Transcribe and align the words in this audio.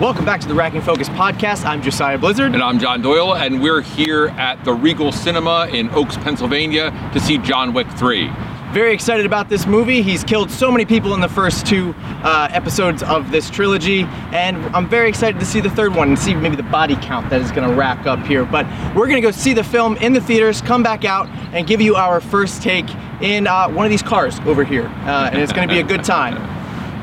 Welcome 0.00 0.24
back 0.24 0.40
to 0.40 0.48
the 0.48 0.54
Racking 0.54 0.80
Focus 0.80 1.10
podcast. 1.10 1.66
I'm 1.66 1.82
Josiah 1.82 2.16
Blizzard. 2.16 2.54
And 2.54 2.62
I'm 2.62 2.78
John 2.78 3.02
Doyle, 3.02 3.36
and 3.36 3.60
we're 3.60 3.82
here 3.82 4.28
at 4.28 4.64
the 4.64 4.72
Regal 4.72 5.12
Cinema 5.12 5.68
in 5.70 5.90
Oaks, 5.90 6.16
Pennsylvania 6.16 6.90
to 7.12 7.20
see 7.20 7.36
John 7.36 7.74
Wick 7.74 7.86
3. 7.98 8.30
Very 8.72 8.94
excited 8.94 9.26
about 9.26 9.50
this 9.50 9.66
movie. 9.66 10.00
He's 10.00 10.24
killed 10.24 10.50
so 10.50 10.72
many 10.72 10.86
people 10.86 11.12
in 11.12 11.20
the 11.20 11.28
first 11.28 11.66
two 11.66 11.94
uh, 11.98 12.48
episodes 12.50 13.02
of 13.02 13.30
this 13.30 13.50
trilogy, 13.50 14.04
and 14.32 14.56
I'm 14.74 14.88
very 14.88 15.10
excited 15.10 15.38
to 15.38 15.44
see 15.44 15.60
the 15.60 15.68
third 15.68 15.94
one 15.94 16.08
and 16.08 16.18
see 16.18 16.34
maybe 16.34 16.56
the 16.56 16.62
body 16.62 16.96
count 17.02 17.28
that 17.28 17.42
is 17.42 17.52
going 17.52 17.68
to 17.68 17.76
rack 17.76 18.06
up 18.06 18.20
here. 18.20 18.46
But 18.46 18.64
we're 18.96 19.06
going 19.06 19.20
to 19.20 19.28
go 19.28 19.30
see 19.30 19.52
the 19.52 19.64
film 19.64 19.98
in 19.98 20.14
the 20.14 20.20
theaters, 20.22 20.62
come 20.62 20.82
back 20.82 21.04
out, 21.04 21.28
and 21.52 21.66
give 21.66 21.82
you 21.82 21.96
our 21.96 22.22
first 22.22 22.62
take 22.62 22.86
in 23.20 23.46
uh, 23.46 23.68
one 23.68 23.84
of 23.84 23.90
these 23.90 24.02
cars 24.02 24.40
over 24.46 24.64
here. 24.64 24.86
Uh, 24.86 25.28
and 25.30 25.42
it's 25.42 25.52
going 25.52 25.68
to 25.68 25.74
be 25.74 25.80
a 25.80 25.84
good 25.84 26.04
time. 26.04 26.38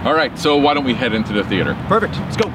All 0.03 0.15
right, 0.15 0.35
so 0.39 0.57
why 0.57 0.73
don't 0.73 0.85
we 0.85 0.95
head 0.95 1.13
into 1.13 1.33
the 1.33 1.43
theater? 1.43 1.75
Perfect. 1.87 2.15
Let's 2.15 2.37
go. 2.37 2.46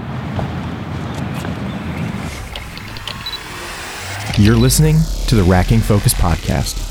You're 4.39 4.57
listening 4.57 4.97
to 5.27 5.35
the 5.35 5.43
Racking 5.43 5.81
Focus 5.81 6.15
podcast. 6.15 6.89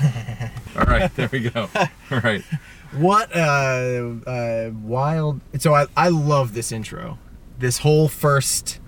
All 0.76 0.84
right, 0.86 1.14
there 1.14 1.28
we 1.30 1.40
go. 1.48 1.68
All 2.10 2.20
right. 2.20 2.42
What 2.94 3.34
uh, 3.34 4.14
uh, 4.26 4.70
wild! 4.82 5.40
So 5.58 5.72
I, 5.74 5.86
I 5.96 6.08
love 6.08 6.52
this 6.52 6.72
intro. 6.72 7.18
This 7.58 7.78
whole 7.78 8.08
first, 8.08 8.80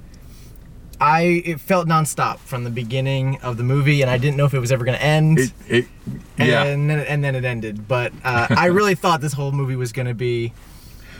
I 1.00 1.42
it 1.44 1.60
felt 1.60 1.86
nonstop 1.86 2.38
from 2.38 2.64
the 2.64 2.70
beginning 2.70 3.38
of 3.42 3.56
the 3.56 3.62
movie, 3.64 4.02
and 4.02 4.10
I 4.10 4.18
didn't 4.18 4.36
know 4.36 4.44
if 4.46 4.54
it 4.54 4.60
was 4.60 4.72
ever 4.72 4.84
going 4.84 4.96
to 4.98 5.04
end. 5.04 5.38
It, 5.38 5.52
it, 5.68 5.86
yeah. 6.38 6.64
And 6.64 6.88
then, 6.88 7.00
and 7.00 7.22
then 7.24 7.34
it 7.34 7.44
ended. 7.44 7.86
But 7.88 8.12
uh, 8.24 8.46
I 8.50 8.66
really 8.78 8.94
thought 8.94 9.20
this 9.20 9.32
whole 9.34 9.52
movie 9.52 9.76
was 9.76 9.92
going 9.92 10.06
to 10.06 10.14
be. 10.14 10.52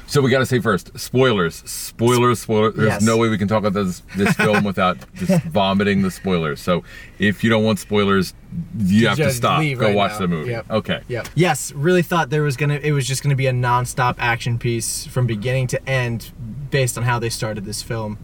So 0.09 0.23
we 0.23 0.31
got 0.31 0.39
to 0.39 0.47
say 0.47 0.61
first, 0.61 0.97
spoilers, 0.97 1.57
spoilers, 1.69 2.39
spoilers. 2.39 2.75
There's 2.77 2.87
Yes. 2.89 3.03
no 3.03 3.17
way 3.17 3.29
we 3.29 3.37
can 3.39 3.49
talk 3.49 3.59
about 3.65 3.73
this 3.73 4.03
this 4.15 4.35
film 4.37 4.63
without 4.63 4.99
just 5.17 5.43
vomiting 5.47 6.03
the 6.03 6.13
spoilers. 6.13 6.61
So 6.61 6.85
if 7.19 7.43
you 7.43 7.51
don't 7.51 7.65
want 7.65 7.81
spoilers, 7.81 8.33
you 8.79 9.09
have 9.09 9.17
to 9.19 9.33
stop. 9.33 9.61
Go 9.63 9.75
right 9.81 9.97
watch 9.97 10.13
now. 10.13 10.19
the 10.21 10.29
movie. 10.29 10.51
Yep. 10.53 10.71
Okay. 10.71 11.01
Yep. 11.09 11.29
Yes, 11.35 11.73
really 11.73 12.03
thought 12.03 12.31
there 12.31 12.45
was 12.45 12.57
gonna. 12.57 12.79
It 12.81 12.93
was 12.93 13.05
just 13.07 13.23
gonna 13.25 13.35
be 13.35 13.49
a 13.49 13.53
nonstop 13.53 14.15
action 14.19 14.59
piece 14.61 15.07
from 15.07 15.27
beginning 15.27 15.67
to 15.69 15.89
end, 15.89 16.31
based 16.71 16.97
on 16.97 17.03
how 17.03 17.19
they 17.19 17.29
started 17.29 17.65
this 17.65 17.83
film. 17.83 18.17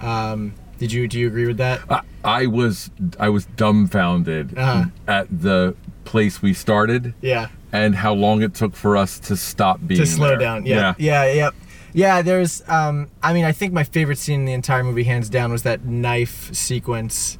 Um, 0.00 0.54
did 0.78 0.92
you 0.92 1.08
do 1.08 1.18
you 1.18 1.26
agree 1.26 1.46
with 1.46 1.56
that? 1.58 1.80
I, 1.90 2.00
I 2.24 2.46
was 2.46 2.90
I 3.18 3.28
was 3.28 3.46
dumbfounded 3.56 4.56
Uh-huh. 4.58 4.84
at 5.06 5.26
the 5.30 5.74
place 6.04 6.40
we 6.42 6.52
started 6.54 7.14
Yeah. 7.20 7.48
and 7.72 7.94
how 7.94 8.14
long 8.14 8.42
it 8.42 8.54
took 8.54 8.74
for 8.76 8.96
us 8.96 9.18
to 9.20 9.36
stop 9.36 9.80
being 9.86 10.00
to 10.00 10.06
slow 10.06 10.28
there. 10.28 10.38
down. 10.38 10.66
Yeah, 10.66 10.94
yeah, 10.98 11.32
yeah, 11.32 11.50
yeah. 11.92 12.22
There's, 12.22 12.62
um, 12.68 13.08
I 13.22 13.32
mean, 13.32 13.44
I 13.44 13.52
think 13.52 13.72
my 13.72 13.82
favorite 13.84 14.18
scene 14.18 14.40
in 14.40 14.46
the 14.46 14.52
entire 14.52 14.84
movie, 14.84 15.04
hands 15.04 15.28
down, 15.28 15.50
was 15.50 15.62
that 15.64 15.84
knife 15.84 16.54
sequence 16.54 17.38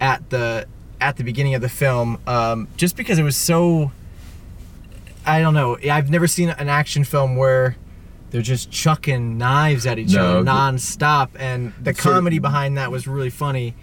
at 0.00 0.30
the 0.30 0.66
at 1.00 1.16
the 1.16 1.24
beginning 1.24 1.54
of 1.54 1.62
the 1.62 1.68
film. 1.68 2.18
Um, 2.26 2.68
just 2.76 2.94
because 2.96 3.18
it 3.18 3.22
was 3.24 3.36
so, 3.36 3.90
I 5.26 5.40
don't 5.40 5.54
know. 5.54 5.76
I've 5.90 6.10
never 6.10 6.26
seen 6.26 6.50
an 6.50 6.68
action 6.68 7.04
film 7.04 7.36
where 7.36 7.76
they're 8.30 8.42
just 8.42 8.70
chucking 8.70 9.36
knives 9.38 9.86
at 9.86 9.98
each 9.98 10.12
No, 10.14 10.24
other 10.38 10.42
the- 10.42 10.50
nonstop, 10.50 11.28
and 11.38 11.72
the 11.82 11.92
Sort 11.94 12.06
of- 12.06 12.12
comedy 12.14 12.38
behind 12.38 12.76
that 12.78 12.90
was 12.90 13.06
really 13.06 13.30
funny, 13.30 13.74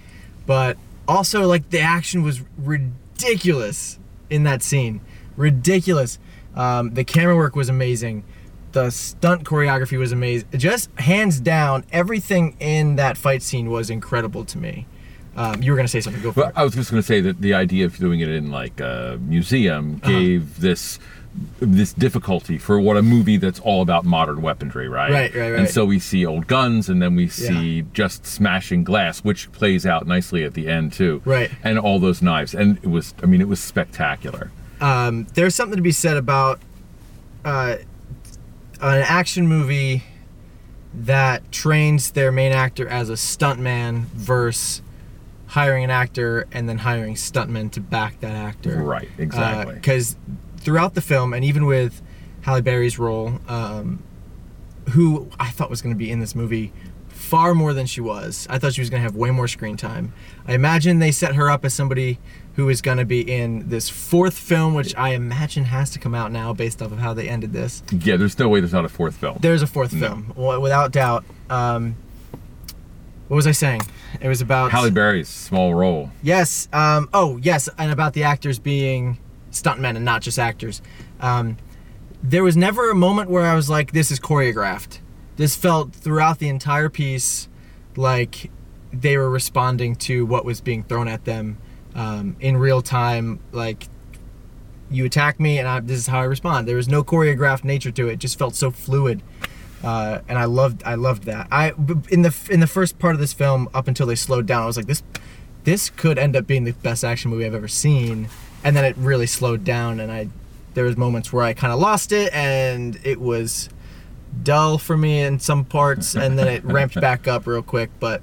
but 0.46 0.78
also 1.08 1.46
like 1.48 1.70
the 1.70 1.80
action 1.80 2.24
was 2.24 2.42
ridiculous 2.58 4.00
in 4.30 4.44
that 4.44 4.62
scene. 4.64 5.02
Ridiculous. 5.36 6.20
Um, 6.56 6.94
the 6.94 7.04
camera 7.04 7.36
work 7.36 7.56
was 7.56 7.70
amazing. 7.70 8.24
The 8.72 8.90
stunt 8.90 9.44
choreography 9.44 9.98
was 9.98 10.12
amazing. 10.12 10.48
Just 10.56 10.90
hands 11.00 11.40
down, 11.40 11.86
everything 11.92 12.56
in 12.60 12.96
that 12.98 13.18
fight 13.18 13.42
scene 13.42 13.70
was 13.70 13.90
incredible 13.90 14.44
to 14.46 14.58
me. 14.58 14.86
Um, 15.36 15.62
you 15.62 15.72
were 15.72 15.76
gonna 15.78 15.88
say 15.88 16.02
something. 16.02 16.22
Go 16.22 16.32
for 16.32 16.40
Well, 16.42 16.50
it. 16.50 16.54
I 16.56 16.64
was 16.64 16.74
just 16.74 16.90
going 16.90 17.02
to 17.02 17.06
say 17.06 17.22
that 17.22 17.42
the 17.42 17.54
idea 17.54 17.86
of 17.86 17.96
doing 17.98 18.20
it 18.22 18.30
in 18.30 18.50
like 18.50 18.80
a 18.80 19.20
museum 19.22 20.00
Uh-huh. 20.04 20.12
gave 20.12 20.60
this 20.60 20.98
this 21.60 21.94
difficulty 21.94 22.58
for 22.58 22.80
what 22.80 22.98
a 22.98 23.02
movie 23.02 23.38
that's 23.38 23.60
all 23.60 23.82
about 23.82 24.06
modern 24.06 24.42
weaponry, 24.42 24.88
right? 24.88 25.12
Right, 25.12 25.36
right, 25.36 25.54
And 25.54 25.70
so 25.70 25.86
we 25.86 26.00
see 26.00 26.26
old 26.26 26.48
guns, 26.48 26.90
and 26.90 27.02
then 27.02 27.16
we 27.16 27.28
see 27.28 27.84
just 27.94 28.26
smashing 28.26 28.84
glass, 28.84 29.20
which 29.20 29.52
plays 29.52 29.86
out 29.86 30.08
nicely 30.08 30.44
at 30.44 30.54
the 30.54 30.68
end 30.68 30.94
too. 30.94 31.22
Right. 31.26 31.52
And 31.64 31.78
all 31.80 32.00
those 32.00 32.22
knives, 32.22 32.54
and 32.54 32.78
it 32.78 32.88
was, 32.88 33.14
I 33.22 33.26
mean, 33.28 33.42
it 33.42 33.48
was 33.48 33.60
spectacular. 33.60 34.52
um, 34.82 35.26
there's 35.34 35.56
something 35.56 35.78
to 35.78 35.84
be 35.84 35.92
said 35.92 36.18
about 36.18 36.60
uh, 37.46 37.78
an 38.82 39.04
action 39.08 39.48
movie 39.48 40.04
that 40.94 41.52
trains 41.52 42.12
their 42.12 42.32
main 42.32 42.52
actor 42.52 42.88
as 42.88 43.10
a 43.10 43.14
stuntman 43.14 44.04
versus 44.06 44.82
hiring 45.48 45.84
an 45.84 45.90
actor 45.90 46.46
and 46.52 46.68
then 46.68 46.80
hiring 46.80 47.16
stuntmen 47.16 47.72
to 47.72 47.80
back 47.80 48.20
that 48.20 48.36
actor. 48.36 48.82
Right, 48.82 49.10
exactly. 49.18 49.76
Because 49.76 50.16
throughout 50.68 50.96
the 50.96 51.02
film, 51.02 51.34
and 51.34 51.46
even 51.46 51.66
with 51.66 52.02
Halle 52.42 52.60
Berry's 52.60 53.00
role, 53.00 53.40
um, 53.48 54.04
who 54.90 55.30
I 55.40 55.50
thought 55.50 55.70
was 55.70 55.82
going 55.82 55.96
to 55.96 55.98
be 55.98 56.12
in 56.12 56.20
this 56.20 56.36
movie 56.36 56.74
far 57.08 57.56
more 57.56 57.74
than 57.74 57.86
she 57.86 58.02
was. 58.02 58.46
I 58.50 58.60
thought 58.60 58.74
she 58.74 58.82
was 58.82 58.90
going 58.90 59.00
to 59.00 59.04
have 59.06 59.16
way 59.16 59.32
more 59.32 59.48
screen 59.48 59.78
time. 59.78 60.12
I 60.46 60.56
imagine 60.56 61.00
they 61.00 61.14
set 61.14 61.36
her 61.36 61.50
up 61.50 61.64
as 61.64 61.74
somebody 61.74 62.20
who 62.58 62.68
is 62.68 62.82
going 62.82 62.98
to 62.98 63.06
be 63.06 63.22
in 63.22 63.70
this 63.70 63.88
fourth 63.88 64.38
film, 64.38 64.74
which 64.74 64.94
I 64.98 65.12
imagine 65.12 65.64
has 65.64 65.90
to 65.92 66.00
come 66.00 66.14
out 66.14 66.34
now 66.34 66.52
based 66.52 66.82
off 66.82 66.92
of 66.92 67.00
how 67.00 67.14
they 67.14 67.30
ended 67.30 67.54
this. 67.54 67.82
Yeah, 67.90 68.18
there's 68.18 68.38
no 68.38 68.50
way 68.50 68.60
there's 68.60 68.74
not 68.74 68.84
a 68.84 68.90
fourth 68.90 69.16
film. 69.16 69.38
There's 69.40 69.62
a 69.62 69.68
fourth 69.68 69.94
No. 69.94 70.22
film, 70.36 70.62
without 70.62 70.92
doubt. 70.92 71.24
Um, 71.50 71.96
what 73.30 73.38
was 73.38 73.48
I 73.48 73.52
saying? 73.52 73.84
It 74.20 74.28
was 74.28 74.42
about 74.42 74.72
Halle 74.72 74.92
Berry's 74.92 75.30
small 75.30 75.74
role. 75.74 76.12
Yes. 76.22 76.68
Um, 76.74 77.08
oh, 77.14 77.38
yes, 77.42 77.70
and 77.78 77.90
about 77.90 78.12
the 78.14 78.24
actors 78.24 78.60
being 78.60 79.18
stuntmen 79.62 79.96
and 79.96 80.06
not 80.06 80.22
just 80.22 80.40
actors. 80.40 80.82
Um, 81.20 81.58
there 82.24 82.44
was 82.44 82.58
never 82.58 82.90
a 82.90 82.96
moment 82.96 83.30
where 83.30 83.46
I 83.46 83.56
was 83.56 83.70
like, 83.70 83.92
"This 83.92 84.12
is 84.12 84.20
choreographed." 84.20 85.00
This 85.38 85.56
felt 85.56 85.94
throughout 85.94 86.40
the 86.40 86.50
entire 86.50 86.90
piece 86.90 87.48
like 87.96 88.50
they 88.92 89.18
were 89.18 89.30
responding 89.30 89.96
to 89.96 90.26
what 90.26 90.46
was 90.46 90.62
being 90.62 90.84
thrown 90.84 91.08
at 91.08 91.26
them 91.26 91.58
um, 91.96 92.36
in 92.40 92.58
real 92.58 92.82
time. 92.82 93.40
Like, 93.52 93.88
you 94.90 95.06
attack 95.06 95.40
me, 95.40 95.60
and 95.60 95.68
I, 95.68 95.80
this 95.80 95.98
is 95.98 96.08
how 96.08 96.20
I 96.20 96.24
respond. 96.24 96.68
There 96.68 96.76
was 96.76 96.88
no 96.88 97.04
choreographed 97.04 97.64
nature 97.64 97.92
to 97.92 98.08
it. 98.08 98.14
It 98.14 98.20
just 98.20 98.40
felt 98.40 98.56
so 98.56 98.72
fluid. 98.72 99.22
Uh, 99.84 100.20
and 100.28 100.40
I 100.40 100.46
loved, 100.46 100.82
I 100.86 100.96
loved 100.96 101.24
that. 101.24 101.48
I 101.52 101.74
in 102.10 102.24
the 102.24 102.36
in 102.50 102.62
the 102.62 102.68
first 102.68 102.98
part 102.98 103.14
of 103.14 103.20
this 103.20 103.34
film, 103.34 103.70
up 103.74 103.88
until 103.88 104.08
they 104.08 104.16
slowed 104.16 104.48
down, 104.48 104.64
I 104.64 104.66
was 104.66 104.78
like, 104.78 104.88
this 104.88 105.04
this 105.66 105.90
could 105.90 106.18
end 106.18 106.36
up 106.36 106.48
being 106.48 106.64
the 106.64 106.72
best 106.72 107.04
action 107.04 107.30
movie 107.30 107.46
I've 107.46 107.54
ever 107.54 107.68
seen. 107.68 108.30
And 108.64 108.76
then 108.76 108.86
it 108.86 108.98
really 108.98 109.28
slowed 109.28 109.64
down, 109.64 110.00
and 110.00 110.12
I 110.12 110.30
there 110.74 110.84
was 110.84 110.98
moments 110.98 111.34
where 111.34 111.44
I 111.44 111.54
kind 111.54 111.74
of 111.74 111.80
lost 111.80 112.12
it, 112.12 112.32
and 112.34 113.00
it 113.04 113.20
was 113.20 113.70
dull 114.44 114.78
for 114.78 114.98
me 114.98 115.22
in 115.22 115.40
some 115.40 115.66
parts, 115.66 116.16
and 116.16 116.38
then 116.38 116.48
it 116.48 116.64
ramped 116.64 116.96
back 117.02 117.28
up 117.28 117.48
real 117.48 117.62
quick. 117.62 117.90
But 118.00 118.22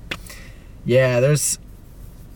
yeah, 0.85 1.21
there's 1.21 1.59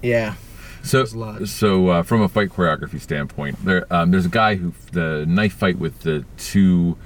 yeah, 0.02 0.34
So, 0.82 1.04
so 1.44 1.88
uh, 1.88 2.02
from 2.02 2.22
a 2.22 2.28
fight 2.28 2.50
choreography 2.50 3.00
standpoint, 3.00 3.64
there 3.64 3.86
um, 3.92 4.10
there's 4.10 4.26
a 4.26 4.30
guy 4.30 4.54
who 4.54 4.72
the 4.92 5.24
knife 5.28 5.52
fight 5.54 5.78
with 5.78 6.00
the 6.00 6.24
two, 6.36 6.96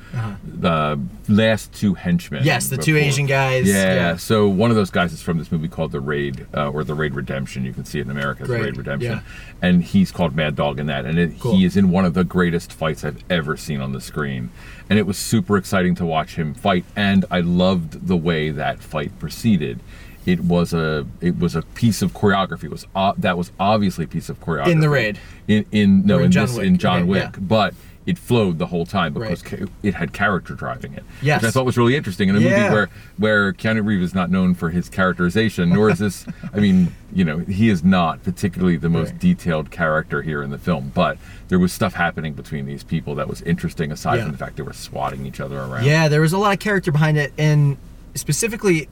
the 0.45 1.01
last 1.29 1.73
two 1.73 1.95
henchmen. 1.95 2.41
Uh-huh. 2.41 2.47
Yes, 2.47 2.69
the 2.69 2.77
two 2.77 2.97
Asian 2.97 3.27
guys, 3.27 3.67
Yeah, 3.67 3.95
yeah. 3.95 4.17
So 4.17 4.49
one 4.49 4.71
of 4.71 4.77
those 4.77 4.91
guys 4.91 5.13
is 5.13 5.23
from 5.23 5.39
this 5.39 5.51
movie 5.51 5.69
called 5.69 5.93
The 5.93 6.01
Raid, 6.01 6.47
uh, 6.55 6.71
or 6.71 6.85
The 6.85 6.95
Raid 6.95 7.15
Redemption. 7.15 7.65
You 7.65 7.73
can 7.73 7.85
see 7.85 7.99
it 7.99 8.03
in 8.03 8.11
America 8.11 8.43
as 8.43 8.49
The 8.49 8.55
Raid 8.55 8.77
Redemption, 8.77 9.13
yeah. 9.13 9.21
and 9.61 9.83
he's 9.83 10.13
called 10.13 10.37
Mad 10.37 10.55
Dog 10.55 10.79
in 10.79 10.87
that, 10.87 11.05
and 11.05 11.19
it, 11.19 11.41
Cool. 11.41 11.57
he 11.57 11.65
is 11.65 11.77
in 11.77 11.91
one 11.91 12.05
of 12.05 12.15
the 12.15 12.25
greatest 12.25 12.73
fights 12.73 13.05
I've 13.05 13.25
ever 13.31 13.57
seen 13.57 13.81
on 13.81 13.93
the 13.93 14.01
screen, 14.01 14.51
and 14.89 14.99
it 14.99 15.07
was 15.07 15.19
super 15.19 15.57
exciting 15.57 15.95
to 15.97 16.07
watch 16.07 16.37
him 16.37 16.55
fight, 16.55 16.85
and 16.95 17.25
I 17.31 17.41
loved 17.41 18.07
the 18.07 18.17
way 18.17 18.51
that 18.51 18.81
fight 18.81 19.19
proceeded. 19.19 19.81
It 20.25 20.41
was 20.41 20.73
a 20.73 21.07
it 21.21 21.39
was 21.39 21.57
a 21.57 21.63
piece 21.63 22.01
of 22.03 22.13
choreography. 22.13 22.65
It 22.65 22.71
was 22.71 22.87
uh, 22.95 23.13
that 23.19 23.37
was 23.37 23.51
obviously 23.59 24.05
a 24.05 24.09
piece 24.09 24.29
of 24.29 24.41
choreography 24.41 24.69
In 24.69 24.81
The 24.81 24.89
Raid? 24.91 25.19
In 25.49 25.67
in 25.73 26.07
no 26.07 26.19
in 26.19 26.27
in, 26.27 26.31
John 26.33 26.47
this 26.47 26.57
Wick. 26.57 26.67
in 26.67 26.79
John 26.79 27.07
Wick, 27.09 27.23
yeah. 27.35 27.41
but 27.41 27.75
it 28.05 28.19
flowed 28.19 28.59
the 28.59 28.67
whole 28.67 28.85
time 28.85 29.15
because 29.15 29.45
Right. 29.53 29.69
it 29.85 29.95
had 29.95 30.13
character 30.13 30.55
driving 30.55 30.93
it. 30.95 31.05
Yes. 31.23 31.41
which 31.43 31.49
I 31.49 31.53
thought 31.53 31.65
was 31.67 31.77
really 31.77 31.95
interesting 31.95 32.29
in 32.29 32.35
a 32.37 32.41
Yeah. 32.41 32.63
movie 32.63 32.73
where 32.75 32.89
where 33.19 33.53
Keanu 33.53 33.85
Reeves 33.87 34.03
is 34.07 34.15
not 34.15 34.29
known 34.31 34.55
for 34.55 34.71
his 34.71 34.89
characterization, 34.89 35.69
nor 35.71 35.91
is 35.91 35.99
this. 36.01 36.27
I 36.55 36.59
mean, 36.61 36.95
you 37.13 37.25
know, 37.25 37.39
he 37.39 37.69
is 37.69 37.83
not 37.85 38.23
particularly 38.25 38.77
the 38.77 38.89
most 38.89 39.11
Right. 39.13 39.21
detailed 39.21 39.71
character 39.71 40.23
here 40.23 40.43
in 40.43 40.51
the 40.51 40.59
film, 40.59 40.91
but 40.95 41.17
there 41.49 41.59
was 41.61 41.73
stuff 41.73 41.95
happening 41.95 42.33
between 42.35 42.67
these 42.67 42.83
people 42.85 43.15
that 43.17 43.29
was 43.29 43.41
interesting. 43.43 43.91
Aside 43.93 44.17
Yeah. 44.17 44.23
from 44.25 44.33
the 44.33 44.39
fact 44.39 44.57
they 44.57 44.63
were 44.65 44.73
swatting 44.73 45.25
each 45.27 45.39
other 45.41 45.59
around. 45.59 45.85
Yeah, 45.85 46.09
there 46.09 46.21
was 46.21 46.33
a 46.33 46.39
lot 46.39 46.53
of 46.53 46.59
character 46.61 46.91
behind 46.93 47.19
it, 47.19 47.33
and 47.39 47.77
specifically, 48.17 48.89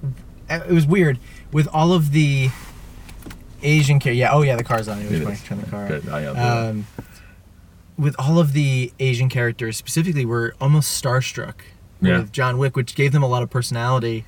it 0.50 0.72
was 0.72 0.86
weird 0.86 1.18
with 1.52 1.68
all 1.72 1.92
of 1.92 2.12
the 2.12 2.50
Asian 3.62 3.98
character, 3.98 4.18
yeah, 4.18 4.32
oh 4.32 4.42
yeah, 4.42 4.56
the 4.56 4.64
car's 4.64 4.88
on. 4.88 5.00
It 5.00 5.10
was 5.24 5.40
It 5.40 5.44
turn 5.44 5.60
the 5.60 5.66
car. 5.66 5.88
Good. 5.88 6.08
I. 6.08 6.24
Um, 6.26 6.86
with 7.98 8.16
all 8.18 8.38
of 8.38 8.54
the 8.54 8.92
Asian 8.98 9.28
characters, 9.28 9.76
specifically, 9.76 10.24
we're 10.24 10.52
almost 10.60 11.02
starstruck 11.02 11.56
Yeah. 12.00 12.18
with 12.20 12.32
John 12.32 12.56
Wick, 12.56 12.74
which 12.74 12.94
gave 12.94 13.12
them 13.12 13.22
a 13.22 13.26
lot 13.28 13.42
of 13.42 13.50
personality. 13.50 14.24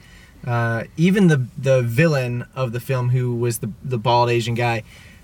Uh, 0.46 0.84
even 0.96 1.28
the 1.28 1.46
the 1.56 1.82
villain 1.82 2.44
of 2.54 2.72
the 2.72 2.80
film, 2.80 3.10
who 3.10 3.34
was 3.34 3.58
the 3.58 3.70
the 3.82 3.96
bald 3.98 4.28
Asian 4.28 4.54
guy, 4.54 4.82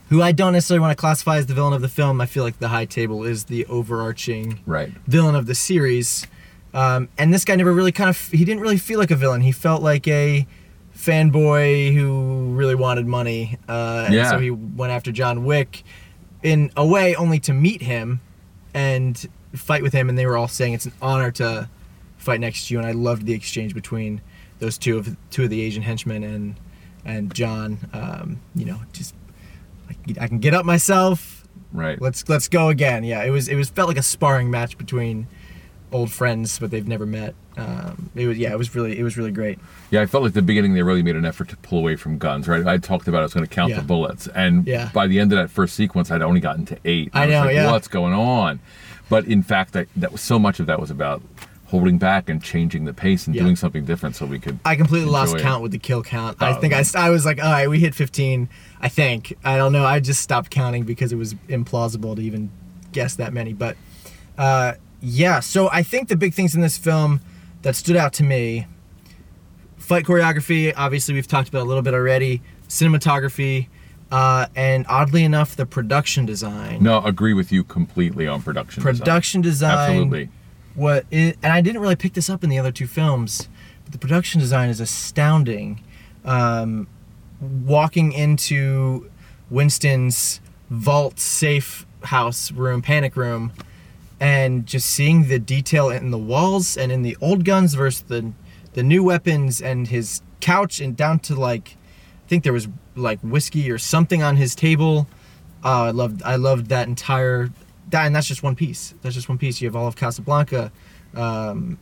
who 0.08 0.22
I 0.22 0.32
don't 0.32 0.52
necessarily 0.54 0.80
want 0.80 0.96
to 0.96 1.00
classify 1.00 1.36
as 1.36 1.46
the 1.46 1.54
villain 1.54 1.74
of 1.74 1.82
the 1.82 1.88
film. 1.88 2.20
I 2.20 2.26
feel 2.26 2.44
like 2.44 2.58
the 2.60 2.68
High 2.68 2.86
Table 2.86 3.24
is 3.24 3.44
the 3.44 3.66
overarching 3.66 4.60
right. 4.64 4.90
villain 5.06 5.34
of 5.34 5.46
the 5.46 5.54
series. 5.54 6.26
Um, 6.72 7.08
and 7.18 7.32
this 7.34 7.44
guy 7.44 7.56
never 7.56 7.72
really 7.72 7.92
kind 7.92 8.08
of 8.08 8.28
he 8.28 8.44
didn't 8.44 8.60
really 8.60 8.78
feel 8.78 8.98
like 8.98 9.10
a 9.10 9.16
villain. 9.16 9.40
He 9.42 9.52
felt 9.52 9.82
like 9.82 10.06
a 10.08 10.46
fanboy 10.98 11.94
who 11.94 12.52
really 12.54 12.74
wanted 12.74 13.06
money. 13.06 13.56
Uh, 13.68 14.04
and 14.06 14.14
Yeah. 14.14 14.30
so 14.30 14.38
he 14.38 14.50
went 14.50 14.92
after 14.92 15.12
John 15.12 15.44
Wick 15.44 15.84
in 16.42 16.70
a 16.76 16.84
way 16.86 17.14
only 17.14 17.38
to 17.40 17.52
meet 17.52 17.82
him 17.82 18.20
and 18.74 19.24
fight 19.54 19.82
with 19.82 19.92
him. 19.92 20.08
And 20.08 20.18
they 20.18 20.26
were 20.26 20.36
all 20.36 20.48
saying 20.48 20.72
it's 20.74 20.86
an 20.86 20.92
honor 21.00 21.30
to 21.32 21.68
fight 22.16 22.40
next 22.40 22.66
to 22.68 22.74
you. 22.74 22.78
And 22.80 22.86
I 22.86 22.92
loved 22.92 23.26
the 23.26 23.32
exchange 23.32 23.74
between 23.74 24.20
those 24.58 24.76
two 24.76 24.98
of 24.98 25.16
two 25.30 25.44
of 25.44 25.50
the 25.50 25.60
Asian 25.62 25.82
henchmen 25.82 26.24
and 26.24 26.56
and 27.04 27.32
John. 27.32 27.78
Um, 27.92 28.40
you 28.56 28.64
know, 28.64 28.80
just 28.92 29.14
like, 29.86 30.18
I 30.20 30.26
can 30.26 30.38
get 30.40 30.52
up 30.52 30.64
myself 30.66 31.44
Right. 31.72 32.00
let's 32.00 32.28
let's 32.28 32.48
go 32.48 32.70
again. 32.70 33.04
Yeah, 33.04 33.22
it 33.22 33.30
was 33.30 33.46
it 33.46 33.54
was 33.54 33.70
felt 33.70 33.88
like 33.88 33.98
a 33.98 34.02
sparring 34.02 34.50
match 34.50 34.76
between 34.78 35.28
old 35.92 36.10
friends, 36.10 36.58
but 36.58 36.70
they've 36.70 36.86
never 36.88 37.06
met. 37.06 37.34
Um, 37.58 38.10
it 38.14 38.26
was 38.26 38.38
yeah, 38.38 38.52
it 38.52 38.58
was 38.58 38.74
really 38.74 38.98
it 38.98 39.02
was 39.02 39.16
really 39.16 39.32
great. 39.32 39.58
Yeah, 39.90 40.00
I 40.02 40.06
felt 40.06 40.22
like 40.22 40.32
the 40.32 40.42
beginning 40.42 40.74
they 40.74 40.82
really 40.82 41.02
made 41.02 41.16
an 41.16 41.24
effort 41.24 41.48
to 41.48 41.56
pull 41.58 41.78
away 41.78 41.96
from 41.96 42.18
guns, 42.18 42.46
right? 42.48 42.66
I 42.66 42.78
talked 42.78 43.08
about 43.08 43.20
I 43.20 43.22
was 43.24 43.34
going 43.34 43.46
to 43.46 43.52
count 43.54 43.70
Yeah. 43.70 43.80
the 43.80 43.86
bullets, 43.86 44.28
and 44.28 44.66
Yeah. 44.66 44.90
by 44.94 45.06
the 45.06 45.18
end 45.18 45.32
of 45.32 45.38
that 45.38 45.50
first 45.50 45.74
sequence, 45.74 46.10
I'd 46.10 46.22
only 46.22 46.40
gotten 46.40 46.64
to 46.66 46.78
eight. 46.84 47.10
I 47.12 47.26
was 47.26 47.32
know, 47.32 47.40
like, 47.46 47.54
yeah. 47.54 47.70
What's 47.70 47.88
going 47.88 48.12
on? 48.14 48.60
But 49.08 49.24
in 49.26 49.42
fact, 49.42 49.72
that 49.72 49.88
that 49.96 50.12
was 50.12 50.20
so 50.20 50.38
much 50.38 50.60
of 50.60 50.66
that 50.66 50.78
was 50.80 50.90
about 50.90 51.22
holding 51.66 51.98
back 51.98 52.30
and 52.30 52.42
changing 52.42 52.84
the 52.86 52.94
pace 52.94 53.26
and 53.26 53.34
Yeah. 53.36 53.42
doing 53.42 53.56
something 53.56 53.84
different, 53.84 54.16
so 54.16 54.24
we 54.24 54.38
could. 54.38 54.58
I 54.64 54.74
completely 54.76 55.10
lost 55.10 55.34
it. 55.36 55.42
count 55.42 55.62
with 55.62 55.72
the 55.72 55.78
kill 55.78 56.02
count. 56.02 56.36
I 56.40 56.52
Oh, 56.56 56.60
think 56.60 56.72
I. 56.74 56.82
I 56.94 57.10
was 57.10 57.26
like, 57.26 57.42
all 57.42 57.50
right, 57.50 57.68
we 57.68 57.78
hit 57.80 57.94
15. 57.94 58.48
I 58.80 58.88
think 58.88 59.34
I 59.44 59.56
don't 59.56 59.72
know. 59.72 59.84
I 59.84 60.00
just 60.00 60.20
stopped 60.22 60.50
counting 60.50 60.84
because 60.84 61.12
it 61.12 61.16
was 61.16 61.34
implausible 61.48 62.14
to 62.16 62.22
even 62.22 62.50
guess 62.92 63.16
that 63.16 63.32
many. 63.34 63.52
But 63.52 63.76
uh, 64.38 64.74
yeah, 65.02 65.40
so 65.40 65.68
I 65.72 65.82
think 65.82 66.08
the 66.08 66.16
big 66.16 66.32
things 66.34 66.54
in 66.54 66.60
this 66.60 66.78
film 66.78 67.20
that 67.62 67.76
stood 67.76 67.96
out 67.96 68.12
to 68.14 68.24
me 68.24 68.66
fight 69.88 70.04
choreography, 70.04 70.74
obviously, 70.76 71.14
we've 71.14 71.26
talked 71.26 71.48
about 71.48 71.62
a 71.62 71.64
little 71.64 71.82
bit 71.82 71.94
already, 71.94 72.42
cinematography, 72.68 73.68
uh, 74.12 74.46
and 74.54 74.84
oddly 74.86 75.24
enough, 75.24 75.56
the 75.56 75.64
production 75.64 76.26
design. 76.26 76.82
No, 76.82 77.02
agree 77.04 77.32
with 77.32 77.50
you 77.50 77.64
completely 77.64 78.26
on 78.28 78.42
production. 78.42 78.82
design. 78.82 78.98
Production 78.98 79.40
design. 79.40 79.90
Absolutely. 79.90 80.28
What 80.74 81.06
is, 81.10 81.34
and 81.42 81.54
I 81.54 81.62
didn't 81.62 81.80
really 81.80 81.96
pick 81.96 82.12
this 82.12 82.28
up 82.28 82.44
in 82.44 82.50
the 82.50 82.58
other 82.58 82.70
two 82.70 82.86
films, 82.86 83.48
but 83.84 83.92
the 83.92 83.98
production 83.98 84.40
design 84.40 84.68
is 84.68 84.78
astounding. 84.78 85.82
Um, 86.22 86.86
walking 87.40 88.12
into 88.12 89.10
Winston's 89.48 90.40
vault 90.68 91.18
safe 91.18 91.86
house 92.04 92.52
room, 92.52 92.82
panic 92.82 93.16
room, 93.16 93.52
and 94.20 94.66
just 94.66 94.88
seeing 94.90 95.28
the 95.28 95.38
detail 95.38 95.90
in 95.90 96.10
the 96.10 96.18
walls 96.18 96.76
and 96.76 96.90
in 96.90 97.02
the 97.02 97.16
old 97.20 97.44
guns 97.44 97.74
versus 97.74 98.02
the 98.02 98.32
the 98.74 98.82
new 98.82 99.02
weapons 99.02 99.60
and 99.62 99.88
his 99.88 100.22
couch 100.40 100.80
and 100.80 100.96
down 100.96 101.18
to 101.20 101.34
like 101.34 101.76
I 102.24 102.28
think 102.28 102.44
there 102.44 102.52
was 102.52 102.68
like 102.94 103.20
whiskey 103.20 103.70
or 103.70 103.78
something 103.78 104.22
on 104.22 104.36
his 104.36 104.54
table. 104.54 105.06
Uh, 105.64 105.84
I 105.84 105.90
loved 105.90 106.22
I 106.24 106.36
loved 106.36 106.66
that 106.68 106.88
entire 106.88 107.50
that 107.90 108.06
and 108.06 108.14
that's 108.14 108.26
just 108.26 108.42
one 108.42 108.54
piece. 108.54 108.94
That's 109.02 109.14
just 109.14 109.28
one 109.28 109.38
piece. 109.38 109.60
You 109.60 109.68
have 109.68 109.76
all 109.76 109.86
of 109.86 109.96
Casablanca, 109.96 110.70
um, 111.14 111.78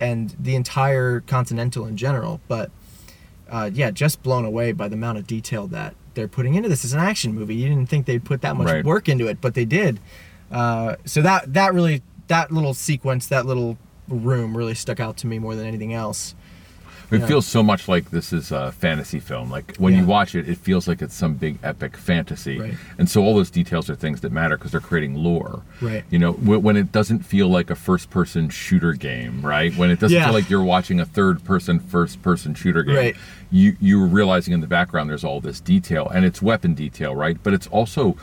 and 0.00 0.34
the 0.38 0.54
entire 0.54 1.20
Continental 1.20 1.86
in 1.86 1.96
general. 1.96 2.40
But 2.48 2.70
uh, 3.50 3.70
yeah, 3.72 3.90
just 3.90 4.22
blown 4.22 4.44
away 4.44 4.72
by 4.72 4.88
the 4.88 4.94
amount 4.94 5.18
of 5.18 5.26
detail 5.26 5.66
that 5.68 5.94
they're 6.14 6.28
putting 6.28 6.54
into 6.54 6.68
this. 6.68 6.84
It's 6.84 6.92
an 6.92 7.00
action 7.00 7.34
movie. 7.34 7.54
You 7.56 7.68
didn't 7.68 7.88
think 7.88 8.06
they'd 8.06 8.24
put 8.24 8.40
that 8.42 8.56
much 8.56 8.66
Right. 8.68 8.84
work 8.84 9.08
into 9.08 9.26
it, 9.26 9.40
but 9.40 9.54
they 9.54 9.64
did. 9.64 9.98
Uh, 10.50 10.96
so 11.04 11.22
that 11.22 11.52
that 11.54 11.74
really 11.74 12.02
that 12.28 12.50
little 12.50 12.74
sequence, 12.74 13.26
that 13.28 13.46
little 13.46 13.78
room 14.08 14.56
really 14.56 14.74
stuck 14.74 15.00
out 15.00 15.16
to 15.18 15.26
me 15.26 15.38
more 15.38 15.54
than 15.54 15.66
anything 15.66 15.92
else. 15.94 16.34
It 17.10 17.20
Yeah. 17.20 17.26
feels 17.26 17.46
so 17.46 17.62
much 17.62 17.88
like 17.88 18.10
this 18.10 18.34
is 18.34 18.52
a 18.52 18.70
fantasy 18.72 19.18
film. 19.18 19.50
Like 19.50 19.76
when 19.78 19.94
Yeah. 19.94 20.00
you 20.00 20.06
watch 20.06 20.34
it, 20.34 20.46
it 20.46 20.58
feels 20.58 20.86
like 20.86 21.00
it's 21.00 21.14
some 21.14 21.34
big 21.34 21.58
epic 21.62 21.96
fantasy. 21.96 22.58
Right. 22.58 22.74
And 22.98 23.08
so 23.08 23.22
all 23.22 23.34
those 23.34 23.50
details 23.50 23.88
are 23.88 23.94
things 23.94 24.20
that 24.20 24.30
matter 24.30 24.58
because 24.58 24.72
they're 24.72 24.80
creating 24.82 25.14
lore. 25.14 25.62
Right. 25.80 26.04
You 26.10 26.18
know, 26.18 26.32
when 26.32 26.76
it 26.76 26.92
doesn't 26.92 27.20
feel 27.20 27.48
like 27.48 27.70
a 27.70 27.74
first-person 27.74 28.50
shooter 28.50 28.92
game, 28.92 29.40
right? 29.40 29.74
When 29.74 29.90
it 29.90 30.00
doesn't 30.00 30.14
Yeah. 30.14 30.24
feel 30.26 30.34
like 30.34 30.50
you're 30.50 30.62
watching 30.62 31.00
a 31.00 31.06
third-person, 31.06 31.80
first-person 31.80 32.52
shooter 32.54 32.82
game. 32.82 32.96
Right. 32.96 33.16
You 33.50 33.74
you're 33.80 34.06
realizing 34.06 34.52
in 34.52 34.60
the 34.60 34.66
background 34.66 35.08
there's 35.08 35.24
all 35.24 35.40
this 35.40 35.60
detail, 35.60 36.10
and 36.14 36.26
it's 36.26 36.42
weapon 36.42 36.74
detail, 36.74 37.16
right? 37.16 37.38
But 37.42 37.54
it's 37.54 37.68
also 37.68 38.16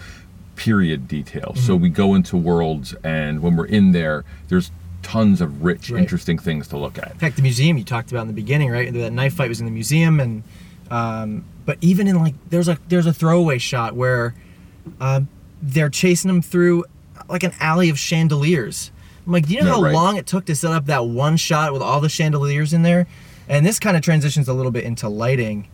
period 0.55 1.07
detail. 1.07 1.51
Mm-hmm. 1.55 1.65
So 1.65 1.75
we 1.75 1.89
go 1.89 2.15
into 2.15 2.37
worlds, 2.37 2.95
and 3.03 3.41
when 3.41 3.55
we're 3.55 3.65
in 3.65 3.91
there, 3.91 4.23
there's 4.47 4.71
tons 5.03 5.39
of 5.41 5.63
rich, 5.63 5.89
Right. 5.91 6.01
interesting 6.01 6.37
things 6.39 6.67
to 6.69 6.77
look 6.77 6.97
at. 6.97 7.11
In 7.11 7.17
fact, 7.17 7.35
the 7.35 7.41
museum 7.43 7.77
you 7.77 7.83
talked 7.83 8.11
about 8.11 8.21
in 8.21 8.27
the 8.27 8.33
beginning, 8.33 8.69
right? 8.71 8.91
That 8.91 9.11
knife 9.13 9.33
fight 9.35 9.49
was 9.49 9.59
in 9.59 9.65
the 9.65 9.71
museum, 9.71 10.19
and 10.19 10.43
um, 10.89 11.45
but 11.65 11.77
even 11.81 12.07
in 12.07 12.17
like 12.19 12.35
there's 12.49 12.67
a 12.67 12.77
there's 12.87 13.05
a 13.05 13.13
throwaway 13.13 13.57
shot 13.57 13.95
where 13.95 14.33
um, 14.99 15.27
they're 15.61 15.89
chasing 15.89 16.29
him 16.29 16.41
through 16.41 16.85
like 17.29 17.43
an 17.43 17.53
alley 17.59 17.89
of 17.89 17.97
chandeliers. 17.99 18.91
I'm 19.25 19.31
like, 19.31 19.47
do 19.47 19.53
you 19.55 19.61
know 19.61 19.67
Yeah, 19.67 19.73
how 19.75 19.81
right. 19.81 19.93
long 19.93 20.17
it 20.17 20.27
took 20.27 20.45
to 20.45 20.55
set 20.55 20.71
up 20.71 20.85
that 20.85 21.05
one 21.07 21.37
shot 21.37 21.73
with 21.73 21.81
all 21.81 21.99
the 22.01 22.09
chandeliers 22.09 22.73
in 22.73 22.83
there? 22.83 23.07
And 23.47 23.65
this 23.65 23.79
kind 23.79 23.95
of 23.97 24.03
transitions 24.03 24.47
a 24.47 24.53
little 24.53 24.71
bit 24.71 24.83
into 24.83 25.07
lighting, 25.09 25.67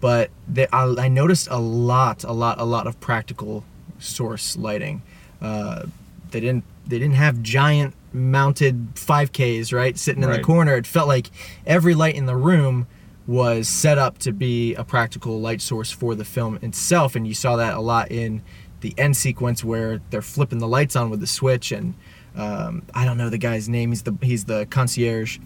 but 0.00 0.30
they, 0.46 0.66
I, 0.68 0.84
I 0.98 1.08
noticed 1.08 1.48
a 1.50 1.58
lot, 1.58 2.24
a 2.24 2.32
lot, 2.32 2.58
a 2.60 2.64
lot 2.64 2.86
of 2.86 2.98
practical 3.00 3.64
source 3.98 4.56
lighting. 4.56 5.02
Uh, 5.40 5.86
they 6.30 6.40
didn't 6.40 6.64
they 6.86 6.98
didn't 6.98 7.16
have 7.16 7.42
giant 7.42 7.94
mounted 8.12 8.94
5Ks 8.94 9.72
right 9.72 9.98
sitting 9.98 10.22
in 10.22 10.30
the 10.30 10.40
corner. 10.40 10.76
It 10.76 10.86
felt 10.86 11.06
like 11.08 11.30
every 11.66 11.94
light 11.94 12.14
in 12.14 12.26
the 12.26 12.36
room 12.36 12.86
was 13.26 13.68
set 13.68 13.98
up 13.98 14.16
to 14.18 14.32
be 14.32 14.74
a 14.74 14.82
practical 14.84 15.38
light 15.38 15.60
source 15.60 15.90
for 15.90 16.14
the 16.14 16.24
film 16.24 16.58
itself, 16.62 17.14
and 17.14 17.28
you 17.28 17.34
saw 17.34 17.56
that 17.56 17.74
a 17.74 17.80
lot 17.80 18.10
in 18.10 18.42
the 18.80 18.94
end 18.96 19.16
sequence 19.16 19.62
where 19.62 20.00
they're 20.10 20.22
flipping 20.22 20.58
the 20.58 20.68
lights 20.68 20.96
on 20.96 21.10
with 21.10 21.20
the 21.20 21.26
switch, 21.26 21.70
and 21.70 21.94
um, 22.34 22.82
I 22.94 23.04
don't 23.04 23.18
know 23.18 23.28
the 23.28 23.38
guy's 23.38 23.68
name. 23.68 23.90
He's 23.90 24.02
the 24.02 24.16
he's 24.22 24.46
the 24.46 24.66
concierge, 24.70 25.38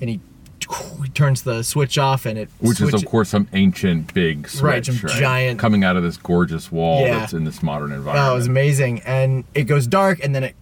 and 0.00 0.08
he, 0.08 0.20
he 1.02 1.08
turns 1.10 1.42
the 1.42 1.62
switch 1.62 1.98
off, 1.98 2.26
and 2.26 2.38
it 2.38 2.48
Which 2.60 2.80
is, 2.80 2.92
of 2.94 3.04
course, 3.06 3.28
some 3.28 3.48
ancient 3.52 4.12
big 4.14 4.48
switch, 4.48 4.62
Right, 4.62 4.84
some 4.86 4.96
giant- 4.96 5.58
coming 5.58 5.84
out 5.84 5.96
of 5.96 6.02
this 6.02 6.16
gorgeous 6.16 6.70
wall 6.70 7.02
Yeah. 7.06 7.20
that's 7.20 7.32
in 7.32 7.44
this 7.44 7.62
modern 7.62 7.92
environment. 7.92 8.28
Oh, 8.28 8.32
it 8.32 8.36
was 8.36 8.46
amazing. 8.46 9.00
And 9.00 9.44
it 9.54 9.64
goes 9.64 9.86
dark, 9.86 10.22
and 10.22 10.34
then 10.34 10.44
it 10.44 10.56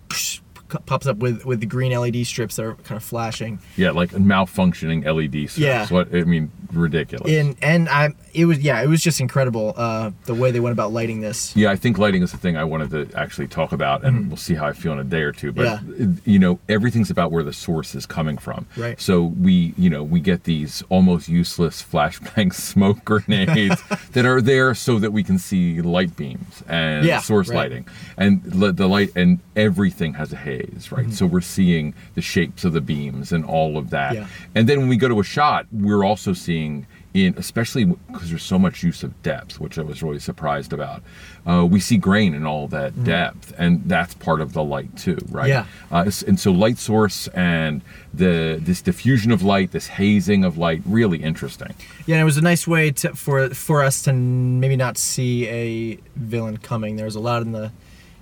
pops 0.87 1.07
up 1.07 1.19
with 1.19 1.45
with 1.45 1.61
the 1.61 1.67
green 1.67 1.93
LED 1.93 2.27
strips 2.27 2.57
that 2.57 2.65
are 2.65 2.75
kind 2.75 2.97
of 2.97 3.03
flashing. 3.05 3.59
Yeah, 3.77 3.91
like 3.91 4.11
malfunctioning 4.11 5.05
LED 5.05 5.51
strips. 5.51 5.59
Yeah. 5.59 5.87
What 5.89 6.15
I 6.15 6.25
mean, 6.25 6.51
ridiculous. 6.73 7.31
And 7.33 7.57
and 7.63 7.89
I 7.89 8.11
it 8.35 8.45
was 8.45 8.59
yeah, 8.61 8.83
it 8.83 8.89
was 8.89 9.03
just 9.03 9.21
incredible 9.21 9.75
uh, 9.77 10.11
the 10.25 10.35
way 10.35 10.51
they 10.51 10.61
went 10.61 10.73
about 10.73 10.93
lighting 10.93 11.21
this. 11.21 11.55
yeah, 11.57 11.71
I 11.71 11.77
think 11.77 11.99
lighting 11.99 12.23
is 12.23 12.33
the 12.33 12.39
thing 12.39 12.57
I 12.57 12.65
wanted 12.65 12.91
to 12.91 13.19
actually 13.19 13.49
talk 13.49 13.73
about, 13.73 14.05
and 14.05 14.29
we'll 14.29 14.37
see 14.37 14.55
how 14.55 14.67
I 14.67 14.73
feel 14.73 14.93
in 14.93 14.99
a 14.99 15.05
day 15.05 15.23
or 15.23 15.33
two. 15.33 15.53
But 15.53 15.67
Mm-hmm. 15.67 16.03
Yeah. 16.03 16.09
you 16.25 16.39
know, 16.39 16.59
everything's 16.69 17.11
about 17.11 17.33
where 17.33 17.43
the 17.43 17.53
source 17.53 17.95
is 17.95 18.07
coming 18.07 18.39
from. 18.39 18.67
Right. 18.77 19.01
So 19.01 19.23
we, 19.23 19.75
you 19.77 19.91
know, 19.91 20.03
we 20.05 20.21
get 20.21 20.45
these 20.45 20.83
almost 20.91 21.29
useless 21.29 21.83
flashbang 21.83 22.53
smoke 22.71 23.05
grenades 23.05 23.83
that 24.13 24.25
are 24.27 24.41
there 24.41 24.75
so 24.75 24.99
that 24.99 25.13
we 25.13 25.25
can 25.25 25.39
see 25.39 25.81
light 25.81 26.17
beams 26.17 26.63
and 26.69 27.05
Yeah, 27.07 27.21
source 27.21 27.49
right. 27.49 27.57
lighting, 27.57 27.89
and 28.17 28.43
the, 28.45 28.73
the 28.73 28.87
light 28.87 29.11
and 29.17 29.41
everything 29.57 30.15
has 30.15 30.33
a 30.33 30.37
haze, 30.37 30.56
right? 30.91 31.07
Mm-hmm. 31.07 31.13
So 31.13 31.27
we're 31.27 31.41
seeing 31.41 31.95
the 32.15 32.23
shapes 32.23 32.65
of 32.65 32.73
the 32.73 32.81
beams 32.81 33.33
and 33.33 33.45
all 33.45 33.79
of 33.79 33.91
that. 33.91 34.15
Yeah. 34.15 34.27
And 34.55 34.69
then 34.69 34.81
when 34.81 34.89
we 34.89 34.97
go 34.97 35.09
to 35.09 35.21
a 35.21 35.25
shot, 35.25 35.67
we're 35.73 36.05
also 36.05 36.33
seeing 36.33 36.87
in, 37.17 37.35
especially 37.39 37.85
because 37.85 38.29
there's 38.29 38.43
so 38.43 38.59
much 38.59 38.83
use 38.83 39.03
of 39.03 39.23
depth, 39.23 39.59
which 39.59 39.79
I 39.79 39.83
was 39.83 40.03
really 40.03 40.19
surprised 40.19 40.73
about. 40.73 41.03
Uh, 41.47 41.65
we 41.65 41.81
see 41.81 41.97
grain 41.97 42.35
in 42.35 42.45
all 42.45 42.69
that 42.69 43.05
depth, 43.05 43.55
and 43.57 43.83
that's 43.89 44.15
part 44.15 44.41
of 44.41 44.53
the 44.53 44.63
light 44.63 44.95
too, 44.97 45.19
right? 45.31 45.49
Yeah. 45.49 45.67
Uh, 45.91 46.11
and 46.27 46.39
so 46.39 46.51
light 46.53 46.79
source 46.79 47.29
and 47.29 47.81
the 48.13 48.59
this 48.61 48.83
diffusion 48.83 49.33
of 49.33 49.43
light, 49.43 49.73
this 49.73 49.87
hazing 49.87 50.45
of 50.45 50.59
light, 50.59 50.83
really 50.85 51.23
interesting. 51.23 51.75
Yeah, 52.05 52.17
and 52.17 52.23
it 52.23 52.25
was 52.25 52.37
a 52.37 52.43
nice 52.43 52.67
way 52.67 52.91
to 52.93 53.15
for 53.15 53.49
for 53.51 53.83
us 53.83 54.03
to 54.03 54.13
maybe 54.13 54.77
not 54.77 54.99
see 54.99 55.49
a 55.49 55.99
villain 56.17 56.59
coming. 56.59 56.97
There 56.97 57.07
was 57.07 57.17
a 57.17 57.21
lot 57.21 57.43
in 57.43 57.53
the 57.53 57.73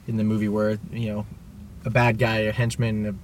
in 0.07 0.19
the 0.19 0.25
movie 0.25 0.49
where 0.49 0.79
you 0.93 1.09
know 1.09 1.27
a 1.85 1.91
bad 1.91 2.19
guy, 2.19 2.39
a 2.39 2.53
henchman, 2.53 3.07
a, 3.07 3.15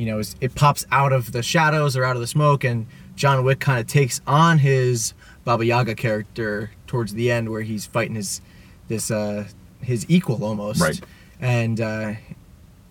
you 0.00 0.06
know, 0.06 0.18
is- 0.18 0.36
it 0.40 0.54
pops 0.54 0.86
out 0.92 1.12
of 1.12 1.32
the 1.32 1.42
shadows 1.42 1.96
or 1.96 2.04
out 2.04 2.16
of 2.16 2.20
the 2.20 2.26
smoke, 2.26 2.64
and 2.64 2.86
John 3.16 3.42
Wick 3.44 3.60
kind 3.60 3.80
of 3.80 3.86
takes 3.86 4.20
on 4.26 4.58
his 4.58 5.14
Baba 5.44 5.64
Yaga 5.64 5.94
character 5.94 6.70
towards 6.86 7.14
the 7.14 7.30
end 7.30 7.48
where 7.50 7.62
he's 7.62 7.86
fighting 7.86 8.14
his 8.16 8.40
this 8.88 9.10
uh, 9.10 9.46
his 9.82 10.04
equal 10.08 10.44
almost, 10.44 10.80
Right. 10.80 11.00
And 11.40 11.80
uh, 11.80 12.12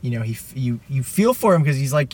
you 0.02 0.12
know 0.12 0.22
he 0.22 0.38
you 0.56 0.80
you 0.90 1.04
feel 1.04 1.34
for 1.34 1.54
him 1.56 1.62
because 1.64 1.78
he's 1.78 1.94
like, 1.94 2.14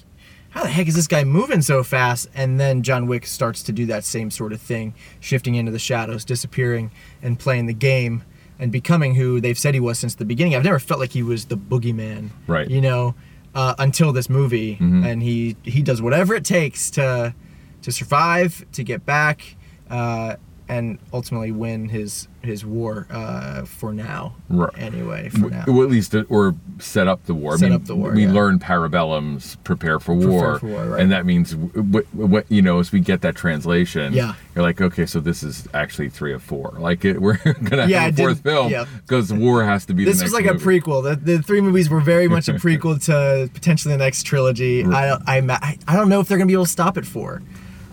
how 0.49 0.63
the 0.63 0.69
heck 0.69 0.87
is 0.87 0.95
this 0.95 1.07
guy 1.07 1.23
moving 1.23 1.61
so 1.61 1.83
fast? 1.83 2.27
And 2.35 2.59
then 2.59 2.83
John 2.83 3.07
Wick 3.07 3.25
starts 3.25 3.63
to 3.63 3.71
do 3.71 3.85
that 3.87 4.03
same 4.03 4.29
sort 4.31 4.51
of 4.53 4.59
thing, 4.61 4.93
shifting 5.19 5.55
into 5.55 5.71
the 5.71 5.79
shadows, 5.79 6.25
disappearing, 6.25 6.91
and 7.21 7.39
playing 7.39 7.67
the 7.67 7.73
game. 7.73 8.23
And 8.61 8.71
becoming 8.71 9.15
who 9.15 9.41
they've 9.41 9.57
said 9.57 9.73
he 9.73 9.79
was 9.81 9.97
since 9.99 10.15
the 10.15 10.23
beginning. 10.23 10.55
I've 10.55 10.63
never 10.63 10.79
felt 10.79 10.99
like 10.99 11.11
he 11.11 11.23
was 11.23 11.45
the 11.45 11.57
boogeyman, 11.57 12.29
Right. 12.47 12.69
You 12.69 12.79
know, 12.79 13.15
uh, 13.55 13.73
until 13.79 14.13
this 14.13 14.29
movie, 14.29 14.77
Mhm. 14.79 15.03
and 15.05 15.21
he 15.23 15.57
he 15.63 15.81
does 15.81 15.99
whatever 16.01 16.35
it 16.35 16.45
takes 16.45 16.89
to 16.91 17.33
to 17.81 17.91
survive, 17.91 18.63
to 18.73 18.83
get 18.83 19.03
back, 19.05 19.55
uh, 19.89 20.35
and 20.71 20.97
ultimately 21.11 21.51
win 21.51 21.89
his 21.89 22.29
his 22.41 22.65
war 22.65 23.05
uh, 23.11 23.65
for 23.65 23.93
now. 23.93 24.33
Right. 24.49 24.71
Anyway, 24.77 25.29
for 25.29 25.49
now. 25.49 25.65
Well, 25.67 25.83
at 25.83 25.89
least, 25.91 26.15
uh, 26.15 26.23
or 26.29 26.55
set 26.79 27.07
up 27.07 27.23
the 27.25 27.33
war. 27.35 27.53
I 27.53 27.57
Set 27.57 27.65
mean, 27.69 27.73
up 27.73 27.85
the 27.85 27.95
war, 27.95 28.11
We 28.13 28.23
yeah. 28.25 28.31
learn 28.31 28.57
parabellums, 28.57 29.57
prepare 29.63 29.99
for 29.99 30.15
war, 30.15 30.57
for 30.59 30.65
war, 30.67 30.85
right. 30.85 31.01
and 31.01 31.11
that 31.11 31.25
means, 31.27 31.51
w- 31.53 32.03
w- 32.17 32.43
you 32.49 32.61
know, 32.63 32.79
as 32.79 32.91
we 32.91 32.99
get 32.99 33.21
that 33.21 33.35
translation, 33.35 34.13
Yeah. 34.13 34.33
you're 34.55 34.63
like, 34.63 34.81
okay, 34.81 35.05
so 35.05 35.19
this 35.19 35.43
is 35.43 35.67
actually 35.75 36.09
three 36.09 36.33
of 36.33 36.41
four. 36.41 36.73
Like, 36.79 37.05
it, 37.05 37.21
we're 37.21 37.37
gonna 37.37 37.85
Yeah, 37.87 38.01
have 38.05 38.17
a 38.17 38.23
fourth 38.23 38.41
film 38.41 38.71
yeah. 38.71 38.85
because 39.05 39.31
war 39.31 39.63
has 39.63 39.85
to 39.87 39.93
be. 39.93 40.05
This 40.05 40.17
the 40.19 40.23
was 40.23 40.33
like 40.33 40.45
movie. 40.45 40.63
a 40.63 40.81
prequel. 40.81 41.03
The, 41.03 41.15
the 41.37 41.43
three 41.43 41.61
movies 41.61 41.89
were 41.91 42.01
very 42.01 42.27
much 42.27 42.47
a 42.47 42.53
prequel 42.65 43.03
to 43.05 43.49
potentially 43.53 43.93
the 43.93 43.97
next 43.99 44.23
trilogy. 44.23 44.83
I, 44.85 45.11
I 45.27 45.37
I 45.47 45.77
I 45.87 45.95
don't 45.95 46.09
know 46.09 46.21
if 46.21 46.27
they're 46.27 46.37
gonna 46.39 46.47
be 46.47 46.53
able 46.53 46.65
to 46.65 46.71
stop 46.71 46.97
it 46.97 47.05
for. 47.05 47.41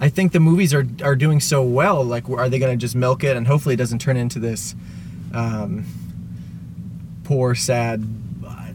I 0.01 0.09
think 0.09 0.33
the 0.33 0.41
movies 0.41 0.73
are 0.75 0.87
are 1.03 1.17
doing 1.17 1.41
so 1.41 1.63
well. 1.63 2.05
Like, 2.05 2.29
are 2.29 2.49
they 2.49 2.59
gonna 2.59 2.77
just 2.77 2.95
milk 2.95 3.25
it 3.25 3.37
and 3.37 3.47
hopefully 3.47 3.75
it 3.75 3.79
doesn't 3.79 3.99
turn 4.01 4.17
into 4.17 4.39
this, 4.39 4.75
um, 5.35 5.85
poor 7.25 7.55
sad. 7.55 8.05
uh, 8.47 8.67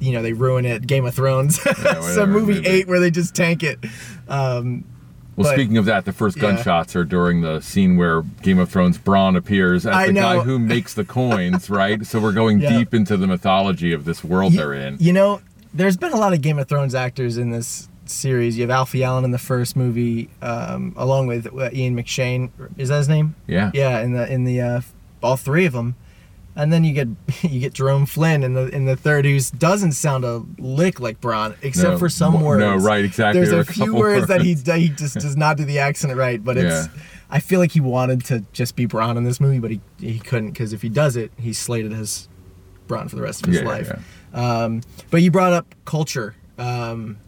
You 0.00 0.12
know 0.12 0.22
they 0.22 0.32
ruin 0.32 0.64
it. 0.64 0.86
Game 0.86 1.04
of 1.04 1.14
Thrones, 1.14 1.58
whatever, 1.64 2.02
some 2.02 2.30
movie 2.30 2.66
eight 2.66 2.88
where 2.88 3.00
they 3.00 3.10
just 3.10 3.34
tank 3.34 3.62
it. 3.62 3.78
Um, 4.28 4.84
Well, 5.36 5.48
but- 5.48 5.54
speaking 5.54 5.76
of 5.78 5.84
that, 5.84 6.04
the 6.06 6.12
first 6.12 6.36
Yeah. 6.36 6.42
gunshots 6.42 6.96
are 6.96 7.04
during 7.04 7.42
the 7.42 7.60
scene 7.60 7.96
where 7.96 8.22
Game 8.42 8.58
of 8.58 8.68
Thrones 8.70 8.96
Bronn 8.98 9.36
appears 9.36 9.86
as 9.86 9.94
I 9.94 10.06
the 10.08 10.12
guy 10.14 10.38
who 10.40 10.58
makes 10.58 10.94
the 10.94 11.04
coins, 11.04 11.68
right? 11.82 12.04
So 12.06 12.18
we're 12.20 12.32
going 12.32 12.60
Yeah. 12.60 12.78
deep 12.78 12.94
into 12.94 13.16
the 13.16 13.26
mythology 13.26 13.92
of 13.92 14.04
this 14.06 14.24
world 14.24 14.52
Y- 14.54 14.56
they're 14.58 14.74
in. 14.74 14.96
You 14.98 15.12
know, 15.12 15.40
there's 15.74 15.96
been 15.98 16.12
a 16.12 16.16
lot 16.16 16.32
of 16.32 16.40
Game 16.40 16.58
of 16.58 16.68
Thrones 16.68 16.94
actors 16.94 17.36
in 17.36 17.50
this 17.50 17.88
series. 18.10 18.56
You 18.56 18.62
have 18.62 18.70
Alfie 18.70 19.04
Allen 19.04 19.24
in 19.24 19.30
the 19.30 19.38
first 19.38 19.76
movie, 19.76 20.28
um, 20.42 20.92
along 20.96 21.26
with 21.28 21.46
uh, 21.46 21.70
Ian 21.72 21.96
McShane. 21.96 22.50
Is 22.76 22.88
that 22.88 22.98
his 22.98 23.08
name? 23.08 23.34
Yeah. 23.46 23.70
Yeah, 23.74 24.00
in 24.00 24.12
the 24.12 24.30
in 24.32 24.44
the 24.44 24.60
uh, 24.60 24.80
all 25.22 25.36
three 25.36 25.66
of 25.66 25.72
them. 25.72 25.96
And 26.56 26.72
then 26.72 26.82
you 26.84 26.92
get 26.92 27.08
you 27.42 27.60
get 27.60 27.72
Jerome 27.74 28.06
Flynn 28.06 28.42
in 28.42 28.54
the 28.54 28.66
in 28.68 28.84
the 28.84 28.96
third, 28.96 29.24
who 29.24 29.38
doesn't 29.58 29.92
sound 29.92 30.24
a 30.24 30.42
lick 30.58 30.98
like 31.00 31.20
Bronn, 31.20 31.56
except 31.62 31.90
No, 31.92 31.98
for 31.98 32.08
some 32.08 32.34
mo- 32.34 32.44
words. 32.44 32.60
no, 32.60 32.76
right, 32.76 33.04
exactly. 33.04 33.40
There's 33.40 33.50
There 33.50 33.60
a 33.60 33.64
few 33.64 33.86
couple 33.86 34.00
words 34.00 34.26
that 34.26 34.40
he 34.42 34.54
he 34.54 34.88
just 34.88 35.14
does 35.14 35.36
not 35.36 35.56
do 35.56 35.64
the 35.64 35.78
accent 35.78 36.14
right, 36.16 36.42
but 36.42 36.56
it's. 36.56 36.86
Yeah. 36.88 37.02
I 37.32 37.38
feel 37.38 37.60
like 37.60 37.70
he 37.70 37.80
wanted 37.80 38.24
to 38.24 38.44
just 38.52 38.74
be 38.74 38.88
Bronn 38.88 39.16
in 39.16 39.22
this 39.22 39.40
movie, 39.40 39.60
but 39.60 39.70
he 39.70 39.80
he 40.00 40.18
couldn't 40.18 40.50
because 40.50 40.72
if 40.72 40.82
he 40.82 40.88
does 40.88 41.14
it, 41.14 41.30
he's 41.38 41.58
slated 41.58 41.92
as 41.92 42.28
Bronn 42.88 43.08
for 43.08 43.14
the 43.14 43.22
rest 43.22 43.42
of 43.46 43.52
his 43.52 43.58
Yeah, 43.58 43.62
yeah, 43.62 43.68
life. 43.68 44.04
Um, 44.34 44.80
but 45.12 45.22
you 45.22 45.30
brought 45.30 45.52
up 45.52 45.72
culture 45.84 46.34
um, 46.58 47.18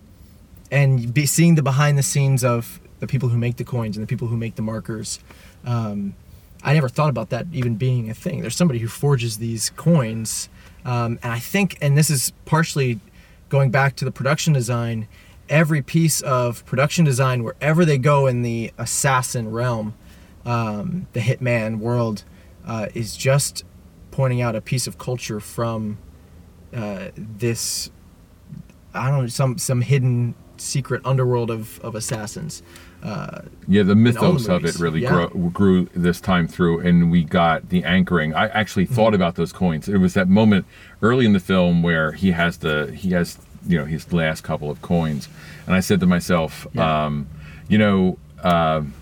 and 0.72 1.12
be, 1.12 1.26
seeing 1.26 1.54
the 1.54 1.62
behind 1.62 1.98
the 1.98 2.02
scenes 2.02 2.42
of 2.42 2.80
the 2.98 3.06
people 3.06 3.28
who 3.28 3.36
make 3.36 3.56
the 3.58 3.64
coins 3.64 3.96
and 3.96 4.02
the 4.02 4.08
people 4.08 4.26
who 4.26 4.36
make 4.36 4.56
the 4.56 4.62
markers. 4.62 5.20
Um, 5.64 6.16
I 6.64 6.72
never 6.72 6.88
thought 6.88 7.10
about 7.10 7.28
that 7.30 7.46
even 7.52 7.76
being 7.76 8.08
a 8.08 8.14
thing. 8.14 8.40
There's 8.40 8.56
somebody 8.56 8.80
who 8.80 8.88
forges 8.88 9.38
these 9.38 9.70
coins, 9.70 10.48
um, 10.84 11.18
and 11.22 11.32
I 11.32 11.38
think, 11.38 11.76
and 11.80 11.96
this 11.96 12.08
is 12.08 12.32
partially 12.46 13.00
going 13.50 13.70
back 13.70 13.96
to 13.96 14.04
the 14.04 14.10
production 14.10 14.52
design. 14.52 15.06
Every 15.48 15.82
piece 15.82 16.22
of 16.22 16.64
production 16.64 17.04
design, 17.04 17.44
wherever 17.44 17.84
they 17.84 17.98
go 17.98 18.26
in 18.26 18.42
the 18.42 18.72
assassin 18.78 19.50
realm, 19.50 19.94
um, 20.46 21.06
the 21.12 21.20
hitman 21.20 21.78
world, 21.78 22.24
uh, 22.66 22.86
is 22.94 23.16
just 23.16 23.64
pointing 24.10 24.40
out 24.40 24.56
a 24.56 24.60
piece 24.60 24.86
of 24.86 24.96
culture 24.98 25.40
from 25.40 25.98
uh, 26.72 27.08
this 27.16 27.90
I 28.94 29.10
don't 29.10 29.22
know 29.22 29.26
some 29.26 29.58
some 29.58 29.80
hidden 29.80 30.34
secret 30.62 31.02
underworld 31.04 31.50
of, 31.50 31.80
of 31.80 31.94
assassins. 31.94 32.62
Uh, 33.02 33.42
Yeah, 33.66 33.82
the 33.82 33.90
all 33.90 33.94
the 33.94 33.94
mythos 33.96 34.48
of 34.48 34.64
it 34.64 34.78
really 34.78 35.02
Yeah. 35.02 35.26
grew, 35.28 35.50
grew 35.50 35.88
this 35.94 36.20
time 36.20 36.46
through, 36.46 36.80
and 36.80 37.10
we 37.10 37.24
got 37.24 37.68
the 37.68 37.82
anchoring. 37.84 38.32
I 38.34 38.46
actually 38.48 38.84
Mm-hmm. 38.86 38.94
thought 38.94 39.14
about 39.14 39.34
those 39.34 39.52
coins. 39.52 39.88
It 39.88 39.98
was 39.98 40.14
that 40.14 40.28
moment 40.28 40.64
early 41.02 41.26
in 41.26 41.32
the 41.32 41.40
film 41.40 41.82
where 41.82 42.12
he 42.12 42.30
has 42.30 42.58
the 42.58 42.92
he 42.94 43.10
has 43.10 43.38
you 43.66 43.78
know 43.78 43.84
his 43.84 44.12
last 44.12 44.42
couple 44.42 44.70
of 44.70 44.80
coins, 44.82 45.28
and 45.66 45.74
I 45.74 45.80
said 45.80 46.00
to 46.00 46.06
myself, 46.06 46.66
Yeah. 46.72 47.04
um, 47.06 47.26
you 47.68 47.78
know, 47.78 48.18
um 48.42 48.94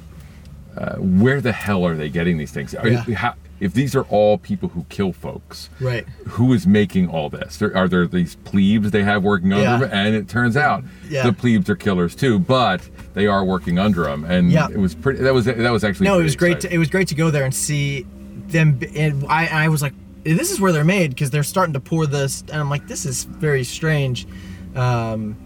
uh, 0.77 0.95
where 0.97 1.41
the 1.41 1.53
hell 1.53 1.85
are 1.85 1.97
they 1.97 2.09
getting 2.09 2.39
these 2.39 2.53
things? 2.53 2.75
Are- 2.75 2.89
Yeah. 2.89 3.03
how- 3.17 3.35
if 3.61 3.75
these 3.75 3.95
are 3.95 4.03
all 4.05 4.39
people 4.39 4.71
who 4.71 4.85
kill 4.89 5.13
folks, 5.13 5.69
right. 5.81 6.07
who 6.29 6.53
is 6.53 6.67
making 6.67 7.09
all 7.09 7.29
this? 7.29 7.59
There, 7.59 7.77
are 7.77 7.87
there 7.89 8.07
these 8.07 8.35
plebes 8.37 8.91
they 8.91 9.03
have 9.05 9.23
working 9.23 9.53
under 9.53 9.63
Yeah. 9.65 9.77
them? 9.79 9.91
And 9.93 10.15
it 10.15 10.29
turns 10.29 10.57
out 10.57 10.83
Yeah. 11.09 11.25
the 11.25 11.33
plebes 11.33 11.69
are 11.71 11.77
killers 11.77 12.15
too, 12.15 12.39
but 12.39 12.81
they 13.15 13.27
are 13.27 13.45
working 13.45 13.79
under 13.79 14.05
them. 14.05 14.25
And 14.25 14.51
Yeah. 14.51 14.69
it 14.71 14.79
was 14.79 14.95
pretty. 14.95 15.23
That 15.23 15.35
was 15.35 15.45
that 15.45 15.59
was 15.71 15.85
actually 15.85 16.07
No, 16.07 16.19
it 16.19 16.23
was 16.25 16.37
great. 16.37 16.61
To, 16.61 16.73
it 16.75 16.79
was 16.79 16.89
great 16.89 17.09
to 17.09 17.15
go 17.15 17.31
there 17.31 17.45
and 17.45 17.55
see 17.55 18.07
them. 18.49 18.81
And 18.97 19.25
I, 19.29 19.65
I 19.65 19.69
was 19.69 19.83
like, 19.83 19.93
this 20.25 20.51
is 20.51 20.61
where 20.61 20.73
they're 20.73 20.85
made 20.85 21.11
because 21.11 21.31
they're 21.31 21.43
starting 21.43 21.73
to 21.75 21.81
pour 21.81 22.07
this, 22.07 22.43
and 22.51 22.61
I'm 22.61 22.69
like, 22.71 22.87
this 22.89 23.07
is 23.07 23.25
very 23.25 23.65
strange. 23.65 24.27
Um, 24.75 25.37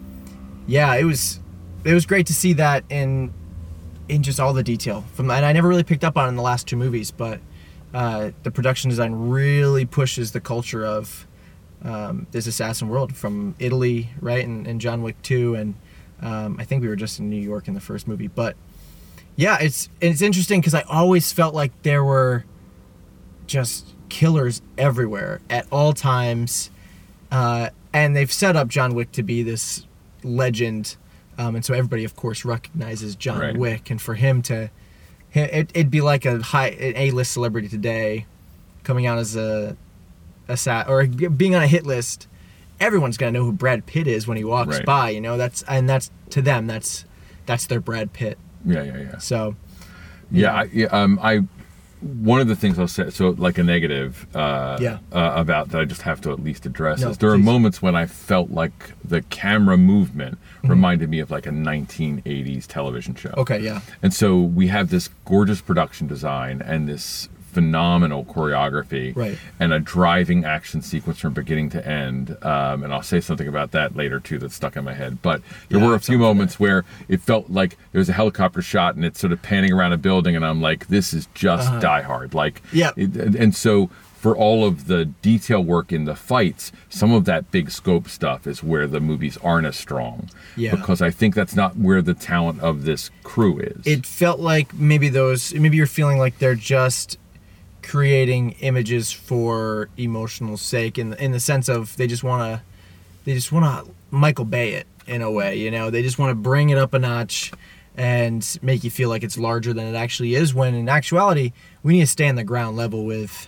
yeah, 0.67 0.95
it 0.95 1.05
was. 1.05 1.41
It 1.85 1.93
was 1.93 2.07
great 2.07 2.27
to 2.29 2.33
see 2.35 2.55
that 2.55 2.85
in 2.89 3.33
in 4.09 4.23
just 4.23 4.41
all 4.41 4.53
the 4.53 4.63
detail 4.63 5.05
from, 5.15 5.31
and 5.31 5.45
I 5.45 5.53
never 5.53 5.69
really 5.69 5.83
picked 5.83 6.05
up 6.05 6.17
on 6.17 6.27
it 6.27 6.29
in 6.31 6.37
the 6.37 6.43
last 6.43 6.67
two 6.67 6.77
movies, 6.77 7.11
but 7.11 7.41
uh, 7.95 8.33
the 8.43 8.51
production 8.51 8.91
design 8.91 9.13
really 9.15 9.87
pushes 9.87 10.33
the 10.33 10.41
culture 10.41 10.85
of 10.85 11.27
um, 11.83 12.27
this 12.33 12.47
assassin 12.47 12.89
world 12.89 13.15
from 13.15 13.55
Italy, 13.59 14.11
right, 14.21 14.45
and, 14.45 14.67
and 14.67 14.81
John 14.81 15.03
Wick 15.03 15.21
2, 15.23 15.55
and 15.55 15.75
um, 16.21 16.57
I 16.59 16.65
think 16.65 16.83
we 16.83 16.89
were 16.89 16.97
just 16.97 17.21
in 17.21 17.31
New 17.31 17.41
York 17.41 17.69
in 17.69 17.75
the 17.75 17.81
first 17.81 18.09
movie, 18.09 18.27
but 18.27 18.57
yeah, 19.37 19.59
it's 19.61 19.89
it's 20.01 20.23
interesting 20.23 20.61
because 20.61 20.75
I 20.75 20.83
always 20.83 21.33
felt 21.33 21.55
like 21.55 21.71
there 21.83 22.05
were 22.05 22.45
just 23.47 23.95
killers 24.09 24.63
everywhere 24.79 25.41
at 25.51 25.67
all 25.71 25.93
times, 25.93 26.71
uh, 27.31 27.71
and 27.93 28.17
they've 28.17 28.33
set 28.33 28.57
up 28.57 28.69
John 28.69 28.95
Wick 28.95 29.13
to 29.13 29.23
be 29.23 29.43
this 29.43 29.87
legend, 30.23 30.97
um, 31.37 31.57
and 31.57 31.65
so 31.65 31.75
everybody, 31.75 32.05
of 32.05 32.17
course, 32.17 32.45
recognizes 32.45 33.15
John 33.17 33.41
Right. 33.41 33.57
Wick, 33.57 33.91
and 33.91 34.01
for 34.01 34.15
him 34.15 34.41
to, 34.43 34.71
it, 35.35 35.71
it'd 35.75 35.91
be 35.91 36.01
like 36.01 36.25
a 36.25 36.43
high 36.43 36.69
an 36.69 36.95
A-list 36.97 37.33
celebrity 37.33 37.69
today, 37.69 38.27
coming 38.83 39.07
out 39.07 39.19
as 39.19 39.37
a, 39.37 39.77
a 40.49 40.57
sat 40.57 40.89
or 40.89 41.07
being 41.07 41.55
on 41.55 41.63
a 41.63 41.67
hit 41.67 41.85
list. 41.87 42.29
Everyone's 42.81 43.17
gonna 43.17 43.33
know 43.33 43.45
who 43.45 43.53
Brad 43.53 43.87
Pitt 43.87 44.07
is 44.07 44.27
when 44.27 44.37
he 44.37 44.45
walks 44.45 44.77
Right. 44.77 44.85
by, 44.87 45.11
you 45.11 45.21
know. 45.21 45.37
That's 45.37 45.63
and 45.63 45.89
that's 45.89 46.11
to 46.31 46.43
them, 46.43 46.67
that's 46.67 47.05
that's 47.47 47.67
their 47.67 47.81
Brad 47.81 48.13
Pitt. 48.13 48.39
yeah, 48.65 48.83
yeah, 48.83 48.99
yeah. 48.99 49.19
So 49.19 49.55
Yeah, 50.31 50.55
I, 50.55 50.63
yeah. 50.73 50.87
Um, 50.87 51.19
I 51.23 51.43
one 52.05 52.41
of 52.41 52.49
the 52.49 52.57
things 52.57 52.79
I'll 52.79 52.87
say, 52.89 53.11
so 53.11 53.31
like 53.31 53.57
a 53.59 53.63
negative, 53.63 54.27
uh, 54.37 54.79
Yeah. 54.81 54.99
uh, 55.13 55.33
about 55.37 55.71
that 55.71 55.81
I 55.81 55.85
just 55.87 56.03
have 56.03 56.21
to 56.23 56.33
at 56.33 56.43
least 56.43 56.67
address 56.67 57.01
No, 57.01 57.09
is 57.11 57.19
there 57.19 57.31
are 57.31 57.39
moments 57.39 57.81
when 57.81 57.97
I 57.97 58.07
felt 58.07 58.51
like 58.51 58.93
the 59.05 59.23
camera 59.23 59.77
movement 59.77 60.39
Mm-hmm. 60.59 60.71
reminded 60.71 61.11
me 61.11 61.19
of 61.21 61.31
like 61.31 61.47
a 61.47 61.51
1980s 61.51 62.67
television 62.67 63.15
show. 63.15 63.35
okay, 63.37 63.59
yeah. 63.61 63.81
And 64.03 64.15
so 64.15 64.41
we 64.41 64.69
have 64.69 64.89
this 64.91 65.09
gorgeous 65.27 65.61
production 65.61 66.07
design 66.07 66.63
and 66.63 66.89
this 66.89 67.29
phenomenal 67.55 68.25
choreography 68.25 69.17
Right. 69.17 69.39
and 69.61 69.73
a 69.73 69.79
driving 69.81 70.45
action 70.45 70.83
sequence 70.83 71.19
from 71.21 71.33
beginning 71.33 71.71
to 71.71 71.87
end. 71.87 72.37
Um, 72.43 72.83
and 72.85 72.93
I'll 72.93 73.03
say 73.03 73.21
something 73.21 73.49
about 73.49 73.71
that 73.73 73.97
later 73.97 74.21
too 74.21 74.39
that's 74.39 74.55
stuck 74.55 74.77
in 74.77 74.85
my 74.85 74.95
head. 74.95 75.19
But 75.23 75.41
there 75.69 75.79
Yeah, 75.81 75.87
were 75.87 75.95
a 75.95 76.01
few 76.01 76.19
moments 76.19 76.59
where 76.61 76.85
it 77.09 77.21
felt 77.21 77.51
like 77.51 77.77
there 77.93 77.99
was 78.01 78.09
a 78.09 78.13
helicopter 78.13 78.61
shot 78.63 78.97
and 78.97 79.05
it's 79.05 79.21
sort 79.21 79.33
of 79.33 79.41
panning 79.43 79.73
around 79.73 79.93
a 79.93 79.99
building 79.99 80.37
and 80.37 80.45
I'm 80.45 80.61
like, 80.61 80.89
this 80.89 81.15
is 81.15 81.29
just 81.35 81.81
Die 81.81 82.03
Hard. 82.03 82.35
Like, 82.35 82.57
Uh-huh. 82.67 82.71
Yeah. 82.73 82.91
it- 82.97 83.15
and 83.17 83.35
and 83.37 83.55
so 83.55 83.91
for 84.17 84.35
all 84.35 84.65
of 84.67 84.87
the 84.87 85.05
detail 85.05 85.63
work 85.63 85.93
in 85.93 86.07
the 86.07 86.15
fights, 86.17 86.73
some 86.89 87.13
of 87.13 87.27
that 87.27 87.51
big 87.51 87.71
scope 87.71 88.09
stuff 88.09 88.47
is 88.47 88.63
where 88.63 88.87
the 88.87 88.99
movies 88.99 89.37
aren't 89.45 89.67
as 89.67 89.77
strong. 89.77 90.31
Yeah. 90.57 90.75
Because 90.75 91.03
I 91.03 91.11
think 91.11 91.35
that's 91.35 91.55
not 91.55 91.77
where 91.77 92.01
the 92.01 92.15
talent 92.15 92.61
of 92.63 92.85
this 92.87 93.11
crew 93.23 93.59
is. 93.59 93.87
it 93.87 94.07
felt 94.07 94.41
like 94.41 94.73
maybe 94.73 95.11
those 95.11 95.53
maybe 95.55 95.77
you're 95.77 95.87
feeling 95.87 96.17
like 96.17 96.39
they're 96.39 96.55
just 96.55 97.19
creating 97.87 98.53
images 98.61 99.13
for 99.13 99.89
emotional 99.97 100.57
sake 100.57 100.99
in 100.99 101.15
in 101.15 101.33
the 101.33 101.41
sense 101.41 101.69
of 101.69 101.97
they 101.97 102.07
just 102.07 102.25
want 102.25 102.43
to 102.43 102.63
they 103.25 103.35
just 103.35 103.53
want 103.53 103.65
to 103.65 103.93
Michael 104.11 104.45
Bay 104.45 104.73
it 104.73 104.87
in 105.07 105.23
a 105.23 105.31
way 105.31 105.57
you 105.57 105.71
know 105.71 105.91
they 105.91 106.03
just 106.03 106.19
want 106.19 106.31
to 106.31 106.35
bring 106.35 106.71
it 106.71 106.79
up 106.79 106.95
a 106.95 106.99
notch 106.99 107.53
and 107.97 108.59
make 108.63 108.83
you 108.83 108.91
feel 108.91 109.09
like 109.09 109.23
it's 109.23 109.39
larger 109.39 109.73
than 109.73 109.87
it 109.87 109.97
actually 109.97 110.35
is. 110.35 110.53
When 110.55 110.75
in 110.75 110.89
actuality, 110.89 111.53
we 111.83 111.95
need 111.95 112.01
to 112.01 112.07
stay 112.07 112.29
on 112.29 112.35
the 112.35 112.45
ground 112.45 112.77
level 112.77 113.05
with 113.05 113.47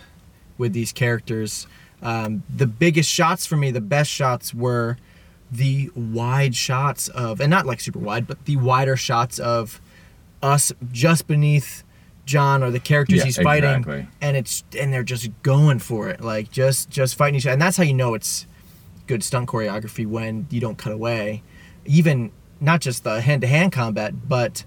with 0.57 0.73
these 0.73 0.91
characters. 0.91 1.67
Um, 2.01 2.43
the 2.53 2.67
biggest 2.67 3.09
shots 3.09 3.45
for 3.45 3.57
me, 3.57 3.71
the 3.71 3.81
best 3.81 4.09
shots 4.09 4.53
were 4.53 4.97
the 5.51 5.89
wide 5.95 6.55
shots 6.55 7.07
of, 7.09 7.39
and 7.39 7.49
not 7.49 7.65
like 7.65 7.79
super 7.79 7.99
wide, 7.99 8.27
but 8.27 8.45
the 8.45 8.57
wider 8.57 8.95
shots 8.95 9.39
of 9.39 9.81
us 10.41 10.71
just 10.91 11.27
beneath 11.27 11.83
John 12.27 12.61
or 12.61 12.69
the 12.69 12.79
characters 12.79 13.17
Yeah, 13.19 13.25
he's 13.25 13.37
fighting, 13.37 13.69
exactly. 13.71 14.07
and 14.21 14.37
it's 14.37 14.63
and 14.77 14.93
they're 14.93 15.01
just 15.03 15.29
going 15.41 15.79
for 15.79 16.09
it, 16.09 16.21
like 16.21 16.51
just 16.51 16.91
just 16.91 17.15
fighting 17.15 17.35
each 17.39 17.47
other, 17.47 17.53
and 17.53 17.61
that's 17.61 17.77
how 17.77 17.83
you 17.83 17.93
know 17.95 18.13
it's 18.13 18.45
good 19.07 19.23
stunt 19.23 19.47
choreography 19.49 20.05
when 20.05 20.45
you 20.51 20.59
don't 20.59 20.77
cut 20.77 20.91
away, 20.93 21.41
even 21.85 22.31
not 22.59 22.81
just 22.81 23.03
the 23.03 23.21
hand 23.21 23.41
to 23.41 23.47
hand 23.47 23.71
combat, 23.71 24.27
but 24.29 24.63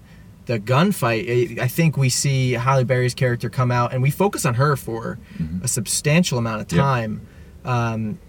the 0.47 0.59
gunfight. 0.59 1.59
I- 1.61 1.67
think 1.67 1.95
we 1.95 2.09
see 2.09 2.53
Halle 2.53 2.83
Berry's 2.83 3.13
character 3.13 3.49
come 3.49 3.71
out, 3.71 3.93
and 3.93 4.01
we 4.01 4.09
focus 4.11 4.45
on 4.45 4.55
her 4.55 4.75
for 4.75 5.19
a 5.63 5.67
substantial 5.67 6.37
amount 6.37 6.61
of 6.61 6.67
Mm-hmm. 6.67 6.77
Time. 6.79 7.27
Um, 7.63 8.19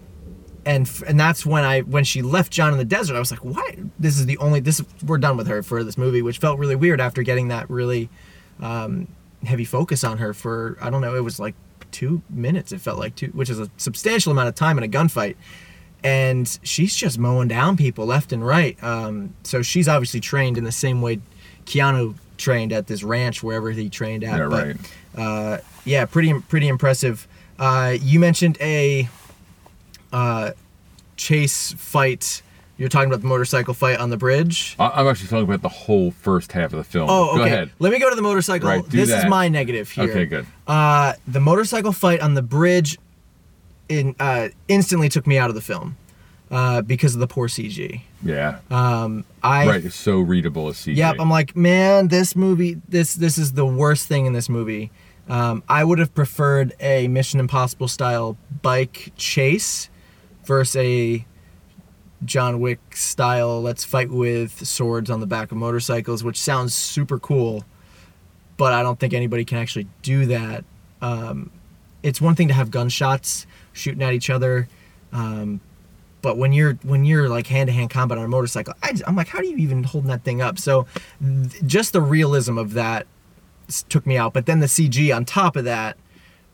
and 0.65 0.89
and 1.07 1.19
that's 1.19 1.45
when 1.45 1.63
I 1.65 1.81
when 1.81 2.03
she 2.05 2.21
left 2.21 2.51
John 2.53 2.71
in 2.71 2.77
the 2.77 2.85
desert, 2.85 3.15
I 3.15 3.19
was 3.19 3.31
like, 3.31 3.43
why? 3.43 3.75
This 3.99 4.17
is 4.17 4.27
the 4.27 4.37
only 4.37 4.59
this 4.61 4.81
we're 5.05 5.17
done 5.17 5.35
with 5.35 5.47
her 5.47 5.61
for 5.63 5.83
this 5.83 5.97
movie, 5.97 6.21
which 6.21 6.37
felt 6.37 6.57
really 6.59 6.75
weird 6.77 7.01
after 7.01 7.21
getting 7.23 7.47
that 7.49 7.69
really 7.69 8.09
um, 8.61 9.07
heavy 9.45 9.65
focus 9.65 10.03
on 10.03 10.17
her 10.17 10.33
for 10.33 10.77
I 10.81 10.89
don't 10.89 11.01
know, 11.01 11.15
it 11.15 11.23
was 11.23 11.39
like 11.39 11.55
two 11.91 12.21
minutes. 12.29 12.71
It 12.71 12.81
felt 12.81 12.99
like 12.99 13.15
two, 13.15 13.27
which 13.27 13.49
is 13.49 13.59
a 13.59 13.69
substantial 13.77 14.31
amount 14.31 14.49
of 14.49 14.55
time 14.55 14.77
in 14.77 14.83
a 14.83 14.87
gunfight. 14.87 15.35
And 16.03 16.59
she's 16.63 16.95
just 16.95 17.17
mowing 17.17 17.47
down 17.47 17.77
people 17.77 18.05
left 18.05 18.33
and 18.33 18.45
right. 18.45 18.81
Um, 18.83 19.33
so 19.43 19.61
she's 19.61 19.87
obviously 19.87 20.19
trained 20.19 20.57
in 20.57 20.65
the 20.65 20.71
same 20.71 21.01
way 21.01 21.21
Keanu 21.65 22.15
trained 22.37 22.73
at 22.73 22.87
this 22.87 23.03
ranch 23.03 23.41
wherever 23.41 23.71
he 23.71 23.89
trained 23.89 24.23
at. 24.25 24.37
Yeah, 24.37 24.47
but, 24.49 24.67
right. 24.67 24.77
Uh, 25.15 25.57
yeah, 25.85 26.05
pretty 26.05 26.33
pretty 26.41 26.67
impressive. 26.67 27.27
Uh, 27.57 27.95
you 28.01 28.19
mentioned 28.19 28.57
a 28.59 29.07
uh, 30.11 30.51
chase 31.15 31.73
fight. 31.73 32.42
You're 32.77 32.89
talking 32.89 33.07
about 33.09 33.21
the 33.21 33.27
motorcycle 33.27 33.73
fight 33.73 33.99
on 33.99 34.09
the 34.09 34.17
bridge. 34.17 34.75
I- 34.79 34.89
I'm 34.95 35.07
actually 35.07 35.27
talking 35.29 35.43
about 35.45 35.61
the 35.61 35.69
whole 35.69 36.11
first 36.11 36.51
half 36.53 36.73
of 36.73 36.77
the 36.77 36.83
film. 36.83 37.07
Oh, 37.09 37.29
okay. 37.29 37.37
Go 37.37 37.43
ahead. 37.43 37.71
Let 37.79 37.93
me 37.93 37.99
go 37.99 38.09
to 38.09 38.15
the 38.15 38.21
motorcycle. 38.21 38.67
Right, 38.67 38.83
do 38.87 38.97
this 38.97 39.09
is 39.09 39.21
that. 39.21 39.29
my 39.29 39.47
negative 39.47 39.91
here. 39.91 40.09
Okay, 40.09 40.25
good. 40.25 40.47
Uh, 40.67 41.13
the 41.27 41.39
motorcycle 41.39 41.91
fight 41.91 42.19
on 42.19 42.33
the 42.33 42.41
bridge 42.41 42.97
in 43.89 44.15
uh, 44.19 44.49
instantly 44.67 45.09
took 45.09 45.27
me 45.27 45.37
out 45.37 45.49
of 45.49 45.55
the 45.55 45.61
film 45.61 45.97
uh, 46.49 46.81
because 46.81 47.13
of 47.13 47.19
the 47.19 47.27
poor 47.27 47.47
CG. 47.47 48.01
Yeah. 48.23 48.59
Um, 48.71 49.23
I 49.43 49.67
right. 49.67 49.85
It's 49.85 49.95
so 49.95 50.19
readable 50.19 50.67
as 50.69 50.77
CG. 50.77 50.95
Yep, 50.95 51.17
I'm 51.19 51.29
like, 51.29 51.55
man, 51.55 52.07
this 52.07 52.35
movie, 52.35 52.81
this 52.89 53.13
this 53.13 53.37
is 53.37 53.53
the 53.53 53.65
worst 53.65 54.07
thing 54.07 54.25
in 54.25 54.33
this 54.33 54.49
movie. 54.49 54.91
Um, 55.29 55.63
I 55.69 55.83
would 55.83 55.99
have 55.99 56.13
preferred 56.13 56.73
a 56.79 57.07
Mission 57.07 57.39
Impossible 57.39 57.87
style 57.87 58.35
bike 58.61 59.13
chase 59.15 59.89
versus 60.45 60.75
a 60.75 61.25
John 62.25 62.59
Wick 62.59 62.79
style 62.95 63.61
let's 63.61 63.83
fight 63.83 64.09
with 64.09 64.65
swords 64.65 65.09
on 65.09 65.19
the 65.19 65.27
back 65.27 65.51
of 65.51 65.57
motorcycles, 65.57 66.23
which 66.23 66.39
sounds 66.39 66.73
super 66.73 67.19
cool, 67.19 67.63
but 68.57 68.73
I 68.73 68.83
don't 68.83 68.99
think 68.99 69.13
anybody 69.13 69.45
can 69.45 69.57
actually 69.57 69.87
do 70.01 70.25
that. 70.27 70.63
Um, 71.01 71.51
it's 72.01 72.21
one 72.21 72.35
thing 72.35 72.47
to 72.49 72.53
have 72.53 72.71
gunshots 72.71 73.45
shooting 73.73 74.01
at 74.01 74.13
each 74.13 74.29
other, 74.29 74.67
um, 75.11 75.61
but 76.21 76.37
when 76.37 76.53
you're 76.53 76.75
when 76.83 77.03
you're 77.05 77.27
like 77.29 77.47
hand 77.47 77.67
to 77.67 77.73
hand 77.73 77.89
combat 77.89 78.17
on 78.17 78.23
a 78.23 78.29
motorcycle, 78.29 78.73
I, 78.81 78.93
am 79.05 79.15
like, 79.15 79.27
how 79.27 79.39
do 79.39 79.47
you 79.47 79.57
even 79.57 79.83
holding 79.83 80.09
that 80.09 80.23
thing 80.23 80.41
up? 80.41 80.57
So, 80.57 80.87
th- 81.21 81.65
just 81.65 81.93
the 81.93 82.01
realism 82.01 82.57
of 82.57 82.73
that 82.73 83.07
took 83.89 84.07
me 84.07 84.17
out. 84.17 84.33
But 84.33 84.45
then 84.45 84.59
the 84.59 84.67
CG 84.67 85.15
on 85.15 85.25
top 85.25 85.55
of 85.55 85.65
that 85.65 85.97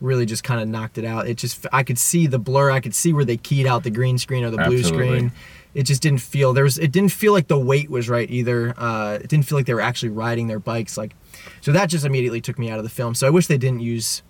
really 0.00 0.26
just 0.26 0.44
kind 0.44 0.60
of 0.60 0.68
knocked 0.68 0.98
it 0.98 1.04
out. 1.04 1.28
It 1.28 1.36
just 1.36 1.66
I 1.72 1.82
could 1.82 1.98
see 1.98 2.26
the 2.26 2.38
blur. 2.38 2.70
I 2.70 2.80
could 2.80 2.94
see 2.94 3.12
where 3.12 3.24
they 3.24 3.36
keyed 3.36 3.66
out 3.66 3.84
the 3.84 3.90
green 3.90 4.18
screen 4.18 4.44
or 4.44 4.50
the 4.50 4.56
blue 4.56 4.78
Absolutely. 4.78 5.18
screen. 5.18 5.32
It 5.74 5.84
just 5.84 6.02
didn't 6.02 6.20
feel 6.20 6.52
there 6.52 6.64
was. 6.64 6.78
It 6.78 6.90
didn't 6.92 7.12
feel 7.12 7.32
like 7.32 7.46
the 7.48 7.58
weight 7.58 7.90
was 7.90 8.08
right 8.08 8.28
either. 8.30 8.74
Uh, 8.76 9.18
it 9.22 9.28
didn't 9.28 9.46
feel 9.46 9.56
like 9.56 9.66
they 9.66 9.74
were 9.74 9.80
actually 9.80 10.08
riding 10.10 10.48
their 10.48 10.58
bikes. 10.58 10.96
Like, 10.96 11.14
so 11.60 11.70
that 11.72 11.86
just 11.86 12.04
immediately 12.04 12.40
took 12.40 12.58
me 12.58 12.70
out 12.70 12.78
of 12.78 12.84
the 12.84 12.90
film. 12.90 13.14
So 13.14 13.26
I 13.26 13.30
wish 13.30 13.46
they 13.46 13.58
didn't 13.58 13.80
use 13.80 14.22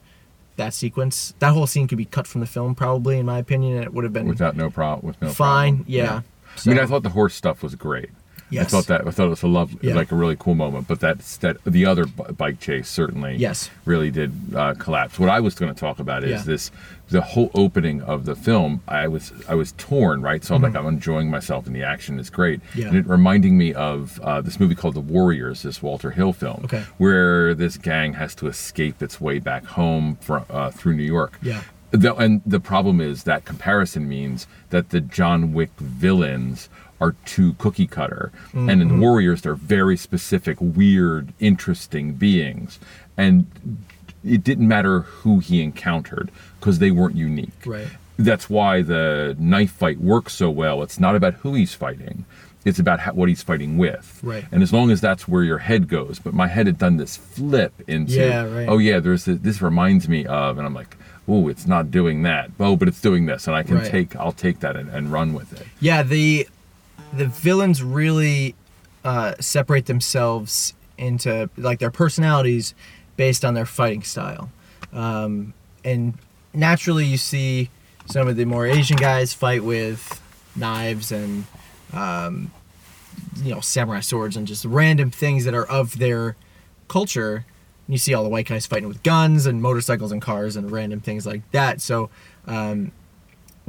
that 0.56 0.74
sequence. 0.74 1.32
That 1.38 1.52
whole 1.54 1.66
scene 1.66 1.88
could 1.88 1.96
be 1.98 2.04
cut 2.04 2.26
from 2.26 2.42
the 2.42 2.46
film, 2.46 2.74
probably, 2.74 3.18
in 3.18 3.24
my 3.24 3.38
opinion, 3.38 3.76
and 3.76 3.84
it 3.84 3.94
would 3.94 4.04
have 4.04 4.12
been 4.12 4.28
Without 4.28 4.54
no 4.56 4.68
problem. 4.68 5.06
With 5.06 5.22
no 5.22 5.30
fine. 5.30 5.76
problem. 5.76 5.84
Yeah. 5.92 6.20
I 6.66 6.68
mean, 6.68 6.78
I 6.78 6.84
thought 6.86 7.02
the 7.04 7.08
horse 7.10 7.34
stuff 7.34 7.62
was 7.62 7.74
great. 7.74 8.10
Yes. 8.50 8.66
I 8.66 8.68
thought 8.68 8.86
that 8.88 9.06
I 9.06 9.10
thought 9.12 9.26
it 9.26 9.30
was 9.30 9.42
a 9.44 9.46
love, 9.46 9.72
Yeah. 9.80 9.94
like 9.94 10.10
a 10.10 10.16
really 10.16 10.34
cool 10.36 10.56
moment. 10.56 10.88
But 10.88 10.98
that's 10.98 11.36
that 11.38 11.58
the 11.64 11.86
other 11.86 12.04
b- 12.06 12.24
bike 12.36 12.58
chase 12.58 12.88
certainly, 12.88 13.36
Yes. 13.36 13.70
really 13.84 14.10
did 14.10 14.32
uh, 14.54 14.74
collapse. 14.74 15.20
What 15.20 15.28
I 15.30 15.38
was 15.38 15.54
going 15.54 15.72
to 15.72 15.78
talk 15.80 16.00
about 16.00 16.24
is 16.24 16.30
Yeah. 16.40 16.42
this: 16.42 16.72
the 17.10 17.20
whole 17.20 17.50
opening 17.54 18.00
of 18.02 18.24
the 18.24 18.34
film. 18.34 18.82
I 18.88 19.08
was 19.08 19.32
I 19.48 19.54
was 19.54 19.72
torn, 19.72 20.22
right? 20.22 20.42
So 20.44 20.54
I'm 20.54 20.62
like, 20.62 20.76
I'm 20.76 20.86
enjoying 20.86 21.28
myself, 21.30 21.66
and 21.66 21.74
the 21.74 21.82
action 21.82 22.18
is 22.18 22.30
great. 22.30 22.60
Mm-hmm. 22.60 22.78
Yeah. 22.80 22.88
And 22.88 22.96
it 22.96 23.06
reminding 23.06 23.58
me 23.58 23.74
of 23.74 24.20
uh, 24.22 24.40
this 24.40 24.58
movie 24.60 24.74
called 24.74 24.94
The 24.94 25.00
Warriors, 25.00 25.62
this 25.62 25.82
Walter 25.82 26.10
Hill 26.12 26.32
film, 26.32 26.62
Okay. 26.64 26.84
where 26.98 27.54
this 27.54 27.76
gang 27.76 28.14
has 28.14 28.34
to 28.36 28.46
escape 28.46 29.02
its 29.02 29.20
way 29.20 29.38
back 29.38 29.64
home 29.64 30.16
from 30.20 30.44
uh, 30.50 30.70
through 30.70 30.94
New 30.96 31.02
York. 31.04 31.38
Yeah. 31.42 31.62
The, 31.92 32.14
and 32.14 32.40
the 32.46 32.60
problem 32.60 33.00
is 33.00 33.24
that 33.24 33.44
comparison 33.44 34.08
means 34.08 34.46
that 34.70 34.90
the 34.90 35.00
John 35.00 35.52
Wick 35.52 35.70
villains 35.78 36.68
are 37.00 37.16
too 37.24 37.54
cookie 37.54 37.86
cutter. 37.88 38.30
And 38.52 38.70
in 38.70 38.78
Mm-hmm. 38.80 39.00
the 39.00 39.02
Warriors, 39.06 39.42
they're 39.42 39.54
very 39.56 39.96
specific, 39.96 40.58
weird, 40.60 41.32
interesting 41.40 42.12
beings. 42.12 42.78
And 43.16 43.46
it 44.24 44.44
didn't 44.44 44.68
matter 44.68 45.00
who 45.00 45.38
he 45.38 45.62
encountered 45.62 46.30
because 46.58 46.78
they 46.78 46.90
weren't 46.90 47.16
unique. 47.16 47.50
Right. 47.64 47.88
That's 48.18 48.50
why 48.50 48.82
the 48.82 49.34
knife 49.38 49.72
fight 49.72 49.98
works 49.98 50.34
so 50.34 50.50
well. 50.50 50.82
It's 50.82 51.00
not 51.00 51.16
about 51.16 51.34
who 51.34 51.54
he's 51.54 51.72
fighting. 51.74 52.26
It's 52.66 52.78
about 52.78 53.00
how, 53.00 53.14
what 53.14 53.30
he's 53.30 53.42
fighting 53.42 53.78
with. 53.78 54.20
Right. 54.22 54.44
And 54.52 54.62
as 54.62 54.70
long 54.72 54.90
as 54.90 55.00
that's 55.00 55.26
where 55.26 55.42
your 55.42 55.56
head 55.58 55.88
goes, 55.88 56.18
but 56.18 56.34
my 56.34 56.46
head 56.46 56.66
had 56.66 56.76
done 56.76 56.98
this 56.98 57.16
flip 57.16 57.72
into, 57.88 58.12
Yeah, 58.12 58.42
right. 58.44 58.68
oh 58.68 58.76
yeah, 58.76 59.00
there's 59.00 59.24
this, 59.24 59.38
this 59.40 59.62
reminds 59.62 60.06
me 60.08 60.26
of, 60.26 60.58
and 60.58 60.66
I'm 60.66 60.74
like, 60.74 60.98
oh, 61.26 61.48
it's 61.48 61.66
not 61.66 61.90
doing 61.90 62.22
that. 62.24 62.50
Oh, 62.60 62.76
but 62.76 62.86
it's 62.88 63.00
doing 63.00 63.24
this, 63.24 63.46
and 63.46 63.56
I 63.56 63.62
can 63.62 63.76
Right. 63.78 63.90
take, 63.90 64.14
I'll 64.16 64.32
take 64.32 64.60
that 64.60 64.76
and, 64.76 64.90
and 64.90 65.10
run 65.10 65.32
with 65.32 65.58
it. 65.58 65.66
Yeah, 65.80 66.02
the 66.02 66.46
the 67.14 67.26
villains 67.26 67.82
really 67.82 68.54
uh, 69.04 69.34
separate 69.40 69.86
themselves 69.86 70.74
into 70.98 71.48
like 71.56 71.78
their 71.78 71.90
personalities 71.90 72.74
based 73.16 73.44
on 73.44 73.54
their 73.54 73.66
fighting 73.66 74.02
style, 74.02 74.50
um, 74.92 75.52
and 75.84 76.14
naturally 76.52 77.04
you 77.04 77.16
see 77.16 77.70
some 78.06 78.28
of 78.28 78.36
the 78.36 78.44
more 78.44 78.66
Asian 78.66 78.96
guys 78.96 79.32
fight 79.32 79.62
with 79.62 80.20
knives 80.56 81.12
and 81.12 81.44
um, 81.92 82.50
you 83.42 83.54
know 83.54 83.60
samurai 83.60 84.00
swords 84.00 84.36
and 84.36 84.46
just 84.46 84.64
random 84.64 85.10
things 85.10 85.44
that 85.44 85.54
are 85.54 85.66
of 85.66 85.98
their 85.98 86.36
culture. 86.88 87.46
You 87.88 87.98
see 87.98 88.14
all 88.14 88.22
the 88.22 88.30
white 88.30 88.46
guys 88.46 88.66
fighting 88.66 88.88
with 88.88 89.02
guns 89.02 89.46
and 89.46 89.60
motorcycles 89.60 90.12
and 90.12 90.22
cars 90.22 90.56
and 90.56 90.70
random 90.70 91.00
things 91.00 91.26
like 91.26 91.48
that. 91.52 91.80
So. 91.80 92.10
Um, 92.46 92.92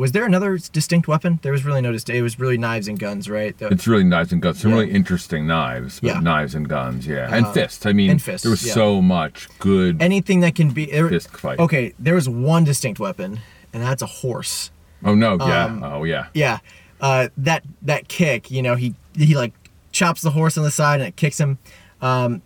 was 0.01 0.11
there 0.13 0.25
another 0.25 0.57
distinct 0.73 1.07
weapon? 1.07 1.39
There 1.43 1.51
was 1.51 1.63
really 1.63 1.79
no 1.81 1.91
distinct. 1.91 2.17
It 2.17 2.23
was 2.23 2.39
really 2.39 2.57
knives 2.57 2.87
and 2.87 2.97
guns, 2.99 3.29
right? 3.29 3.55
The- 3.57 3.67
It's 3.67 3.87
really 3.87 4.03
knives 4.03 4.31
and 4.33 4.41
guns. 4.41 4.59
Some 4.59 4.71
Yeah. 4.71 4.77
really 4.79 4.91
interesting 4.91 5.45
knives, 5.47 5.99
but 5.99 6.07
Yeah. 6.07 6.19
knives 6.19 6.55
and 6.55 6.67
guns, 6.67 7.05
yeah, 7.07 7.29
and 7.33 7.45
Uh, 7.45 7.51
fists. 7.51 7.85
I 7.85 7.93
mean, 7.93 8.09
and 8.11 8.21
fists, 8.21 8.43
there 8.43 8.49
was 8.49 8.65
yeah. 8.65 8.73
so 8.73 9.01
much 9.01 9.47
good 9.59 10.01
anything 10.01 10.39
that 10.41 10.55
can 10.55 10.71
be. 10.71 10.87
there- 10.87 11.07
fist 11.07 11.29
fight. 11.37 11.59
Okay, 11.59 11.93
there 11.99 12.15
was 12.15 12.27
one 12.27 12.63
distinct 12.63 12.99
weapon, 12.99 13.39
and 13.73 13.83
that's 13.83 14.01
a 14.01 14.07
horse. 14.07 14.71
Oh 15.05 15.13
no, 15.15 15.37
yeah, 15.39 15.65
Um, 15.65 15.83
oh 15.83 16.03
yeah. 16.03 16.25
Yeah, 16.33 16.57
uh, 16.99 17.27
that 17.37 17.63
that 17.83 18.07
kick. 18.07 18.49
You 18.51 18.61
know, 18.63 18.75
he 18.75 18.95
he 19.15 19.35
like 19.35 19.53
chops 19.91 20.21
the 20.21 20.31
horse 20.31 20.57
on 20.57 20.63
the 20.63 20.71
side 20.71 20.99
and 21.01 21.07
it 21.07 21.15
kicks 21.15 21.39
him. 21.39 21.57
Um, 22.01 22.41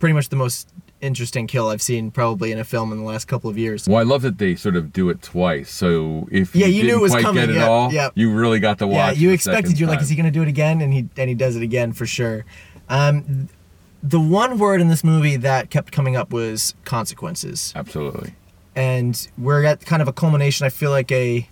pretty 0.00 0.12
much 0.12 0.28
the 0.28 0.36
most 0.36 0.68
interesting 1.00 1.46
kill 1.46 1.68
I've 1.68 1.82
seen 1.82 2.10
probably 2.10 2.52
in 2.52 2.58
a 2.58 2.64
film 2.64 2.90
in 2.92 2.98
the 2.98 3.04
last 3.04 3.26
couple 3.26 3.50
of 3.50 3.58
years. 3.58 3.86
Well, 3.88 3.98
I 3.98 4.02
love 4.02 4.22
that 4.22 4.38
they 4.38 4.54
sort 4.56 4.76
of 4.76 4.92
do 4.92 5.08
it 5.10 5.22
twice. 5.22 5.70
So 5.70 6.26
if 6.30 6.54
Yeah, 6.56 6.66
you, 6.66 6.82
you 6.82 6.82
knew 6.84 6.98
it 6.98 7.02
was 7.02 7.12
quite 7.12 7.22
coming, 7.24 7.42
get 7.46 7.50
it 7.50 7.56
yeah, 7.56 7.68
all, 7.68 7.92
yeah. 7.92 8.10
you 8.14 8.32
really 8.32 8.60
got 8.60 8.78
to 8.78 8.86
Yeah, 8.86 9.10
you 9.12 9.30
expected 9.30 9.78
you're 9.78 9.88
like, 9.88 10.00
is 10.00 10.08
he 10.08 10.16
gonna 10.16 10.30
do 10.30 10.42
it 10.42 10.48
again? 10.48 10.80
And 10.80 10.92
he 10.92 11.08
and 11.16 11.28
he 11.28 11.34
does 11.34 11.54
it 11.56 11.62
again 11.62 11.92
for 11.92 12.06
sure. 12.06 12.44
Um, 12.88 13.48
the 14.02 14.20
one 14.20 14.58
word 14.58 14.80
in 14.80 14.88
this 14.88 15.02
movie 15.02 15.36
that 15.36 15.70
kept 15.70 15.90
coming 15.92 16.16
up 16.16 16.32
was 16.32 16.74
consequences. 16.84 17.72
Absolutely. 17.76 18.34
and 18.74 19.28
we're 19.38 19.64
at 19.64 19.84
kind 19.86 20.02
of 20.02 20.08
a 20.08 20.12
culmination. 20.12 20.66
I 20.66 20.68
feel 20.70 20.90
like 20.90 21.10
a 21.12 21.48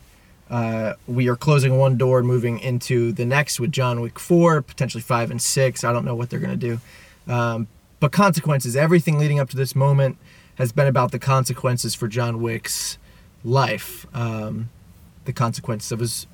uh, 0.51 0.93
we 1.07 1.29
are 1.29 1.37
closing 1.37 1.79
one 1.79 1.97
door 1.97 2.19
and 2.19 2.29
moving 2.29 2.59
into 2.61 3.13
the 3.13 3.25
next 3.25 3.59
with 3.59 3.73
John 3.73 4.01
Wick 4.01 4.19
four, 4.19 4.61
potentially 4.63 5.03
five 5.03 5.31
and 5.31 5.41
six. 5.41 5.85
I 5.85 5.93
don't 5.93 6.05
know 6.05 6.15
what 6.15 6.31
they're 6.31 6.39
gonna 6.39 6.57
do, 6.57 6.81
um, 7.27 7.67
but 8.01 8.13
consequences. 8.13 8.77
Everything 8.77 9.19
leading 9.19 9.39
up 9.39 9.49
to 9.51 9.57
this 9.57 9.75
moment 9.75 10.19
has 10.57 10.73
been 10.73 10.87
about 10.87 11.13
the 11.13 11.19
consequences 11.19 11.95
for 11.95 12.09
John 12.09 12.41
Wick's 12.41 12.99
life, 13.43 14.07
um, 14.15 14.71
the 15.25 15.33
consequences 15.33 15.91
of 15.93 16.01
his 16.01 16.27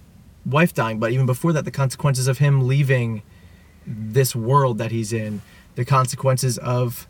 wife 0.45 0.75
dying, 0.75 0.99
but 0.99 1.13
even 1.13 1.27
before 1.27 1.53
that, 1.53 1.65
the 1.65 1.71
consequences 1.71 2.29
of 2.29 2.39
him 2.39 2.67
leaving 2.67 3.23
this 3.87 4.35
world 4.35 4.79
that 4.79 4.91
he's 4.91 5.13
in. 5.13 5.43
the 5.77 5.85
consequences 5.85 6.59
of 6.59 7.09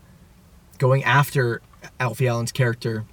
going 0.77 1.03
after 1.03 1.61
Alfie 1.99 2.27
Allen's 2.27 2.51
character 2.51 3.05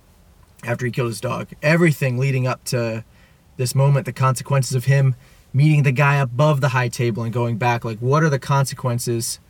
after 0.65 0.87
he 0.87 0.93
killed 0.93 1.09
his 1.09 1.21
dog. 1.21 1.49
Everything 1.63 2.19
leading 2.19 2.47
up 2.47 2.63
to 2.65 3.05
this 3.57 3.75
moment, 3.75 4.07
the 4.07 4.13
consequences 4.13 4.75
of 4.75 4.85
him 4.85 5.15
meeting 5.53 5.83
the 5.83 5.93
guy 5.93 6.17
above 6.17 6.61
the 6.61 6.69
high 6.69 6.89
table 6.89 7.23
and 7.23 7.33
going 7.33 7.57
back. 7.57 7.85
Like, 7.85 7.99
what 7.99 8.23
are 8.23 8.29
the 8.29 8.39
consequences? 8.39 9.41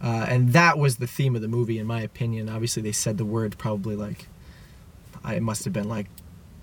Uh, 0.00 0.26
and 0.28 0.52
that 0.52 0.78
was 0.78 0.96
the 0.98 1.06
theme 1.06 1.34
of 1.34 1.42
the 1.42 1.48
movie, 1.48 1.78
in 1.78 1.86
my 1.86 2.00
opinion. 2.02 2.48
Obviously, 2.48 2.82
they 2.82 2.92
said 2.92 3.18
the 3.18 3.24
word 3.24 3.56
probably 3.58 3.96
like, 3.96 4.28
I 5.24 5.34
it 5.34 5.42
must 5.42 5.64
have 5.64 5.72
been 5.72 5.88
like 5.88 6.06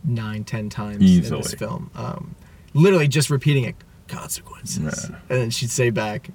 nine, 0.03 0.43
ten 0.43 0.69
times 0.69 0.97
in 1.03 1.35
this 1.37 1.53
film. 1.53 1.91
Um, 1.95 2.35
literally 2.73 3.07
just 3.07 3.29
repeating 3.29 3.65
it, 3.65 3.75
consequences, 4.07 5.09
Yeah. 5.09 5.15
and 5.29 5.39
then 5.41 5.49
she'd 5.49 5.69
say 5.69 5.89
back, 5.89 6.29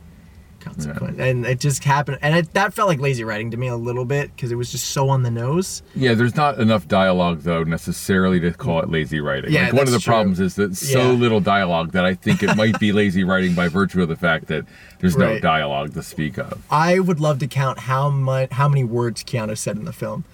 consequence, 0.61 1.19
and 1.19 1.45
it 1.47 1.59
just 1.61 1.83
happened. 1.85 2.19
And 2.23 2.37
it, 2.37 2.53
that 2.55 2.73
felt 2.75 2.89
like 2.89 3.01
lazy 3.01 3.25
writing 3.25 3.51
to 3.51 3.57
me 3.57 3.67
a 3.69 3.77
little 3.77 4.05
bit 4.05 4.35
because 4.35 4.53
it 4.53 4.57
was 4.57 4.71
just 4.71 4.87
so 4.93 5.09
on 5.09 5.23
the 5.23 5.31
nose. 5.31 5.83
Yeah, 5.95 6.15
there's 6.15 6.37
not 6.37 6.59
enough 6.61 6.87
dialogue 6.87 7.41
though 7.41 7.65
necessarily 7.65 8.39
to 8.41 8.53
call 8.53 8.81
it 8.81 8.89
lazy 8.91 9.21
writing. 9.21 9.53
Yeah, 9.53 9.65
like 9.65 9.73
one 9.73 9.83
of 9.87 9.93
the 9.93 9.99
true. 9.99 10.13
problems 10.13 10.41
is 10.41 10.55
that 10.57 10.77
so 10.77 10.99
Yeah. 11.01 11.09
little 11.13 11.41
dialogue 11.41 11.93
that 11.93 12.05
I 12.05 12.15
think 12.15 12.43
it 12.43 12.57
might 12.57 12.79
be 12.79 12.93
lazy 13.01 13.25
writing 13.25 13.55
by 13.55 13.69
virtue 13.69 14.03
of 14.03 14.09
the 14.09 14.17
fact 14.17 14.47
that 14.47 14.65
there's 15.01 15.17
no 15.17 15.39
dialogue 15.39 15.95
to 15.95 16.03
speak 16.03 16.39
of. 16.39 16.63
I 16.71 16.99
would 16.99 17.21
love 17.21 17.39
to 17.41 17.47
count 17.47 17.81
how 17.81 18.11
much, 18.11 18.51
how 18.53 18.69
many 18.69 18.85
words 18.85 19.25
Keanu 19.25 19.57
said 19.57 19.77
in 19.77 19.85
the 19.85 19.93
film. 19.93 20.25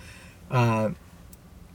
Uh, 0.51 0.91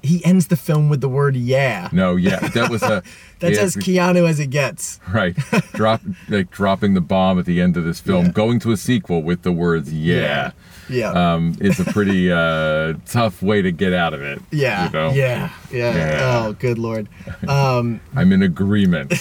he 0.03 0.23
ends 0.25 0.47
the 0.47 0.55
film 0.55 0.89
with 0.89 1.01
the 1.01 1.09
word 1.09 1.35
"yeah." 1.35 1.89
No, 1.91 2.15
yeah, 2.15 2.39
that 2.49 2.69
was 2.69 2.81
a 2.83 3.03
That's 3.39 3.57
yeah, 3.57 3.63
as 3.63 3.75
Keanu 3.75 4.27
as 4.29 4.39
it 4.39 4.47
gets. 4.51 4.99
right. 5.11 5.35
Drop 5.73 6.01
like 6.29 6.51
dropping 6.51 6.93
the 6.93 7.01
bomb 7.01 7.39
at 7.39 7.45
the 7.45 7.59
end 7.61 7.77
of 7.77 7.83
this 7.83 7.99
film, 7.99 8.25
Yeah. 8.27 8.31
going 8.31 8.59
to 8.61 8.71
a 8.71 8.77
sequel 8.77 9.21
with 9.23 9.41
the 9.43 9.51
words 9.51 9.91
"yeah." 9.93 10.51
Yeah. 10.89 11.11
Um, 11.11 11.55
is 11.61 11.79
a 11.79 11.85
pretty 11.85 12.29
uh, 12.31 12.95
tough 13.05 13.41
way 13.41 13.61
to 13.61 13.71
get 13.71 13.93
out 13.93 14.13
of 14.13 14.21
it. 14.21 14.41
yeah. 14.51 14.85
you 14.87 14.91
know? 14.91 15.11
Yeah. 15.11 15.49
Yeah. 15.71 15.95
Yeah. 15.95 16.43
Oh, 16.47 16.53
good 16.53 16.77
lord. 16.77 17.07
Um, 17.47 18.01
I'm 18.15 18.33
in 18.33 18.41
agreement. 18.43 19.13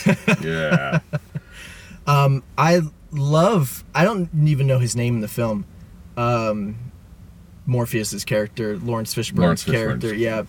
yeah. 0.43 0.99
Um, 2.09 2.43
I 2.59 2.81
love. 3.13 3.85
I 3.95 4.05
don't 4.05 4.29
even 4.45 4.67
know 4.67 4.79
his 4.81 4.97
name 4.97 5.15
in 5.17 5.21
the 5.21 5.29
film. 5.29 5.65
Um, 6.17 6.90
Morpheus's 7.71 8.25
character, 8.25 8.77
Laurence 8.79 9.15
Fishburne's 9.15 9.39
Laurence 9.39 9.65
Fishburne's- 9.65 9.73
character. 10.03 10.15
Yeah. 10.15 10.43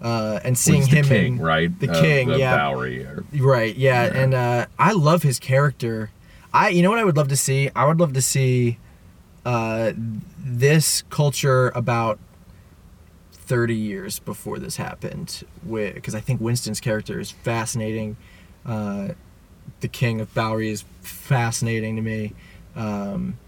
Uh, 0.00 0.38
and 0.44 0.52
Well, 0.52 0.54
seeing 0.54 0.82
the 0.82 0.86
him 0.88 1.04
king, 1.06 1.36
in 1.38 1.42
right? 1.42 1.80
the 1.80 1.90
Of 1.90 2.00
king, 2.00 2.28
the 2.28 2.38
yeah. 2.38 2.56
Bowery. 2.56 3.02
or- 3.02 3.24
Right, 3.36 3.74
yeah, 3.76 4.04
Yeah. 4.06 4.16
and 4.22 4.34
uh, 4.34 4.66
I 4.78 4.92
love 4.92 5.24
his 5.24 5.40
character. 5.40 6.10
I, 6.54 6.68
you 6.68 6.82
know 6.82 6.90
what 6.90 7.00
I 7.00 7.04
would 7.04 7.16
love 7.16 7.28
to 7.28 7.36
see? 7.36 7.68
I 7.74 7.84
would 7.84 7.98
love 7.98 8.12
to 8.12 8.22
see 8.22 8.78
uh, 9.44 9.92
this 10.38 11.02
culture 11.10 11.70
about 11.74 12.18
thirty 13.32 13.74
years 13.74 14.18
before 14.20 14.58
this 14.58 14.76
happened, 14.76 15.42
because 15.68 16.14
I 16.14 16.20
think 16.20 16.40
Winston's 16.40 16.80
character 16.80 17.18
is 17.18 17.30
fascinating. 17.32 18.16
Uh, 18.64 19.08
the 19.80 19.88
King 19.88 20.20
of 20.20 20.32
Bowery 20.34 20.68
is 20.70 20.84
fascinating 21.00 21.96
to 21.96 22.02
me. 22.02 22.34
Um, 22.76 23.38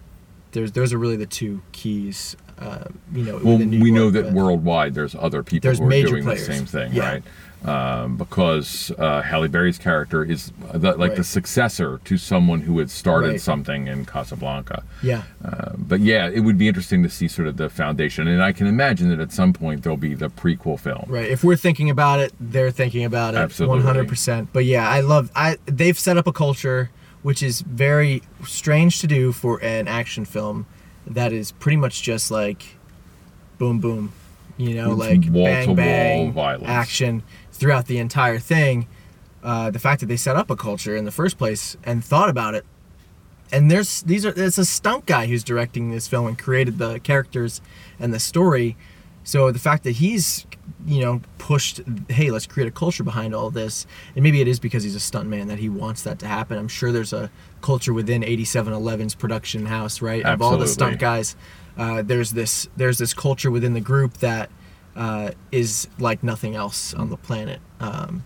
there's 0.52 0.72
those 0.72 0.92
are 0.92 0.98
really 0.98 1.16
the 1.16 1.26
two 1.26 1.62
keys. 1.72 2.36
Uh, 2.60 2.84
you 3.14 3.22
know, 3.24 3.40
Well, 3.42 3.56
we 3.58 3.90
know 3.90 4.10
that 4.10 4.32
worldwide 4.32 4.94
there's 4.94 5.14
other 5.14 5.42
people 5.42 5.66
There's 5.68 5.78
who 5.78 5.86
are 5.86 5.90
doing 5.90 6.24
players. 6.24 6.46
the 6.46 6.52
same 6.54 6.66
thing, 6.66 6.92
Yeah. 6.92 7.08
right? 7.12 7.22
Um, 7.62 8.16
because 8.16 8.90
uh, 8.98 9.20
Halle 9.20 9.46
Berry's 9.48 9.76
character 9.76 10.24
is 10.24 10.50
the, 10.72 10.94
like 10.96 11.14
the 11.16 11.24
successor 11.24 12.00
to 12.06 12.16
someone 12.16 12.62
who 12.62 12.78
had 12.78 12.90
started 12.90 13.28
Right. 13.32 13.40
something 13.40 13.86
in 13.86 14.06
Casablanca. 14.06 14.82
Yeah, 15.02 15.22
Uh, 15.44 15.72
but 15.76 16.00
yeah, 16.00 16.28
it 16.28 16.40
would 16.40 16.56
be 16.56 16.68
interesting 16.68 17.02
to 17.02 17.10
see 17.10 17.28
sort 17.28 17.48
of 17.48 17.58
the 17.58 17.68
foundation, 17.68 18.28
and 18.28 18.42
I 18.42 18.52
can 18.52 18.66
imagine 18.66 19.10
that 19.10 19.20
at 19.20 19.30
some 19.32 19.52
point 19.52 19.82
there'll 19.82 19.98
be 19.98 20.14
the 20.14 20.30
prequel 20.30 20.80
film. 20.80 21.04
Right. 21.08 21.28
If 21.30 21.44
we're 21.44 21.56
thinking 21.56 21.90
about 21.90 22.20
it, 22.20 22.32
they're 22.40 22.70
thinking 22.70 23.04
about 23.04 23.34
it. 23.34 23.38
Absolutely. 23.38 23.76
One 23.76 23.84
hundred 23.86 24.08
percent. 24.08 24.48
But 24.54 24.64
yeah, 24.64 24.88
I 24.88 25.00
love. 25.00 25.30
I 25.36 25.58
they've 25.66 25.98
set 25.98 26.16
up 26.16 26.26
a 26.26 26.32
culture 26.32 26.88
which 27.22 27.42
is 27.42 27.60
very 27.60 28.22
strange 28.46 29.00
to 29.00 29.06
do 29.06 29.32
for 29.32 29.62
an 29.62 29.86
action 29.86 30.24
film. 30.24 30.64
That 31.06 31.32
is 31.32 31.52
pretty 31.52 31.76
much 31.76 32.02
just 32.02 32.30
like, 32.30 32.76
boom, 33.58 33.80
boom, 33.80 34.12
you 34.56 34.74
know, 34.74 34.90
like 34.90 35.32
bang, 35.32 35.74
bang, 35.74 36.32
violence. 36.32 36.68
action 36.68 37.22
throughout 37.52 37.86
the 37.86 37.98
entire 37.98 38.38
thing. 38.38 38.86
Uh, 39.42 39.70
the 39.70 39.78
fact 39.78 40.00
that 40.00 40.06
they 40.06 40.16
set 40.16 40.36
up 40.36 40.50
a 40.50 40.56
culture 40.56 40.94
in 40.94 41.04
the 41.06 41.10
first 41.10 41.38
place 41.38 41.76
and 41.84 42.04
thought 42.04 42.28
about 42.28 42.54
it 42.54 42.66
and 43.52 43.70
there's 43.70 44.02
these 44.02 44.24
are 44.24 44.32
it's 44.36 44.58
a 44.58 44.64
stunt 44.64 45.06
guy 45.06 45.26
who's 45.26 45.42
directing 45.44 45.90
this 45.90 46.06
film 46.06 46.26
and 46.26 46.38
created 46.38 46.78
the 46.78 46.98
characters 47.00 47.60
and 47.98 48.12
the 48.12 48.20
story 48.20 48.76
so 49.24 49.50
the 49.50 49.58
fact 49.58 49.84
that 49.84 49.92
he's 49.92 50.46
you 50.86 51.00
know 51.00 51.20
pushed 51.38 51.80
hey 52.08 52.30
let's 52.30 52.46
create 52.46 52.66
a 52.66 52.70
culture 52.70 53.02
behind 53.02 53.34
all 53.34 53.50
this. 53.50 53.86
And 54.14 54.22
maybe 54.22 54.40
it 54.40 54.48
is 54.48 54.60
because 54.60 54.82
he's 54.84 54.94
a 54.94 55.00
stunt 55.00 55.28
man 55.28 55.48
that 55.48 55.58
he 55.58 55.68
wants 55.68 56.02
that 56.02 56.18
to 56.20 56.26
happen. 56.26 56.58
I'm 56.58 56.68
sure 56.68 56.92
there's 56.92 57.12
a 57.12 57.30
culture 57.60 57.92
within 57.92 58.22
8711's 58.22 59.14
production 59.14 59.66
house 59.66 60.00
right? 60.00 60.24
Of 60.24 60.42
all 60.42 60.56
the 60.56 60.68
stunt 60.68 60.98
guys. 60.98 61.36
Uh, 61.76 62.02
there's 62.02 62.32
this 62.32 62.68
there's 62.76 62.98
this 62.98 63.14
culture 63.14 63.50
within 63.50 63.74
the 63.74 63.80
group 63.80 64.18
that 64.18 64.50
uh, 64.96 65.30
is 65.52 65.88
like 65.98 66.22
nothing 66.22 66.54
else 66.54 66.92
on 66.94 67.10
the 67.10 67.16
planet. 67.16 67.60
Um, 67.78 68.24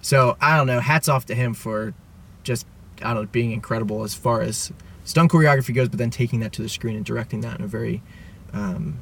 so 0.00 0.36
i 0.40 0.56
don't 0.56 0.66
know. 0.66 0.80
Hats 0.80 1.08
off 1.08 1.26
to 1.26 1.34
him 1.34 1.54
for 1.54 1.94
just 2.42 2.66
I 3.02 3.14
don't 3.14 3.24
know, 3.24 3.28
being 3.30 3.52
incredible 3.52 4.04
as 4.04 4.14
far 4.14 4.40
as 4.40 4.72
stunt 5.04 5.30
choreography 5.30 5.74
goes, 5.74 5.88
but 5.88 5.98
then 5.98 6.10
taking 6.10 6.40
that 6.40 6.52
to 6.54 6.62
the 6.62 6.68
screen 6.68 6.96
and 6.96 7.04
directing 7.04 7.40
that 7.42 7.58
in 7.58 7.64
a 7.64 7.68
very, 7.68 8.02
um, 8.52 8.98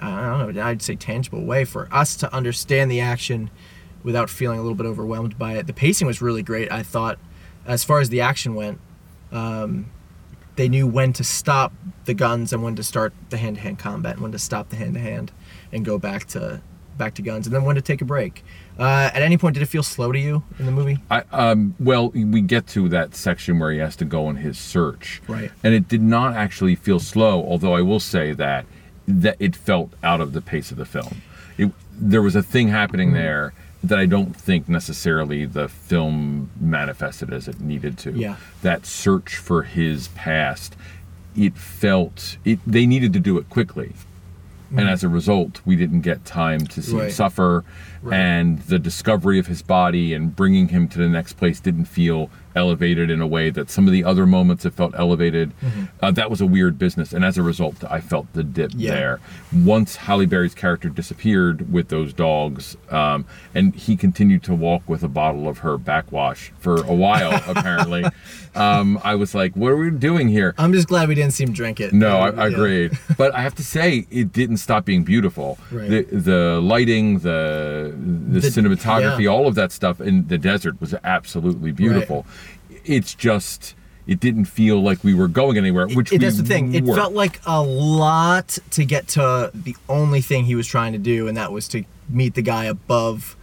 I 0.00 0.38
don't 0.38 0.54
know, 0.54 0.62
I'd 0.62 0.82
say 0.82 0.96
tangible 0.96 1.44
way 1.44 1.64
for 1.64 1.88
us 1.92 2.16
to 2.16 2.32
understand 2.32 2.90
the 2.90 3.00
action 3.00 3.50
without 4.02 4.30
feeling 4.30 4.58
a 4.58 4.62
little 4.62 4.76
bit 4.76 4.86
overwhelmed 4.86 5.38
by 5.38 5.54
it. 5.54 5.66
The 5.66 5.72
pacing 5.72 6.06
was 6.06 6.22
really 6.22 6.42
great. 6.42 6.70
I 6.70 6.82
thought, 6.82 7.18
as 7.66 7.84
far 7.84 8.00
as 8.00 8.08
the 8.08 8.20
action 8.20 8.54
went, 8.54 8.80
um, 9.32 9.90
they 10.56 10.68
knew 10.68 10.86
when 10.86 11.12
to 11.14 11.24
stop 11.24 11.72
the 12.04 12.14
guns 12.14 12.52
and 12.52 12.62
when 12.62 12.76
to 12.76 12.82
start 12.82 13.12
the 13.30 13.36
hand-to-hand 13.36 13.78
combat, 13.78 14.14
and 14.14 14.22
when 14.22 14.32
to 14.32 14.38
stop 14.38 14.68
the 14.70 14.76
hand-to-hand 14.76 15.32
and 15.72 15.84
go 15.84 15.98
back 15.98 16.26
to 16.26 16.60
back 16.96 17.14
to 17.14 17.22
guns, 17.22 17.46
and 17.46 17.54
then 17.54 17.62
when 17.62 17.76
to 17.76 17.80
take 17.80 18.00
a 18.02 18.04
break. 18.04 18.44
Uh, 18.76 19.08
at 19.14 19.22
any 19.22 19.38
point, 19.38 19.54
did 19.54 19.62
it 19.62 19.66
feel 19.66 19.84
slow 19.84 20.10
to 20.10 20.18
you 20.18 20.42
in 20.58 20.66
the 20.66 20.72
movie? 20.72 20.98
I, 21.08 21.22
um, 21.30 21.76
well, 21.78 22.08
we 22.08 22.40
get 22.40 22.66
to 22.68 22.88
that 22.88 23.14
section 23.14 23.60
where 23.60 23.70
he 23.70 23.78
has 23.78 23.94
to 23.96 24.04
go 24.04 24.26
on 24.26 24.34
his 24.34 24.58
search, 24.58 25.22
Right. 25.28 25.52
And 25.62 25.74
it 25.74 25.86
did 25.86 26.02
not 26.02 26.34
actually 26.34 26.74
feel 26.74 26.98
slow, 26.98 27.40
although 27.44 27.74
I 27.74 27.82
will 27.82 28.00
say 28.00 28.32
that 28.32 28.66
that 29.08 29.36
it 29.40 29.56
felt 29.56 29.92
out 30.02 30.20
of 30.20 30.32
the 30.34 30.40
pace 30.42 30.70
of 30.70 30.76
the 30.76 30.84
film. 30.84 31.22
It, 31.56 31.72
there 31.92 32.22
was 32.22 32.36
a 32.36 32.42
thing 32.42 32.68
happening 32.68 33.12
there 33.14 33.54
that 33.82 33.98
I 33.98 34.06
don't 34.06 34.36
think 34.36 34.68
necessarily 34.68 35.46
the 35.46 35.68
film 35.68 36.50
manifested 36.60 37.32
as 37.32 37.48
it 37.48 37.60
needed 37.60 37.96
to. 37.98 38.12
Yeah. 38.12 38.36
That 38.62 38.84
search 38.86 39.36
for 39.36 39.62
his 39.62 40.08
past, 40.08 40.76
it 41.36 41.56
felt 41.56 42.36
it. 42.44 42.58
They 42.66 42.86
needed 42.86 43.12
to 43.14 43.20
do 43.20 43.38
it 43.38 43.48
quickly. 43.48 43.92
And 44.76 44.86
as 44.86 45.02
a 45.02 45.08
result, 45.08 45.62
we 45.64 45.76
didn't 45.76 46.02
get 46.02 46.26
time 46.26 46.66
to 46.66 46.82
see 46.82 46.92
him 46.92 47.04
Hmm. 47.04 47.10
Suffer, 47.10 47.64
Right. 48.02 48.18
and 48.18 48.58
the 48.62 48.78
discovery 48.78 49.38
of 49.38 49.46
his 49.46 49.62
body 49.62 50.12
and 50.12 50.36
bringing 50.36 50.68
him 50.68 50.88
to 50.88 50.98
the 50.98 51.08
next 51.08 51.32
place 51.38 51.58
didn't 51.58 51.86
feel 51.86 52.28
elevated 52.54 53.10
in 53.10 53.20
a 53.20 53.26
way 53.26 53.50
that 53.50 53.70
some 53.70 53.86
of 53.86 53.92
the 53.92 54.04
other 54.04 54.26
moments 54.26 54.64
have 54.64 54.74
felt 54.74 54.94
elevated. 54.96 55.52
Uh, 56.02 56.10
that 56.10 56.30
was 56.30 56.40
a 56.40 56.46
weird 56.46 56.78
business, 56.78 57.12
and 57.12 57.24
as 57.24 57.38
a 57.38 57.42
result, 57.42 57.84
I 57.88 58.00
felt 58.00 58.32
the 58.32 58.42
dip 58.42 58.72
Yeah. 58.76 58.90
there. 58.92 59.20
Once 59.52 59.96
Halle 59.96 60.26
Berry's 60.26 60.54
character 60.54 60.88
disappeared 60.88 61.72
with 61.72 61.88
those 61.88 62.12
dogs, 62.12 62.76
um, 62.90 63.24
and 63.54 63.74
he 63.74 63.96
continued 63.96 64.42
to 64.44 64.54
walk 64.54 64.82
with 64.88 65.02
a 65.02 65.08
bottle 65.08 65.48
of 65.48 65.58
her 65.58 65.78
backwash 65.78 66.52
for 66.58 66.76
a 66.82 66.94
while, 66.94 67.42
apparently, 67.48 68.04
um, 68.54 68.98
I 69.04 69.14
was 69.14 69.34
like, 69.34 69.54
"What 69.54 69.68
are 69.72 69.76
we 69.76 69.90
doing 69.90 70.28
here?" 70.28 70.54
I'm 70.58 70.72
just 70.72 70.88
glad 70.88 71.08
we 71.08 71.14
didn't 71.14 71.32
see 71.34 71.44
him 71.44 71.52
drink 71.52 71.80
it. 71.80 71.92
No, 71.92 72.18
I, 72.18 72.30
Yeah. 72.30 72.44
Agreed. 72.46 72.98
but 73.16 73.34
I 73.34 73.42
have 73.42 73.54
to 73.56 73.64
say, 73.64 74.06
it 74.10 74.32
didn't 74.32 74.56
stop 74.58 74.84
being 74.84 75.04
beautiful. 75.04 75.58
Right. 75.70 75.88
The, 75.90 76.02
the 76.16 76.60
lighting, 76.62 77.20
the, 77.20 77.94
the 77.96 78.40
The- 78.40 78.48
cinematography, 78.48 79.20
yeah. 79.24 79.28
all 79.30 79.46
of 79.46 79.54
that 79.56 79.70
stuff 79.72 80.00
in 80.00 80.26
the 80.28 80.38
desert 80.38 80.80
was 80.80 80.94
absolutely 81.04 81.72
beautiful. 81.72 82.26
It's 82.88 83.14
just, 83.14 83.74
it 84.06 84.18
didn't 84.20 84.46
feel 84.46 84.80
like 84.82 85.04
we 85.04 85.14
were 85.14 85.28
going 85.28 85.56
anywhere. 85.58 85.86
Which 85.88 86.12
It- 86.12 86.20
that's 86.20 86.38
the 86.38 86.42
thing. 86.44 86.74
It 86.74 86.84
felt 86.86 87.12
like 87.12 87.40
a 87.46 87.62
lot 87.62 88.58
to 88.72 88.84
get 88.84 89.08
to 89.08 89.50
the 89.54 89.76
only 89.88 90.20
thing 90.20 90.44
he 90.46 90.54
was 90.54 90.66
trying 90.66 90.92
to 90.92 90.98
do, 90.98 91.28
and 91.28 91.36
that 91.36 91.52
was 91.52 91.68
to 91.68 91.84
meet 92.08 92.34
the 92.34 92.42
guy 92.42 92.64
above. 92.64 93.36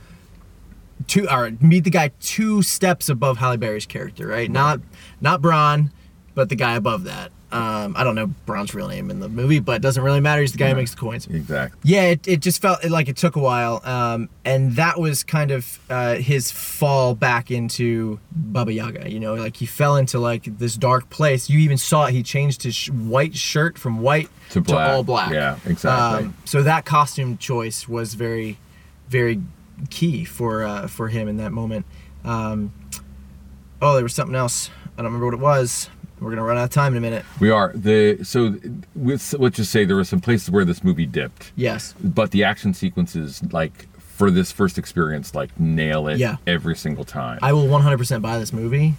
Two 1.07 1.27
or 1.29 1.51
meet 1.59 1.83
the 1.83 1.89
guy 1.89 2.11
two 2.19 2.61
steps 2.63 3.09
above 3.09 3.37
Halle 3.37 3.57
Berry's 3.57 3.85
character, 3.85 4.27
right? 4.27 4.49
Not 4.49 4.79
not 5.21 5.41
Bronn, 5.41 5.91
but 6.33 6.49
the 6.49 6.55
guy 6.55 6.75
above 6.75 7.03
that. 7.03 7.31
Um, 7.55 7.95
I 7.95 8.03
don't 8.03 8.15
know 8.15 8.27
Bronn's 8.45 8.73
real 8.75 8.87
name 8.89 9.09
in 9.09 9.19
the 9.21 9.29
movie, 9.29 9.59
but 9.59 9.77
it 9.77 9.81
doesn't 9.81 10.03
really 10.03 10.19
matter. 10.19 10.41
He's 10.41 10.51
the 10.51 10.57
guy 10.57 10.69
who 10.69 10.75
makes 10.75 10.91
the 10.91 10.97
coins. 10.97 11.25
Exactly. 11.27 11.79
Yeah, 11.83 12.03
it, 12.03 12.27
it 12.27 12.39
just 12.41 12.61
felt 12.61 12.83
like 12.89 13.07
it 13.07 13.15
took 13.15 13.35
a 13.35 13.39
while. 13.39 13.81
Um, 13.85 14.29
and 14.43 14.73
that 14.75 14.99
was 14.99 15.23
kind 15.23 15.51
of 15.51 15.79
uh, 15.89 16.15
his 16.15 16.51
fall 16.51 17.15
back 17.15 17.51
into 17.51 18.19
Baba 18.31 18.73
Yaga. 18.73 19.09
You 19.09 19.19
know, 19.21 19.35
like 19.35 19.55
he 19.55 19.65
fell 19.65 19.95
into 19.95 20.19
like 20.19 20.43
this 20.57 20.75
dark 20.75 21.09
place. 21.09 21.49
You 21.49 21.59
even 21.59 21.77
saw 21.77 22.07
it. 22.07 22.11
He 22.11 22.23
changed 22.23 22.63
his 22.63 22.75
sh- 22.75 22.89
white 22.89 23.35
shirt 23.35 23.77
from 23.77 24.01
white 24.01 24.29
To 24.49 24.59
black. 24.61 24.89
all 24.89 25.03
black. 25.03 25.31
Yeah, 25.31 25.57
exactly. 25.65 26.25
Um, 26.27 26.35
so 26.43 26.61
that 26.63 26.83
costume 26.85 27.37
choice 27.37 27.87
was 27.87 28.15
very, 28.15 28.57
very 29.07 29.41
key 29.89 30.25
for 30.25 30.63
uh, 30.63 30.87
for 30.87 31.07
him 31.07 31.27
in 31.29 31.37
that 31.37 31.51
moment. 31.53 31.85
Um, 32.25 32.73
oh, 33.81 33.93
there 33.95 34.03
was 34.03 34.13
something 34.13 34.35
else. 34.35 34.69
I 34.97 35.01
don't 35.01 35.05
remember 35.13 35.25
what 35.25 35.33
it 35.35 35.39
was. 35.39 35.89
We're 36.19 36.29
gonna 36.29 36.43
run 36.43 36.57
out 36.57 36.63
of 36.65 36.69
time 36.69 36.93
in 36.93 36.97
a 36.97 37.01
minute. 37.01 37.25
We 37.39 37.49
are 37.49 37.71
the 37.75 38.19
so 38.23 38.55
with, 38.95 39.33
let's 39.37 39.57
just 39.57 39.71
say 39.71 39.85
there 39.85 39.95
were 39.97 40.03
some 40.05 40.21
places 40.21 40.49
where 40.49 40.63
this 40.65 40.83
movie 40.83 41.05
dipped, 41.05 41.51
Yes. 41.55 41.93
but 42.03 42.31
the 42.31 42.43
action 42.43 42.73
sequences 42.73 43.41
like 43.51 43.87
for 43.99 44.31
this 44.31 44.51
first 44.51 44.77
experience 44.77 45.35
like 45.35 45.57
nail 45.59 46.07
it 46.07 46.17
Yeah. 46.19 46.37
every 46.47 46.75
single 46.75 47.03
time. 47.03 47.39
I 47.41 47.51
will 47.51 47.67
100% 47.67 48.21
buy 48.21 48.39
this 48.39 48.53
movie 48.53 48.93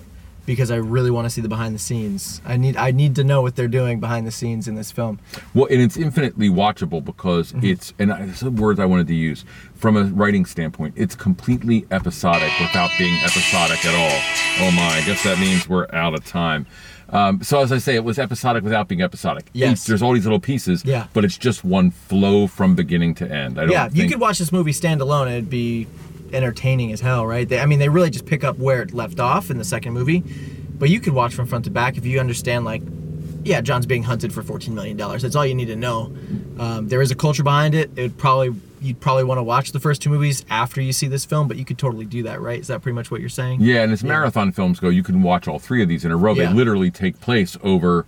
because 0.47 0.71
I 0.71 0.77
really 0.77 1.11
want 1.11 1.27
to 1.27 1.31
see 1.31 1.41
the 1.43 1.49
behind 1.49 1.75
the 1.75 1.79
scenes. 1.79 2.41
I 2.47 2.57
need 2.57 2.77
I 2.77 2.93
need 2.93 3.15
to 3.17 3.25
know 3.25 3.43
what 3.43 3.57
they're 3.57 3.69
doing 3.69 4.01
behind 4.01 4.27
the 4.27 4.31
scenes 4.31 4.67
in 4.69 4.75
this 4.77 4.91
film. 4.91 5.19
Well, 5.55 5.67
and 5.71 5.83
it's 5.83 5.97
infinitely 5.97 6.49
watchable 6.49 7.05
because 7.05 7.53
Mm-hmm. 7.53 7.67
it's 7.67 7.93
and 7.99 8.13
I, 8.13 8.31
some 8.33 8.57
words 8.57 8.81
I 8.81 8.87
wanted 8.87 9.07
to 9.09 9.15
use 9.15 9.45
from 9.75 9.97
a 9.97 10.05
writing 10.05 10.47
standpoint. 10.47 10.95
It's 10.97 11.15
completely 11.15 11.85
episodic 11.91 12.53
without 12.61 12.91
being 12.99 13.15
episodic 13.25 13.85
at 13.85 13.95
all. 13.95 14.67
Oh 14.67 14.71
my! 14.71 14.89
I 14.89 15.03
guess 15.05 15.23
that 15.25 15.39
means 15.39 15.69
we're 15.69 15.87
out 15.93 16.15
of 16.15 16.25
time. 16.25 16.67
Um, 17.09 17.41
so 17.43 17.61
as 17.61 17.71
I 17.71 17.79
say, 17.79 17.95
it 17.95 18.03
was 18.03 18.19
episodic 18.19 18.65
without 18.65 18.89
being 18.89 19.01
episodic. 19.01 19.47
Yes. 19.53 19.83
Each- 19.83 19.87
there's 19.87 20.03
all 20.03 20.13
these 20.13 20.25
little 20.25 20.41
pieces. 20.41 20.85
Yeah. 20.85 21.07
But 21.13 21.25
it's 21.25 21.39
just 21.39 21.63
one 21.65 21.93
flow 21.93 22.49
from 22.49 22.75
beginning 22.75 23.15
to 23.17 23.31
end. 23.31 23.59
I 23.61 23.63
don't 23.63 23.71
Yeah, 23.71 23.89
you 23.93 24.09
could 24.09 24.19
watch 24.19 24.41
this 24.41 24.51
movie 24.51 24.73
stand 24.73 25.01
alone 25.01 25.29
and 25.29 25.37
it'd 25.37 25.49
be 25.51 25.87
entertaining 26.33 26.93
as 26.93 27.01
hell, 27.01 27.27
right? 27.27 27.49
They, 27.49 27.59
I 27.59 27.67
mean, 27.67 27.79
they 27.79 27.89
really 27.89 28.11
just 28.11 28.27
pick 28.27 28.45
up 28.45 28.59
where 28.59 28.83
it 28.83 28.93
left 28.93 29.21
off 29.21 29.51
in 29.51 29.59
the 29.59 29.65
second 29.65 29.93
movie, 29.93 30.21
but 30.79 30.91
you 30.91 31.01
could 31.01 31.12
watch 31.12 31.35
from 31.35 31.47
front 31.47 31.65
to 31.65 31.71
back 31.71 31.97
if 31.97 32.07
you 32.07 32.21
understand 32.21 32.65
like 32.65 32.83
yeah, 33.47 33.61
John's 33.61 33.87
being 33.87 34.03
hunted 34.03 34.33
for 34.33 34.43
14 34.43 34.75
million 34.75 34.97
dollars. 34.97 35.23
That's 35.23 35.37
all 35.37 35.47
you 35.47 35.55
need 35.55 35.67
to 35.67 35.77
know. 35.77 36.12
Um, 36.59 36.89
there 36.89 37.01
is 37.01 37.11
a 37.11 37.15
culture 37.15 37.45
behind 37.45 37.75
it. 37.75 37.91
It 37.97 38.03
would 38.03 38.19
probably 38.19 38.55
you'd 38.81 39.01
probably 39.01 39.25
want 39.25 39.39
to 39.39 39.43
watch 39.43 39.73
the 39.73 39.81
first 39.81 40.03
two 40.03 40.11
movies 40.11 40.45
after 40.51 40.81
you 40.81 40.93
see 40.93 41.07
this 41.07 41.25
film, 41.25 41.49
but 41.49 41.57
you 41.57 41.65
could 41.65 41.79
totally 41.79 42.05
do 42.05 42.23
that, 42.25 42.41
right? 42.41 42.61
Is 42.61 42.67
that 42.67 42.83
pretty 42.83 42.95
much 42.95 43.11
what 43.11 43.21
you're 43.21 43.31
saying? 43.31 43.61
Yeah, 43.61 43.83
and 43.83 43.93
as 43.93 44.05
marathon 44.05 44.53
films 44.53 44.81
go, 44.81 44.89
you 44.89 45.03
can 45.03 45.23
watch 45.23 45.49
all 45.49 45.59
three 45.59 45.83
of 45.83 45.89
these 45.89 46.05
in 46.05 46.11
a 46.11 46.17
row. 46.17 46.35
Yeah. 46.35 46.49
They 46.49 46.55
literally 46.55 46.91
take 46.91 47.21
place 47.21 47.57
over, 47.62 48.05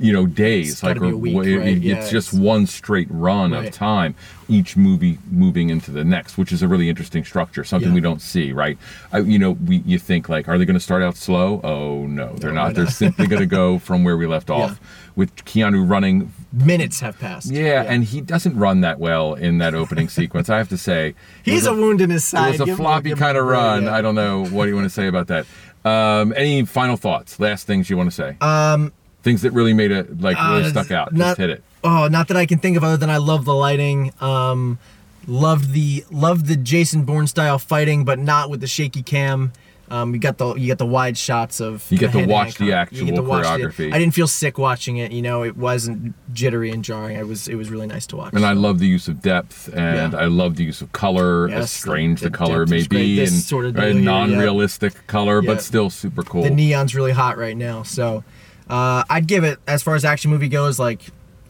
you 0.00 0.12
know, 0.12 0.26
days. 0.26 0.72
It's 0.72 0.80
be 0.80 0.88
or 1.06 1.12
a 1.12 1.16
week, 1.16 1.34
it- 1.46 1.58
right? 1.58 1.68
it's 1.76 1.84
Yeah, 1.84 1.94
just 2.10 2.28
it's- 2.32 2.34
one 2.34 2.66
straight 2.66 3.06
run 3.10 3.52
Right. 3.52 3.66
of 3.68 3.72
time, 3.74 4.14
each 4.48 4.76
movie 4.76 5.18
moving 5.30 5.70
into 5.70 5.90
the 5.90 6.04
next, 6.04 6.36
which 6.38 6.50
is 6.52 6.62
a 6.62 6.68
really 6.68 6.88
interesting 6.88 7.24
structure. 7.24 7.62
Something 7.64 7.90
Yeah. 7.90 7.94
we 7.94 8.00
don't 8.00 8.20
see, 8.20 8.52
right? 8.52 8.76
I, 9.12 9.18
you 9.20 9.38
know, 9.38 9.52
we 9.52 9.82
you 9.86 9.98
think 9.98 10.28
like, 10.28 10.48
are 10.48 10.58
they 10.58 10.64
going 10.64 10.74
to 10.74 10.80
start 10.80 11.02
out 11.02 11.16
slow? 11.16 11.60
Oh 11.62 12.06
no, 12.06 12.34
they're 12.36 12.50
No, 12.52 12.64
not. 12.64 12.74
They're 12.74 12.84
not? 12.84 12.92
simply 12.92 13.26
going 13.26 13.40
to 13.40 13.46
go 13.46 13.78
from 13.86 14.02
where 14.04 14.16
we 14.16 14.26
left 14.26 14.50
off, 14.50 14.80
with 15.14 15.34
Keanu 15.44 15.88
running 15.88 16.32
Minutes 16.52 17.00
have 17.00 17.18
passed. 17.18 17.50
yeah, 17.50 17.84
and 17.86 18.04
he 18.04 18.20
doesn't 18.20 18.56
run 18.56 18.80
that 18.80 18.98
well 18.98 19.34
in 19.34 19.58
that 19.58 19.74
opening 19.74 20.08
sequence. 20.08 20.48
I 20.50 20.58
have 20.58 20.68
to 20.70 20.78
say, 20.78 21.14
he's 21.44 21.62
was 21.62 21.66
a, 21.66 21.74
wound 21.74 22.00
in 22.00 22.10
his 22.10 22.24
side 22.24 22.48
It 22.48 22.52
was 22.52 22.60
a 22.62 22.64
Give 22.64 22.72
him 22.72 22.76
floppy 22.84 23.10
him 23.10 23.18
kind 23.18 23.36
of 23.38 23.44
run. 23.46 23.84
yeah. 23.84 23.94
I 23.94 24.02
don't 24.02 24.14
know 24.16 24.44
what 24.46 24.64
do 24.64 24.70
you 24.70 24.74
want 24.76 24.86
to 24.86 24.90
say 24.94 25.06
about 25.06 25.28
that. 25.28 25.46
Um, 25.84 26.32
any 26.36 26.64
final 26.64 26.96
thoughts? 26.96 27.38
Last 27.38 27.66
things 27.68 27.88
you 27.88 27.96
want 27.96 28.10
to 28.10 28.14
say? 28.16 28.36
Um, 28.40 28.92
things 29.26 29.42
that 29.42 29.50
really 29.50 29.74
made 29.74 29.90
it 29.90 30.20
like 30.20 30.36
really 30.38 30.62
Uh, 30.62 30.68
stuck 30.70 30.90
out. 30.92 31.12
not- 31.12 31.26
Just 31.30 31.38
hit 31.38 31.50
it. 31.50 31.64
Oh, 31.82 32.06
not 32.06 32.28
that 32.28 32.36
I 32.36 32.46
can 32.46 32.58
think 32.60 32.76
of 32.76 32.84
other 32.84 32.96
than 32.96 33.10
I 33.10 33.16
love 33.16 33.44
the 33.44 33.54
lighting. 33.54 34.12
Um, 34.20 34.78
loved 35.26 35.72
the 35.72 36.04
loved 36.12 36.46
the 36.46 36.54
Jason 36.56 37.02
Bourne 37.02 37.26
style 37.26 37.58
fighting, 37.58 38.04
but 38.04 38.18
not 38.20 38.48
with 38.50 38.60
the 38.60 38.66
shaky 38.68 39.02
cam. 39.02 39.52
Um, 39.88 40.12
you 40.14 40.18
got 40.20 40.38
the 40.38 40.54
you 40.54 40.66
got 40.66 40.78
the 40.78 40.86
wide 40.86 41.16
shots 41.16 41.60
of 41.60 41.84
You 41.90 41.98
get 41.98 42.10
the 42.12 42.22
to 42.22 42.26
watch 42.26 42.54
the 42.54 42.70
combat. 42.70 42.92
You 42.92 43.04
get 43.04 43.14
actual 43.14 43.24
watch 43.24 43.44
the- 43.44 43.66
choreography. 43.68 43.94
I 43.94 43.98
didn't 44.00 44.14
feel 44.14 44.26
sick 44.26 44.58
watching 44.58 44.96
it. 44.96 45.12
You 45.12 45.22
know, 45.22 45.44
it 45.44 45.56
wasn't 45.56 46.14
jittery 46.32 46.70
and 46.72 46.82
jarring. 46.82 47.16
It 47.16 47.26
was 47.28 47.46
it 47.46 47.54
was 47.54 47.70
really 47.70 47.86
nice 47.86 48.04
to 48.08 48.16
watch. 48.16 48.32
And 48.34 48.44
I 48.44 48.52
love 48.52 48.80
the 48.80 48.88
use 48.88 49.06
of 49.06 49.22
depth, 49.22 49.68
and 49.74 50.12
Yeah. 50.12 50.18
I 50.18 50.26
love 50.26 50.56
the 50.56 50.64
use 50.64 50.80
of 50.80 50.90
color, 50.90 51.46
as 51.46 51.52
Yes, 51.52 51.72
strange 51.72 52.20
the- 52.20 52.30
the, 52.30 52.36
color 52.36 52.66
may 52.66 52.84
be, 52.86 53.20
and 53.20 53.30
sort 53.30 53.64
of 53.66 53.76
right, 53.76 53.92
here, 53.92 53.94
yeah. 53.94 54.00
non-realistic 54.00 55.06
color, 55.06 55.40
Yeah. 55.42 55.50
but 55.54 55.62
still 55.62 55.88
super 55.90 56.22
cool. 56.24 56.42
the 56.42 56.50
neon's 56.50 56.94
really 56.96 57.12
hot 57.12 57.38
right 57.38 57.56
now. 57.56 57.84
So 57.84 58.24
uh, 58.68 59.04
I'd 59.08 59.26
give 59.26 59.44
it 59.44 59.58
as 59.66 59.82
far 59.82 59.94
as 59.94 60.04
action 60.04 60.30
movie 60.30 60.48
goes, 60.48 60.78
like 60.78 61.02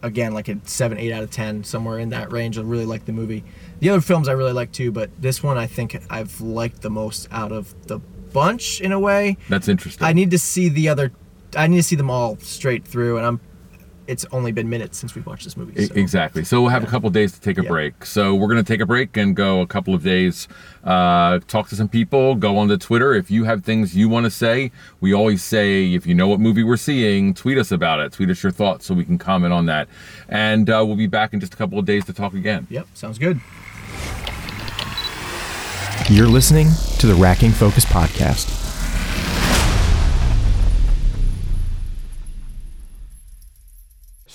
again, 0.02 0.32
like 0.32 0.48
a 0.48 0.58
seven, 0.64 0.98
eight 0.98 1.12
out 1.12 1.22
of 1.22 1.30
ten, 1.30 1.64
somewhere 1.64 1.98
in 1.98 2.10
that 2.10 2.32
range. 2.32 2.58
I 2.58 2.62
really 2.62 2.84
like 2.84 3.04
the 3.04 3.12
movie. 3.12 3.44
The 3.80 3.90
other 3.90 4.00
films 4.00 4.28
I 4.28 4.32
really 4.32 4.52
like 4.52 4.72
too, 4.72 4.92
but 4.92 5.10
this 5.20 5.42
one 5.42 5.58
I 5.58 5.66
think 5.66 6.00
I've 6.10 6.40
liked 6.40 6.82
the 6.82 6.90
most 6.90 7.28
out 7.30 7.52
of 7.52 7.74
the 7.86 7.98
bunch 8.32 8.80
in 8.80 8.92
a 8.92 9.00
way. 9.00 9.36
That's 9.48 9.68
interesting. 9.68 10.06
I 10.06 10.12
need 10.12 10.30
to 10.30 10.38
see 10.38 10.68
the 10.68 10.88
other. 10.88 11.12
I 11.56 11.66
need 11.66 11.76
to 11.76 11.82
see 11.82 11.96
them 11.96 12.10
all 12.10 12.38
straight 12.38 12.86
through, 12.86 13.16
and 13.18 13.26
I'm. 13.26 13.40
It's 14.06 14.24
only 14.32 14.52
been 14.52 14.68
minutes 14.68 14.98
since 14.98 15.14
we've 15.14 15.26
watched 15.26 15.44
this 15.44 15.56
movie. 15.56 15.86
So- 15.86 15.94
Exactly. 15.94 16.44
So 16.44 16.60
we'll 16.60 16.70
have 16.70 16.84
a 16.84 16.86
couple 16.86 17.10
days 17.10 17.32
to 17.32 17.40
take 17.40 17.58
a 17.58 17.62
Yeah. 17.62 17.68
break. 17.68 18.04
So 18.04 18.34
we're 18.34 18.46
going 18.48 18.62
to 18.62 18.72
take 18.72 18.80
a 18.80 18.86
break 18.86 19.16
and 19.16 19.34
go 19.34 19.60
a 19.60 19.66
couple 19.66 19.94
of 19.94 20.02
days, 20.04 20.46
uh, 20.84 21.40
talk 21.48 21.68
to 21.70 21.76
some 21.76 21.88
people, 21.88 22.34
go 22.36 22.56
on 22.58 22.68
to 22.68 22.78
Twitter. 22.78 23.14
If 23.14 23.30
you 23.30 23.44
have 23.44 23.64
things 23.64 23.96
you 23.96 24.08
want 24.08 24.24
to 24.24 24.30
say, 24.30 24.70
we 25.00 25.12
always 25.12 25.42
say, 25.42 25.92
if 25.92 26.06
you 26.06 26.14
know 26.14 26.28
what 26.28 26.40
movie 26.40 26.62
we're 26.62 26.76
seeing, 26.76 27.34
tweet 27.34 27.58
us 27.58 27.72
about 27.72 28.00
it. 28.00 28.12
Tweet 28.12 28.30
us 28.30 28.42
your 28.42 28.52
thoughts 28.52 28.86
so 28.86 28.94
we 28.94 29.04
can 29.04 29.18
comment 29.18 29.52
on 29.52 29.66
that. 29.66 29.88
And 30.28 30.70
uh, 30.70 30.84
we'll 30.86 30.96
be 30.96 31.06
back 31.06 31.32
in 31.34 31.40
just 31.40 31.54
a 31.54 31.56
couple 31.56 31.78
of 31.78 31.84
days 31.84 32.04
to 32.06 32.12
talk 32.12 32.34
again. 32.34 32.66
Yep, 32.70 32.86
sounds 32.94 33.18
good. 33.18 33.40
You're 36.08 36.28
listening 36.28 36.68
to 37.00 37.06
the 37.08 37.14
Racking 37.14 37.50
Focus 37.50 37.84
Podcast. 37.84 38.65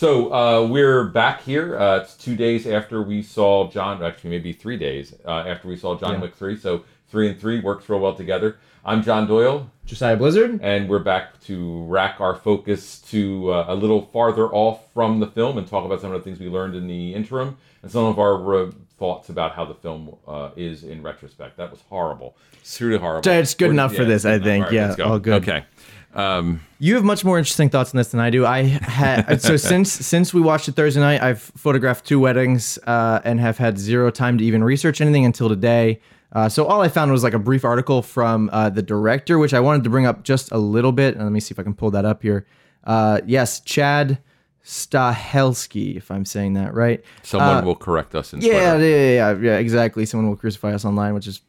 So 0.02 0.34
uh, 0.34 0.66
we're 0.66 1.04
back 1.04 1.44
here. 1.44 1.78
Uh, 1.78 1.98
it's 1.98 2.16
two 2.18 2.36
days 2.36 2.66
after 2.66 3.04
we 3.04 3.22
saw 3.22 3.70
John, 3.70 4.02
actually 4.04 4.32
maybe 4.32 4.52
three 4.52 4.76
days 4.76 5.14
uh, 5.28 5.44
after 5.46 5.68
we 5.68 5.78
saw 5.78 5.96
John 5.96 6.14
Yeah. 6.14 6.22
Wick 6.22 6.34
3. 6.34 6.58
So 6.58 6.86
three 7.12 7.30
and 7.30 7.40
three 7.40 7.60
works 7.60 7.88
real 7.88 8.00
well 8.00 8.16
together. 8.16 8.58
I'm 8.84 9.04
John 9.04 9.28
Doyle. 9.28 9.70
Josiah 9.86 10.18
Blizzard. 10.18 10.60
and 10.64 10.90
we're 10.90 11.04
back 11.04 11.40
to 11.42 11.84
rack 11.84 12.20
our 12.20 12.34
focus 12.34 12.98
to 13.12 13.54
uh, 13.54 13.66
a 13.68 13.76
little 13.76 14.08
farther 14.08 14.48
off 14.48 14.92
from 14.92 15.20
the 15.20 15.28
film 15.28 15.60
and 15.60 15.68
talk 15.68 15.86
about 15.86 16.02
some 16.02 16.12
of 16.12 16.20
the 16.20 16.24
things 16.24 16.40
we 16.40 16.50
learned 16.50 16.74
in 16.74 16.88
the 16.88 17.14
interim 17.14 17.56
and 17.84 17.92
some 17.92 18.06
of 18.06 18.18
our 18.18 18.56
uh, 18.56 18.72
thoughts 18.98 19.30
about 19.30 19.52
how 19.54 19.66
the 19.66 19.76
film 19.76 20.16
uh, 20.28 20.50
is 20.56 20.84
in 20.84 21.04
retrospect. 21.04 21.58
That 21.58 21.70
was 21.70 21.82
horrible. 21.90 22.36
It's 22.54 22.82
really 22.82 22.98
horrible. 22.98 23.30
It's 23.32 23.54
good 23.54 23.66
We're- 23.66 23.76
enough 23.76 23.94
for 23.94 24.06
this, 24.06 24.26
I 24.26 24.40
think. 24.40 24.72
enough. 24.72 24.98
Yeah, 24.98 25.06
all 25.06 25.20
good. 25.20 25.44
Okay. 25.44 25.64
Um, 26.14 26.62
You 26.80 26.96
have 26.96 27.04
much 27.04 27.24
more 27.24 27.38
interesting 27.38 27.70
thoughts 27.70 27.94
on 27.94 27.98
this 27.98 28.10
than 28.10 28.20
I 28.20 28.30
do. 28.30 28.46
I 28.46 28.64
had 28.64 29.42
so 29.42 29.56
since 29.58 29.92
since 29.92 30.34
we 30.34 30.42
watched 30.42 30.68
it 30.68 30.76
Thursday 30.76 31.00
night, 31.00 31.22
I've 31.22 31.42
photographed 31.42 32.06
two 32.06 32.20
weddings 32.20 32.78
uh, 32.86 33.22
and 33.24 33.40
have 33.40 33.58
had 33.58 33.78
zero 33.78 34.12
time 34.12 34.38
to 34.38 34.44
even 34.44 34.64
research 34.64 35.02
anything 35.02 35.26
until 35.26 35.50
today. 35.50 36.02
Uh, 36.34 36.48
so 36.48 36.66
all 36.66 36.82
I 36.82 36.88
found 36.88 37.12
was 37.12 37.24
like 37.24 37.34
a 37.34 37.40
brief 37.40 37.66
article 37.66 38.02
from 38.02 38.50
uh, 38.54 38.70
the 38.70 38.82
director, 38.82 39.38
which 39.38 39.54
I 39.54 39.60
wanted 39.60 39.84
to 39.84 39.90
bring 39.90 40.06
up 40.06 40.24
just 40.24 40.52
a 40.52 40.58
little 40.58 40.92
bit. 40.92 41.16
And 41.16 41.24
let 41.24 41.32
me 41.32 41.40
see 41.40 41.54
if 41.54 41.60
I 41.60 41.64
can 41.64 41.74
pull 41.74 41.92
that 41.92 42.06
up 42.06 42.22
here. 42.22 42.46
Uh, 42.86 43.20
yes, 43.26 43.60
Chad 43.60 44.20
Stahelski, 44.64 45.98
if 45.98 46.10
I'm 46.10 46.24
saying 46.24 46.54
that 46.54 46.74
right. 46.74 47.04
someone 47.24 47.66
will 47.66 47.76
correct 47.76 48.16
us 48.16 48.34
in 48.34 48.42
Yeah, 48.42 48.78
yeah, 48.78 48.78
yeah, 48.78 48.96
yeah, 48.96 49.38
yeah, 49.40 49.58
exactly. 49.58 50.06
Someone 50.06 50.30
will 50.30 50.38
crucify 50.38 50.74
us 50.74 50.86
online, 50.86 51.14
which 51.14 51.28
is 51.28 51.42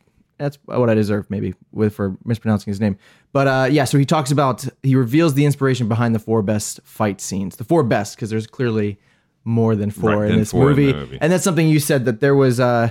that's 0.42 0.58
what 0.64 0.90
I 0.90 0.94
deserve, 0.94 1.30
maybe, 1.30 1.54
with 1.72 1.94
for 1.94 2.16
mispronouncing 2.24 2.70
his 2.70 2.80
name. 2.80 2.96
But 3.32 3.46
uh, 3.46 3.68
yeah, 3.70 3.84
so 3.84 3.96
he 3.98 4.04
talks 4.04 4.30
about 4.30 4.66
he 4.82 4.94
reveals 4.96 5.34
the 5.34 5.44
inspiration 5.44 5.88
behind 5.88 6.14
the 6.14 6.18
four 6.18 6.42
best 6.42 6.80
fight 6.84 7.20
scenes, 7.20 7.56
the 7.56 7.64
four 7.64 7.82
best, 7.82 8.16
because 8.16 8.30
there's 8.30 8.46
clearly 8.46 8.98
more 9.44 9.74
than 9.74 9.90
four 9.90 10.18
Right, 10.18 10.30
in 10.30 10.38
this 10.38 10.50
four 10.52 10.70
in 10.70 10.76
movie. 10.76 10.92
movie. 10.92 11.18
and 11.20 11.32
that's 11.32 11.42
something 11.44 11.68
you 11.68 11.80
said 11.80 12.04
that 12.04 12.20
there 12.20 12.34
was 12.34 12.60
uh, 12.60 12.90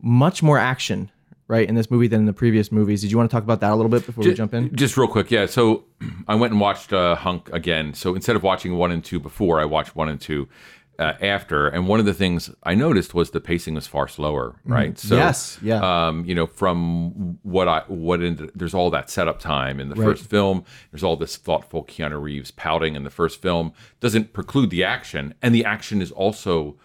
much 0.00 0.42
more 0.42 0.58
action, 0.58 1.10
right, 1.48 1.68
in 1.68 1.74
this 1.74 1.90
movie 1.90 2.06
than 2.06 2.20
in 2.20 2.26
the 2.26 2.32
previous 2.32 2.70
movies. 2.70 3.00
Did 3.02 3.10
you 3.10 3.16
want 3.16 3.30
to 3.30 3.34
talk 3.34 3.42
about 3.44 3.60
that 3.60 3.72
a 3.72 3.74
little 3.76 3.90
bit 3.90 4.04
before 4.06 4.24
we 4.24 4.34
jump 4.34 4.54
in? 4.54 4.74
Just 4.76 4.96
real 4.96 5.08
quick, 5.08 5.30
yeah. 5.30 5.46
So 5.46 5.84
I 6.28 6.34
went 6.34 6.52
and 6.52 6.60
watched 6.60 6.92
uh, 6.92 7.14
Hunk 7.16 7.48
again. 7.52 7.94
So 7.94 8.14
instead 8.14 8.36
of 8.36 8.42
watching 8.42 8.76
one 8.76 8.90
and 8.92 9.04
two 9.04 9.18
before, 9.20 9.60
I 9.60 9.64
watched 9.64 9.96
one 9.96 10.08
and 10.08 10.20
two 10.20 10.48
uh, 11.02 11.14
after. 11.20 11.68
And 11.68 11.88
one 11.88 12.00
of 12.00 12.06
the 12.06 12.14
things 12.14 12.50
I 12.62 12.74
noticed 12.74 13.12
was 13.14 13.30
the 13.30 13.40
pacing 13.40 13.74
was 13.74 13.86
far 13.86 14.08
slower, 14.08 14.56
right? 14.64 14.96
So 14.98 15.16
Yes, 15.16 15.58
yeah. 15.62 15.80
Um, 16.08 16.24
you 16.24 16.34
know, 16.34 16.46
from 16.46 17.38
what 17.42 17.66
I 17.68 17.80
what 17.88 18.22
in, 18.22 18.50
there's 18.54 18.74
all 18.74 18.90
that 18.90 19.10
setup 19.10 19.38
time 19.40 19.80
in 19.80 19.88
the 19.88 19.94
Right. 19.96 20.04
first 20.16 20.30
film. 20.30 20.64
There's 20.90 21.02
all 21.04 21.16
this 21.16 21.36
thoughtful 21.36 21.84
Keanu 21.84 22.20
Reeves 22.22 22.50
pouting 22.50 22.94
in 22.96 23.04
the 23.04 23.10
first 23.10 23.42
film. 23.42 23.72
Doesn't 24.00 24.32
preclude 24.32 24.70
the 24.70 24.84
action, 24.84 25.34
and 25.42 25.54
the 25.54 25.64
action 25.64 26.00
is 26.02 26.10
also 26.12 26.76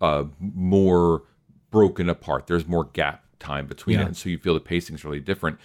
uh, 0.00 0.24
more 0.40 1.22
broken 1.70 2.08
apart. 2.08 2.46
There's 2.46 2.66
more 2.66 2.84
gap 2.92 3.24
time 3.38 3.66
between 3.66 3.96
Yeah. 3.98 4.02
it, 4.04 4.06
and 4.08 4.16
so 4.16 4.28
you 4.28 4.38
feel 4.38 4.54
the 4.54 4.60
pacing's 4.60 5.04
really 5.04 5.20
different. 5.20 5.58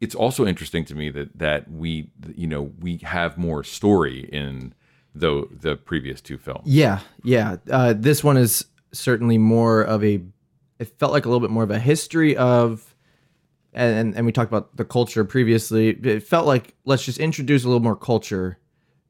It's 0.00 0.14
also 0.14 0.46
interesting 0.46 0.84
to 0.86 0.94
me 0.94 1.08
that 1.10 1.38
that 1.38 1.70
we, 1.70 2.10
you 2.34 2.46
know, 2.46 2.72
we 2.80 2.98
have 2.98 3.38
more 3.38 3.64
story 3.64 4.28
in 4.32 4.74
though 5.18 5.48
the 5.50 5.76
previous 5.76 6.20
two 6.20 6.38
films. 6.38 6.62
Yeah, 6.64 7.00
yeah. 7.22 7.56
Uh, 7.70 7.94
this 7.96 8.22
one 8.22 8.36
is 8.36 8.66
certainly 8.92 9.38
more 9.38 9.82
of 9.82 10.04
a. 10.04 10.20
It 10.78 10.98
felt 10.98 11.12
like 11.12 11.24
a 11.24 11.28
little 11.28 11.40
bit 11.40 11.50
more 11.50 11.62
of 11.62 11.70
a 11.70 11.78
history 11.78 12.36
of, 12.36 12.94
and 13.72 14.14
and 14.14 14.26
we 14.26 14.32
talked 14.32 14.50
about 14.50 14.76
the 14.76 14.84
culture 14.84 15.24
previously. 15.24 15.88
It 15.90 16.22
felt 16.22 16.46
like 16.46 16.74
let's 16.84 17.04
just 17.04 17.18
introduce 17.18 17.64
a 17.64 17.68
little 17.68 17.82
more 17.82 17.96
culture 17.96 18.58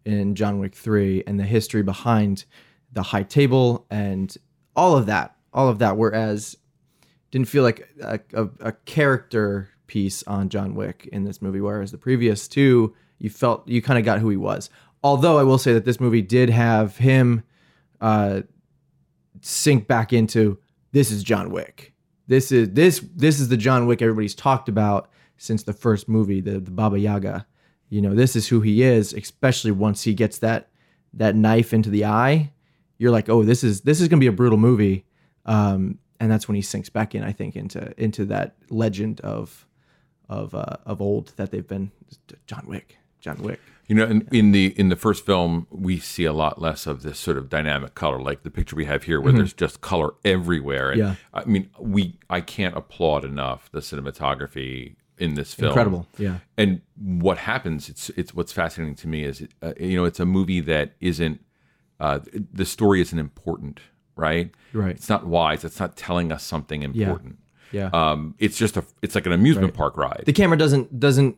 in 0.04 0.34
John 0.34 0.58
Wick 0.58 0.74
Three 0.74 1.24
and 1.26 1.38
the 1.38 1.44
history 1.44 1.82
behind 1.82 2.44
the 2.92 3.02
high 3.02 3.24
table 3.24 3.86
and 3.90 4.34
all 4.74 4.96
of 4.96 5.06
that, 5.06 5.36
all 5.52 5.68
of 5.68 5.80
that. 5.80 5.96
Whereas 5.96 6.56
didn't 7.30 7.48
feel 7.48 7.64
like 7.64 7.88
a, 8.00 8.20
a, 8.32 8.48
a 8.60 8.72
character 8.72 9.68
piece 9.86 10.22
on 10.24 10.48
John 10.48 10.74
Wick 10.74 11.08
in 11.12 11.24
this 11.24 11.42
movie, 11.42 11.60
whereas 11.60 11.90
the 11.90 11.98
previous 11.98 12.48
two, 12.48 12.94
you 13.18 13.30
felt 13.30 13.66
you 13.68 13.82
kind 13.82 13.98
of 13.98 14.04
got 14.04 14.20
who 14.20 14.28
he 14.28 14.36
was. 14.36 14.70
Although 15.02 15.38
I 15.38 15.42
will 15.42 15.58
say 15.58 15.72
that 15.72 15.84
this 15.84 16.00
movie 16.00 16.22
did 16.22 16.50
have 16.50 16.96
him 16.96 17.42
uh, 18.00 18.42
sink 19.40 19.86
back 19.86 20.12
into 20.12 20.58
this 20.92 21.10
is 21.10 21.22
John 21.22 21.50
Wick. 21.50 21.94
This 22.26 22.50
is 22.50 22.70
this 22.70 23.00
this 23.14 23.38
is 23.38 23.48
the 23.48 23.56
John 23.56 23.86
Wick 23.86 24.02
everybody's 24.02 24.34
talked 24.34 24.68
about 24.68 25.08
since 25.36 25.62
the 25.62 25.72
first 25.72 26.08
movie, 26.08 26.40
the, 26.40 26.58
the 26.58 26.70
Baba 26.70 26.98
Yaga. 26.98 27.46
You 27.88 28.00
know, 28.00 28.14
this 28.14 28.34
is 28.34 28.48
who 28.48 28.60
he 28.60 28.82
is, 28.82 29.12
especially 29.12 29.70
once 29.70 30.02
he 30.02 30.14
gets 30.14 30.38
that 30.38 30.70
that 31.12 31.36
knife 31.36 31.72
into 31.72 31.90
the 31.90 32.04
eye. 32.04 32.52
You're 32.98 33.12
like, 33.12 33.28
oh, 33.28 33.44
this 33.44 33.62
is 33.62 33.82
this 33.82 34.00
is 34.00 34.08
gonna 34.08 34.20
be 34.20 34.26
a 34.26 34.32
brutal 34.32 34.58
movie. 34.58 35.04
Um, 35.44 35.98
and 36.18 36.30
that's 36.30 36.48
when 36.48 36.56
he 36.56 36.62
sinks 36.62 36.88
back 36.88 37.14
in, 37.14 37.22
I 37.22 37.32
think, 37.32 37.56
into 37.56 37.92
into 38.02 38.24
that 38.26 38.56
legend 38.70 39.20
of 39.20 39.66
of 40.28 40.54
uh, 40.54 40.76
of 40.84 41.00
old 41.00 41.32
that 41.36 41.50
they've 41.50 41.66
been 41.66 41.92
John 42.46 42.64
Wick, 42.66 42.96
John 43.20 43.38
Wick. 43.42 43.60
You 43.88 43.94
know, 43.94 44.04
in, 44.04 44.26
in 44.32 44.50
the 44.52 44.78
in 44.78 44.88
the 44.88 44.96
first 44.96 45.24
film, 45.24 45.66
we 45.70 45.98
see 45.98 46.24
a 46.24 46.32
lot 46.32 46.60
less 46.60 46.86
of 46.88 47.02
this 47.02 47.18
sort 47.20 47.38
of 47.38 47.48
dynamic 47.48 47.94
color, 47.94 48.20
like 48.20 48.42
the 48.42 48.50
picture 48.50 48.74
we 48.74 48.84
have 48.86 49.04
here, 49.04 49.20
where 49.20 49.32
there's 49.32 49.52
just 49.52 49.80
color 49.80 50.14
everywhere. 50.24 50.90
And 50.90 50.98
Yeah. 50.98 51.14
I 51.32 51.44
mean, 51.44 51.70
we 51.78 52.18
I 52.28 52.40
can't 52.40 52.76
applaud 52.76 53.24
enough 53.24 53.70
the 53.70 53.78
cinematography 53.80 54.96
in 55.18 55.34
this 55.34 55.54
film. 55.54 55.68
Incredible, 55.68 56.06
yeah. 56.18 56.38
And 56.58 56.80
what 56.96 57.38
happens? 57.38 57.88
It's 57.88 58.10
it's 58.10 58.34
what's 58.34 58.52
fascinating 58.52 58.96
to 58.96 59.08
me 59.08 59.22
is 59.24 59.46
uh, 59.62 59.72
you 59.78 59.96
know 59.96 60.04
it's 60.04 60.20
a 60.20 60.26
movie 60.26 60.60
that 60.60 60.94
isn't 61.00 61.40
uh, 62.00 62.18
the 62.52 62.64
story 62.66 63.00
isn't 63.00 63.18
important, 63.18 63.80
right? 64.16 64.50
Right. 64.72 64.96
It's 64.96 65.08
not 65.08 65.26
wise. 65.26 65.64
It's 65.64 65.78
not 65.80 65.96
telling 65.96 66.32
us 66.32 66.42
something 66.42 66.82
important. 66.82 67.38
Yeah. 67.72 67.90
Um, 67.92 68.34
it's 68.38 68.58
just 68.58 68.76
a 68.76 68.84
it's 69.02 69.14
like 69.14 69.26
an 69.26 69.32
amusement 69.32 69.74
park 69.74 69.96
ride. 69.96 70.24
the 70.26 70.32
camera 70.32 70.58
doesn't 70.58 70.98
doesn't 70.98 71.36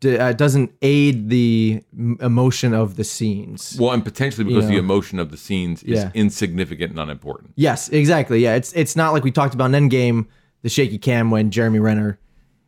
d- 0.00 0.16
uh, 0.18 0.32
doesn't 0.32 0.72
aid 0.82 1.28
the 1.30 1.82
m- 1.96 2.16
emotion 2.20 2.74
of 2.74 2.96
the 2.96 3.04
scenes. 3.04 3.76
Well, 3.78 3.92
and 3.92 4.04
potentially 4.04 4.44
because 4.44 4.66
the 4.66 4.72
know. 4.74 4.78
emotion 4.78 5.18
of 5.18 5.30
the 5.30 5.36
scenes 5.36 5.82
is 5.82 5.98
Yeah. 6.00 6.10
insignificant 6.14 6.90
and 6.90 7.00
unimportant. 7.00 7.52
Yes, 7.56 7.88
exactly. 7.88 8.40
Yeah, 8.42 8.54
it's 8.54 8.72
it's 8.74 8.96
not 8.96 9.12
like 9.12 9.24
we 9.24 9.30
talked 9.30 9.54
about 9.54 9.72
in 9.74 9.88
Endgame, 9.88 10.26
the 10.62 10.68
shaky 10.68 10.98
cam 10.98 11.30
when 11.30 11.50
Jeremy 11.50 11.78
Renner. 11.78 12.18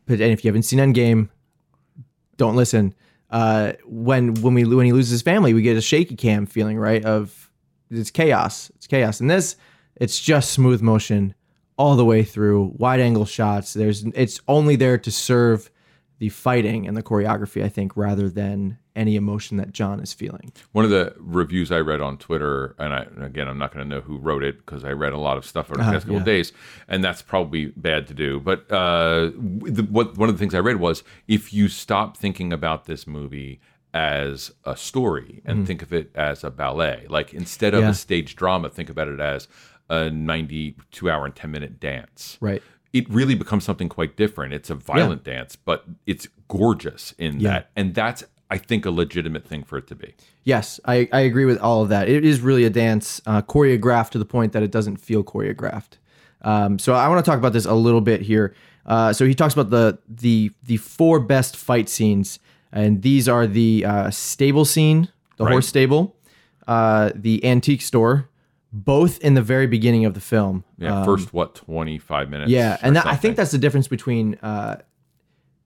And 0.09 0.21
if 0.23 0.43
you 0.45 0.49
haven't 0.49 0.63
seen 0.63 0.79
Endgame, 0.79 1.29
don't 2.37 2.57
listen. 2.57 2.95
Uh, 3.31 3.73
when 3.85 4.35
when 4.37 4.55
we 4.55 4.65
when 4.65 4.87
he 4.87 4.93
loses 4.93 5.11
his 5.11 5.23
family, 5.23 5.53
we 5.53 5.61
get 5.63 5.77
a 5.77 5.83
shaky 5.83 6.17
cam 6.17 6.47
feeling, 6.47 6.79
right? 6.79 7.05
Of 7.05 7.51
it's 7.91 8.11
chaos. 8.11 8.71
It's 8.77 8.87
chaos. 8.87 9.21
And 9.21 9.31
this, 9.31 9.57
it's 9.97 10.19
just 10.19 10.53
smooth 10.53 10.81
motion 10.81 11.35
all 11.77 11.95
the 11.97 12.05
way 12.05 12.23
through, 12.25 12.73
wide 12.77 13.01
angle 13.01 13.25
shots. 13.27 13.75
There's 13.75 14.05
it's 14.15 14.41
only 14.49 14.77
there 14.77 14.97
to 14.99 15.11
serve 15.11 15.71
the 16.19 16.29
fighting 16.31 16.87
and 16.87 16.97
the 16.97 17.03
choreography, 17.03 17.63
I 17.65 17.69
think, 17.69 17.97
rather 17.97 18.29
than 18.29 18.79
any 18.97 19.15
emotion 19.15 19.57
that 19.59 19.71
John 19.73 20.01
is 20.01 20.13
feeling. 20.13 20.53
One 20.73 20.85
of 20.85 20.91
the 20.91 21.15
reviews 21.19 21.71
I 21.71 21.79
read 21.79 22.01
on 22.01 22.19
Twitter, 22.19 22.75
and, 22.81 22.93
I, 22.93 23.03
and 23.03 23.23
again, 23.25 23.47
I'm 23.47 23.59
not 23.59 23.73
going 23.73 23.89
to 23.89 23.95
know 23.95 24.01
who 24.01 24.19
wrote 24.19 24.43
it 24.43 24.59
because 24.59 24.83
I 24.85 24.91
read 24.91 25.13
a 25.13 25.19
lot 25.19 25.37
of 25.37 25.47
stuff 25.47 25.67
over 25.71 25.77
the 25.77 25.83
Uh-huh, 25.83 25.93
past 25.93 26.07
couple 26.07 26.15
yeah. 26.17 26.21
of 26.21 26.27
days, 26.27 26.53
and 26.89 27.05
that's 27.05 27.23
probably 27.23 27.67
bad 27.77 28.09
to 28.09 28.15
do. 28.15 28.41
But 28.41 28.71
uh, 28.73 29.31
the, 29.37 29.87
what 29.89 30.17
one 30.19 30.29
of 30.29 30.35
the 30.35 30.39
things 30.41 30.55
I 30.55 30.59
read 30.61 30.77
was 30.81 31.05
if 31.29 31.53
you 31.53 31.69
stop 31.69 32.17
thinking 32.17 32.53
about 32.53 32.87
this 32.87 33.07
movie 33.07 33.61
as 33.95 34.51
a 34.65 34.77
story 34.77 35.41
and 35.45 35.67
think 35.67 35.81
of 35.83 35.93
it 35.93 36.11
as 36.15 36.43
a 36.45 36.51
ballet, 36.51 37.07
like 37.09 37.33
instead 37.33 37.75
of. 37.75 37.83
Yeah. 37.83 37.91
a 37.91 37.95
stage 37.95 38.37
drama, 38.37 38.69
think 38.69 38.91
about 38.91 39.09
it 39.09 39.19
as 39.21 39.49
a 39.89 40.11
92 40.11 41.09
hour 41.11 41.25
and 41.25 41.35
10 41.35 41.51
minute 41.51 41.81
dance. 41.81 42.37
Right. 42.41 42.63
It 42.93 43.09
really 43.11 43.35
becomes 43.35 43.65
something 43.65 43.89
quite 43.89 44.17
different. 44.17 44.55
It's 44.55 44.71
a 44.71 44.75
violent 44.75 45.23
dance, 45.25 45.57
but 45.57 45.85
it's 46.07 46.27
gorgeous 46.49 47.15
in 47.19 47.41
Yeah. 47.41 47.51
that, 47.51 47.71
and 47.77 47.95
that's 47.95 48.25
I 48.51 48.57
think 48.57 48.87
a 48.87 48.91
legitimate 48.91 49.47
thing 49.47 49.63
for 49.63 49.77
it 49.77 49.87
to 49.89 49.95
be. 49.95 50.15
Yes, 50.43 50.81
I, 50.87 51.07
I 51.13 51.21
agree 51.21 51.45
with 51.45 51.59
all 51.61 51.83
of 51.83 51.91
that. 51.91 52.09
It 52.09 52.25
is 52.25 52.41
really 52.41 52.65
a 52.65 52.71
dance, 52.71 53.21
uh, 53.27 53.43
choreographed 53.43 54.09
to 54.13 54.19
the 54.19 54.25
point 54.25 54.55
that 54.55 54.63
it 54.63 54.71
doesn't 54.71 54.97
feel 54.97 55.23
choreographed. 55.23 55.99
Um, 56.41 56.79
so 56.79 56.95
I 56.95 57.09
want 57.09 57.23
to 57.23 57.31
talk 57.31 57.39
about 57.39 57.53
this 57.53 57.67
a 57.67 57.75
little 57.75 58.01
bit 58.01 58.23
here. 58.23 58.55
Uh, 58.87 59.13
so 59.13 59.27
he 59.27 59.35
talks 59.35 59.53
about 59.53 59.69
the 59.69 59.99
the 60.09 60.51
the 60.63 60.79
four 60.79 61.21
best 61.21 61.57
fight 61.57 61.91
scenes, 61.91 62.39
and 62.73 63.03
these 63.03 63.29
are 63.29 63.47
the 63.47 63.85
uh, 63.85 64.11
stable 64.11 64.65
scene, 64.65 65.09
the 65.37 65.45
Right. 65.45 65.53
horse 65.53 65.69
stable, 65.69 66.17
uh, 66.67 67.11
the 67.15 67.45
antique 67.45 67.83
store, 67.83 68.31
both 68.73 69.19
in 69.21 69.35
the 69.35 69.43
very 69.43 69.67
beginning 69.67 70.05
of 70.05 70.15
the 70.15 70.21
film. 70.21 70.65
Yeah, 70.79 71.05
first 71.05 71.33
what 71.33 71.55
twenty 71.55 71.99
five 71.99 72.29
minutes? 72.31 72.49
Um, 72.49 72.53
Yeah, 72.55 72.77
and 72.83 72.97
that, 72.97 73.07
I 73.07 73.17
think 73.17 73.37
that's 73.37 73.51
the 73.53 73.59
difference 73.59 73.89
between 73.89 74.35
uh, 74.43 74.77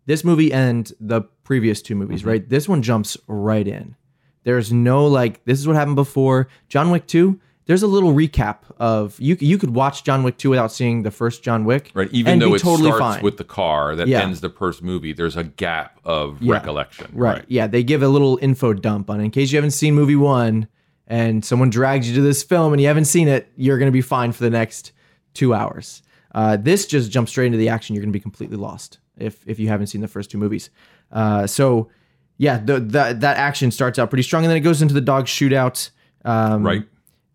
this 0.06 0.24
movie 0.24 0.52
and 0.52 0.92
the 1.00 1.22
previous 1.44 1.82
two 1.82 1.94
movies, 1.94 2.20
Mm-hmm. 2.20 2.28
right? 2.28 2.48
This 2.48 2.68
one 2.68 2.82
jumps 2.82 3.16
right 3.26 3.66
in. 3.66 3.96
There's 4.44 4.72
no 4.72 5.06
like, 5.06 5.44
this 5.44 5.58
is 5.60 5.66
what 5.68 5.76
happened 5.76 5.96
before. 5.96 6.48
John 6.68 6.90
Wick 6.90 7.06
2, 7.06 7.38
there's 7.66 7.84
a 7.84 7.86
little 7.86 8.12
recap 8.12 8.58
of 8.78 9.16
you. 9.20 9.36
You 9.38 9.56
could 9.58 9.70
watch 9.70 10.02
John 10.02 10.24
Wick 10.24 10.36
2 10.36 10.50
without 10.50 10.72
seeing 10.72 11.04
the 11.04 11.12
first 11.12 11.44
John 11.44 11.64
Wick, 11.64 11.92
right. 11.94 12.08
Even 12.10 12.40
though 12.40 12.50
be 12.50 12.56
it 12.56 12.62
totally 12.62 12.90
starts 12.90 13.16
fine. 13.16 13.22
with 13.22 13.36
the 13.36 13.44
car 13.44 13.94
that 13.94 14.08
Yeah. 14.08 14.22
ends 14.22 14.40
the 14.40 14.50
first 14.50 14.82
movie, 14.82 15.12
there's 15.12 15.36
a 15.36 15.44
gap 15.44 16.00
of 16.04 16.42
Yeah. 16.42 16.54
recollection. 16.54 17.06
Right. 17.12 17.44
Yeah, 17.46 17.68
they 17.68 17.84
give 17.84 18.02
a 18.02 18.08
little 18.08 18.38
info 18.42 18.72
dump 18.72 19.08
on 19.10 19.20
it. 19.20 19.24
in 19.26 19.30
case 19.30 19.52
you 19.52 19.56
haven't 19.58 19.70
seen 19.72 19.94
movie 19.94 20.16
one 20.16 20.66
and 21.12 21.44
someone 21.44 21.68
drags 21.68 22.08
you 22.08 22.14
to 22.16 22.22
this 22.22 22.42
film 22.42 22.72
and 22.72 22.80
you 22.80 22.88
haven't 22.88 23.04
seen 23.04 23.28
it, 23.28 23.42
you're 23.56 23.76
going 23.78 23.90
to 23.92 23.92
be 23.92 24.00
fine 24.00 24.32
for 24.32 24.42
the 24.44 24.50
next 24.50 24.92
two 25.34 25.52
hours. 25.52 26.02
Uh, 26.34 26.56
this 26.56 26.86
just 26.86 27.10
jumps 27.10 27.30
straight 27.32 27.46
into 27.46 27.58
the 27.58 27.68
action. 27.68 27.94
You're 27.94 28.02
going 28.02 28.12
to 28.12 28.18
be 28.18 28.22
completely 28.22 28.56
lost 28.56 28.98
if 29.18 29.34
if 29.46 29.58
you 29.58 29.68
haven't 29.68 29.88
seen 29.88 30.00
the 30.00 30.08
first 30.08 30.30
two 30.30 30.38
movies. 30.38 30.70
Uh, 31.10 31.46
so 31.46 31.90
yeah, 32.38 32.56
the, 32.58 32.80
the, 32.80 33.16
that 33.20 33.36
action 33.36 33.70
starts 33.70 33.98
out 33.98 34.08
pretty 34.10 34.22
strong 34.22 34.42
and 34.44 34.50
then 34.50 34.56
it 34.56 34.60
goes 34.60 34.80
into 34.82 34.94
the 34.94 35.00
dog 35.02 35.26
shootout. 35.26 35.90
Um, 36.24 36.64
Right. 36.64 36.84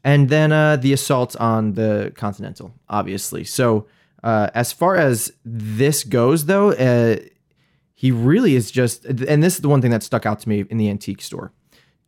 and 0.03 0.27
then 0.29 0.51
uh, 0.51 0.77
the 0.77 0.91
assault 0.93 1.35
on 1.39 1.73
the 1.73 2.11
Continental, 2.15 2.73
obviously. 2.89 3.43
So, 3.43 3.85
uh, 4.23 4.49
as 4.55 4.73
far 4.73 4.95
as 4.95 5.31
this 5.45 6.03
goes, 6.03 6.45
though, 6.45 6.71
uh, 6.71 7.17
he 7.93 8.11
really 8.11 8.55
is 8.55 8.71
just, 8.71 9.05
and 9.05 9.43
this 9.43 9.55
is 9.55 9.61
the 9.61 9.69
one 9.69 9.81
thing 9.81 9.91
that 9.91 10.03
stuck 10.03 10.25
out 10.25 10.39
to 10.39 10.49
me 10.49 10.65
in 10.69 10.77
the 10.77 10.89
antique 10.89 11.21
store. 11.21 11.51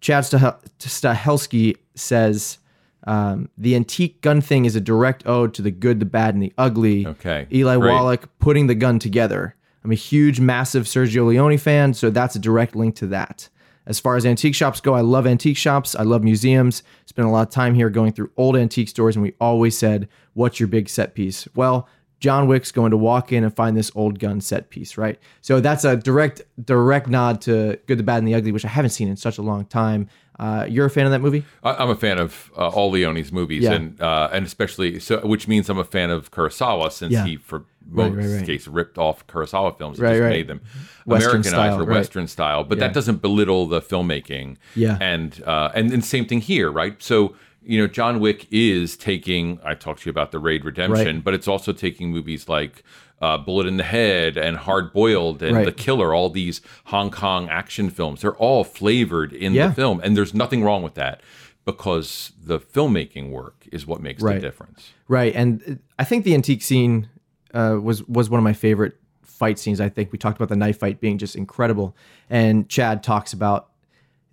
Chad 0.02 0.26
Stah- 0.26 0.58
Stahelski 0.80 1.76
says 1.96 2.60
um, 3.06 3.50
the 3.58 3.76
antique 3.76 4.22
gun 4.22 4.42
thing 4.42 4.66
is 4.66 4.76
a 4.76 4.82
direct 4.82 5.26
ode 5.26 5.54
to 5.56 5.62
the 5.62 5.72
good, 5.72 6.00
the 6.00 6.06
bad, 6.06 6.34
and 6.34 6.44
the 6.44 6.54
ugly. 6.58 7.08
Okay, 7.08 7.48
Eli 7.52 7.78
great. 7.78 7.92
Wallach 7.92 8.40
putting 8.40 8.68
the 8.68 8.76
gun 8.76 9.00
together. 9.00 9.56
I'm 9.84 9.92
a 9.92 9.96
huge, 9.96 10.40
massive 10.40 10.86
Sergio 10.86 11.28
Leone 11.28 11.58
fan, 11.58 11.94
so 11.94 12.10
that's 12.10 12.36
a 12.36 12.40
direct 12.40 12.76
link 12.76 12.96
to 12.96 13.08
that. 13.08 13.50
As 13.86 14.00
far 14.00 14.16
as 14.16 14.26
antique 14.26 14.54
shops 14.54 14.82
go, 14.82 14.94
I 14.94 15.02
love 15.02 15.26
antique 15.26 15.58
shops. 15.58 15.96
I 15.96 16.04
love 16.04 16.24
museums. 16.24 16.84
Spent 17.06 17.28
a 17.28 17.32
lot 17.32 17.48
of 17.48 17.54
time 17.54 17.74
here 17.74 17.90
going 17.90 18.12
through 18.12 18.30
old 18.38 18.56
antique 18.56 18.90
stores, 18.90 19.16
and 19.16 19.24
we 19.24 19.34
always 19.42 19.78
said, 19.78 20.08
What's 20.34 20.60
your 20.60 20.68
big 20.68 20.90
set 20.90 21.16
piece? 21.16 21.48
Well, 21.56 21.88
John 22.19 22.47
Wick's 22.47 22.71
going 22.71 22.91
to 22.91 22.97
walk 22.97 23.32
in 23.32 23.43
and 23.43 23.55
find 23.55 23.77
this 23.77 23.91
old 23.95 24.19
gun 24.19 24.41
set 24.41 24.69
piece, 24.69 24.97
right? 24.97 25.17
So 25.41 25.60
that's 25.62 25.86
a 25.86 25.95
direct, 25.95 26.41
direct 26.63 27.08
nod 27.08 27.41
to 27.41 27.79
Good, 27.88 27.97
the 27.99 28.03
Bad, 28.03 28.17
and 28.19 28.27
the 28.27 28.36
Ugly, 28.36 28.51
which 28.51 28.65
I 28.65 28.69
haven't 28.69 28.91
seen 28.91 29.08
in 29.08 29.15
such 29.15 29.38
a 29.38 29.41
long 29.41 29.65
time. 29.65 30.10
Uh, 30.38 30.65
you're 30.69 30.86
a 30.86 30.89
fan 30.89 31.05
of 31.05 31.12
that 31.12 31.19
movie? 31.19 31.43
I'm 31.63 31.89
a 31.89 31.95
fan 31.95 32.17
of 32.17 32.49
uh, 32.58 32.69
all 32.69 32.91
Leone's 32.91 33.32
movies, 33.32 33.63
Yeah. 33.63 33.73
and 33.73 34.01
uh, 34.01 34.29
and 34.32 34.45
especially 34.45 34.99
so, 34.99 35.19
which 35.25 35.47
means 35.49 35.69
I'm 35.69 35.77
a 35.77 35.84
fan 35.84 36.10
of 36.12 36.32
Kurosawa 36.32 36.91
since 36.93 37.12
Yeah. 37.13 37.25
he, 37.25 37.36
for 37.38 37.65
Right, 37.91 38.13
most 38.13 38.25
right, 38.27 38.36
right. 38.38 38.45
case, 38.45 38.67
ripped 38.67 38.97
off 38.99 39.25
Kurosawa 39.27 39.75
films 39.77 39.97
and 39.97 40.03
Right, 40.05 40.12
just 40.13 40.21
right. 40.21 40.29
made 40.29 40.47
them 40.47 40.62
Western 41.08 41.32
Americanized 41.32 41.49
style, 41.49 41.75
or 41.82 41.86
right. 41.86 41.95
Western 41.95 42.27
style. 42.27 42.63
But 42.63 42.77
Yeah. 42.77 42.88
that 42.88 42.93
doesn't 42.93 43.21
belittle 43.21 43.65
the 43.65 43.82
filmmaking. 43.82 44.58
Yeah. 44.75 44.97
and 45.01 45.41
uh, 45.45 45.71
and 45.73 45.91
and 45.91 46.05
same 46.05 46.25
thing 46.25 46.41
here, 46.41 46.69
right? 46.71 47.01
So. 47.01 47.36
You 47.69 47.79
know, 47.79 47.88
John 47.88 48.19
Wick 48.19 48.47
is 48.51 48.97
taking. 48.97 49.60
I 49.63 49.75
talked 49.75 50.01
to 50.01 50.05
you 50.08 50.12
about 50.12 50.32
the 50.32 50.39
Raid 50.39 50.65
Redemption, 50.65 51.17
Right. 51.17 51.23
but 51.23 51.34
it's 51.34 51.47
also 51.47 51.71
taking 51.71 52.09
movies 52.09 52.49
like 52.49 52.84
uh, 53.22 53.38
Bullet 53.38 53.67
in 53.67 53.78
the 53.78 53.84
Head 53.84 54.38
and 54.38 54.57
Hard 54.57 54.91
Boiled 54.93 55.43
and 55.43 55.55
Right. 55.55 55.65
The 55.65 55.72
Killer. 55.72 56.13
All 56.13 56.30
these 56.30 56.61
Hong 56.86 57.11
Kong 57.11 57.47
action 57.49 57.89
films. 57.89 58.22
They're 58.22 58.36
all 58.38 58.63
flavored 58.63 59.34
in 59.34 59.53
Yeah. 59.53 59.67
the 59.67 59.74
film, 59.76 59.99
and 60.03 60.17
there's 60.17 60.34
nothing 60.34 60.63
wrong 60.63 60.82
with 60.84 60.95
that 60.95 61.22
because 61.65 62.32
the 62.43 62.59
filmmaking 62.59 63.30
work 63.30 63.67
is 63.72 63.86
what 63.86 64.01
makes 64.01 64.24
Right. 64.24 64.36
the 64.36 64.41
difference. 64.41 64.93
Right, 65.07 65.36
and 65.36 65.80
I 65.99 66.05
think 66.05 66.24
the 66.26 66.34
antique 66.34 66.61
scene 66.63 67.07
uh, 67.53 67.78
was 67.82 68.03
was 68.07 68.30
one 68.30 68.39
of 68.39 68.43
my 68.43 68.53
favorite 68.53 68.95
fight 69.22 69.59
scenes. 69.59 69.80
I 69.82 69.89
think 69.89 70.11
we 70.11 70.17
talked 70.17 70.38
about 70.38 70.49
the 70.49 70.55
knife 70.55 70.80
fight 70.80 70.99
being 70.99 71.17
just 71.20 71.36
incredible, 71.36 71.95
and 72.30 72.67
Chad 72.70 73.03
talks 73.03 73.32
about 73.34 73.67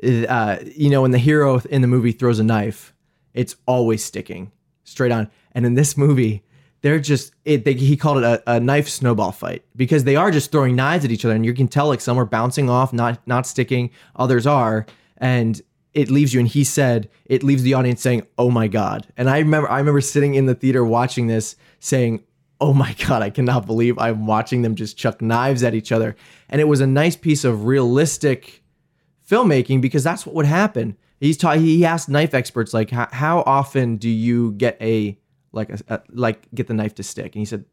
uh, 0.02 0.56
you 0.74 0.90
know, 0.90 1.02
when 1.02 1.10
the 1.10 1.18
hero 1.18 1.60
in 1.70 1.80
the 1.82 1.88
movie 1.88 2.12
throws 2.12 2.38
a 2.38 2.44
knife, 2.44 2.92
it's 3.36 3.54
always 3.66 4.02
sticking 4.02 4.50
straight 4.82 5.12
on. 5.12 5.30
And 5.52 5.64
in 5.64 5.74
this 5.74 5.96
movie, 5.96 6.42
they're 6.82 6.98
just 6.98 7.34
it. 7.44 7.64
They, 7.64 7.74
he 7.74 7.96
called 7.96 8.18
it 8.18 8.24
a, 8.24 8.42
a 8.54 8.60
knife 8.60 8.88
snowball 8.88 9.32
fight 9.32 9.64
because 9.74 10.04
they 10.04 10.16
are 10.16 10.30
just 10.30 10.50
throwing 10.52 10.76
knives 10.76 11.04
at 11.04 11.10
each 11.10 11.24
other, 11.24 11.34
and 11.34 11.44
you 11.44 11.54
can 11.54 11.68
tell 11.68 11.88
like 11.88 12.00
some 12.00 12.18
are 12.18 12.24
bouncing 12.24 12.68
off, 12.68 12.92
not 12.92 13.24
not 13.26 13.46
sticking, 13.46 13.90
others 14.14 14.46
are, 14.46 14.86
and 15.18 15.60
it 15.94 16.10
leaves 16.10 16.34
you. 16.34 16.40
And 16.40 16.48
he 16.48 16.64
said 16.64 17.08
it 17.24 17.42
leaves 17.42 17.62
the 17.62 17.74
audience 17.74 18.00
saying, 18.00 18.26
"Oh 18.38 18.50
my 18.50 18.68
god!" 18.68 19.06
And 19.16 19.28
I 19.28 19.38
remember 19.38 19.70
I 19.70 19.78
remember 19.78 20.00
sitting 20.00 20.34
in 20.34 20.46
the 20.46 20.54
theater 20.54 20.84
watching 20.84 21.26
this, 21.26 21.56
saying, 21.80 22.22
"Oh 22.60 22.72
my 22.74 22.94
god, 23.06 23.22
I 23.22 23.30
cannot 23.30 23.66
believe 23.66 23.98
I'm 23.98 24.26
watching 24.26 24.62
them 24.62 24.74
just 24.74 24.96
chuck 24.96 25.20
knives 25.20 25.62
at 25.62 25.74
each 25.74 25.92
other." 25.92 26.14
And 26.48 26.60
it 26.60 26.68
was 26.68 26.80
a 26.80 26.86
nice 26.86 27.16
piece 27.16 27.44
of 27.44 27.64
realistic 27.64 28.62
filmmaking 29.28 29.80
because 29.80 30.04
that's 30.04 30.24
what 30.24 30.34
would 30.36 30.46
happen. 30.46 30.96
He's 31.20 31.36
ta- 31.36 31.52
he 31.52 31.84
asked 31.84 32.08
knife 32.08 32.34
experts 32.34 32.74
like 32.74 32.90
how, 32.90 33.08
how 33.10 33.42
often 33.46 33.96
do 33.96 34.08
you 34.08 34.52
get 34.52 34.76
a 34.80 35.18
like 35.52 35.70
a, 35.70 35.78
a 35.88 36.00
like 36.10 36.48
get 36.54 36.66
the 36.66 36.74
knife 36.74 36.94
to 36.96 37.02
stick? 37.02 37.34
And 37.34 37.40
he 37.40 37.44
said 37.44 37.64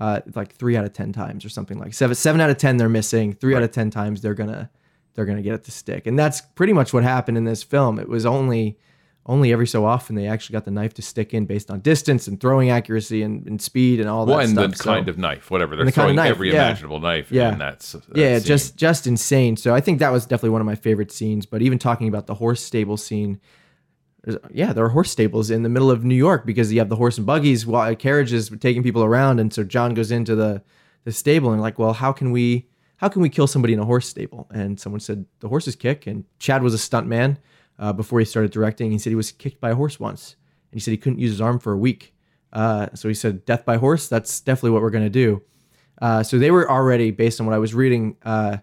uh, 0.00 0.20
like 0.34 0.54
three 0.54 0.76
out 0.76 0.84
of 0.84 0.92
ten 0.92 1.12
times 1.12 1.44
or 1.44 1.48
something 1.48 1.78
like 1.78 1.94
seven 1.94 2.14
seven 2.14 2.40
out 2.40 2.50
of 2.50 2.58
ten 2.58 2.76
they're 2.76 2.88
missing 2.88 3.32
three 3.32 3.54
out 3.54 3.62
of 3.62 3.72
ten 3.72 3.90
times 3.90 4.20
they're 4.20 4.34
gonna 4.34 4.70
they're 5.14 5.26
gonna 5.26 5.42
get 5.42 5.54
it 5.54 5.64
to 5.64 5.72
stick. 5.72 6.06
And 6.06 6.18
that's 6.18 6.40
pretty 6.40 6.72
much 6.72 6.92
what 6.92 7.02
happened 7.02 7.36
in 7.36 7.44
this 7.44 7.62
film. 7.62 7.98
It 7.98 8.08
was 8.08 8.24
only 8.24 8.78
only 9.28 9.52
every 9.52 9.66
so 9.66 9.84
often 9.84 10.16
they 10.16 10.26
actually 10.26 10.54
got 10.54 10.64
the 10.64 10.70
knife 10.70 10.94
to 10.94 11.02
stick 11.02 11.34
in 11.34 11.44
based 11.44 11.70
on 11.70 11.80
distance 11.80 12.26
and 12.26 12.40
throwing 12.40 12.70
accuracy 12.70 13.22
and, 13.22 13.46
and 13.46 13.60
speed 13.60 14.00
and 14.00 14.08
all 14.08 14.24
that 14.24 14.32
Well, 14.32 14.40
and 14.40 14.50
stuff 14.52 14.70
the 14.70 14.76
So- 14.78 14.84
kind 14.84 15.08
of 15.08 15.18
knife, 15.18 15.50
whatever. 15.50 15.76
They're 15.76 15.84
the 15.84 15.92
kind 15.92 16.10
of 16.10 16.14
throwing 16.14 16.16
knife, 16.16 16.30
every 16.30 16.48
yeah. 16.52 16.66
imaginable 16.66 16.98
knife. 17.00 17.30
Yeah. 17.30 17.50
And 17.52 17.60
that's, 17.60 17.92
that's 17.92 18.06
yeah, 18.14 18.38
scene. 18.38 18.46
just 18.46 18.76
just 18.76 19.06
insane. 19.06 19.56
So 19.58 19.74
I 19.74 19.80
think 19.82 19.98
that 19.98 20.10
was 20.10 20.24
definitely 20.24 20.50
one 20.50 20.62
of 20.62 20.66
my 20.66 20.76
favorite 20.76 21.12
scenes. 21.12 21.44
But 21.46 21.60
even 21.62 21.78
talking 21.78 22.08
about 22.08 22.26
the 22.26 22.34
horse 22.34 22.62
stable 22.62 22.96
scene, 22.96 23.38
yeah, 24.52 24.72
there 24.72 24.84
are 24.84 24.88
horse 24.88 25.10
stables 25.10 25.50
in 25.50 25.62
the 25.62 25.68
middle 25.68 25.90
of 25.90 26.04
New 26.04 26.14
York 26.14 26.44
because 26.44 26.72
you 26.72 26.78
have 26.80 26.88
the 26.88 26.96
horse 26.96 27.16
and 27.18 27.26
buggies, 27.26 27.66
while 27.66 27.94
carriages 27.94 28.50
taking 28.60 28.82
people 28.82 29.04
around, 29.04 29.40
and 29.40 29.52
so 29.54 29.62
John 29.62 29.94
goes 29.94 30.10
into 30.10 30.34
the 30.34 30.62
the 31.04 31.12
stable 31.12 31.52
and 31.52 31.62
like, 31.62 31.78
well, 31.78 31.92
how 31.92 32.12
can 32.12 32.30
we 32.32 32.66
how 32.96 33.08
can 33.08 33.22
we 33.22 33.28
kill 33.28 33.46
somebody 33.46 33.72
in 33.74 33.78
a 33.78 33.84
horse 33.84 34.08
stable? 34.08 34.48
And 34.52 34.78
someone 34.80 35.00
said 35.00 35.24
the 35.40 35.48
horses 35.48 35.76
kick, 35.76 36.06
and 36.06 36.24
Chad 36.38 36.62
was 36.62 36.74
a 36.74 36.78
stunt 36.78 37.06
man 37.06 37.38
uh, 37.78 37.92
before 37.92 38.18
he 38.18 38.24
started 38.24 38.50
directing. 38.50 38.90
He 38.90 38.98
said 38.98 39.10
he 39.10 39.16
was 39.16 39.32
kicked 39.32 39.60
by 39.60 39.70
a 39.70 39.74
horse 39.74 40.00
once, 40.00 40.36
and 40.70 40.76
he 40.76 40.80
said 40.80 40.92
he 40.92 40.96
couldn't 40.96 41.18
use 41.18 41.30
his 41.30 41.40
arm 41.40 41.58
for 41.58 41.72
a 41.72 41.78
week. 41.78 42.14
Uh, 42.52 42.88
so 42.94 43.08
he 43.08 43.14
said, 43.14 43.44
death 43.44 43.64
by 43.64 43.76
horse. 43.76 44.08
That's 44.08 44.40
definitely 44.40 44.70
what 44.70 44.82
we're 44.82 44.90
gonna 44.90 45.10
do. 45.10 45.42
Uh, 46.00 46.22
so 46.22 46.38
they 46.38 46.50
were 46.50 46.70
already, 46.70 47.10
based 47.10 47.40
on 47.40 47.46
what 47.46 47.54
I 47.54 47.58
was 47.58 47.74
reading, 47.74 48.16
uh, 48.24 48.58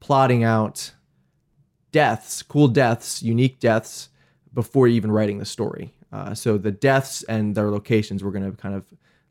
plotting 0.00 0.44
out 0.44 0.92
deaths, 1.92 2.42
cool 2.42 2.68
deaths, 2.68 3.22
unique 3.22 3.60
deaths 3.60 4.08
before 4.54 4.88
even 4.88 5.12
writing 5.12 5.38
the 5.38 5.44
story. 5.44 5.94
Uh, 6.12 6.34
so 6.34 6.56
the 6.56 6.70
deaths 6.70 7.22
and 7.24 7.54
their 7.54 7.70
locations 7.70 8.22
were 8.24 8.30
going 8.30 8.50
to 8.50 8.56
kind 8.56 8.74
of 8.74 8.84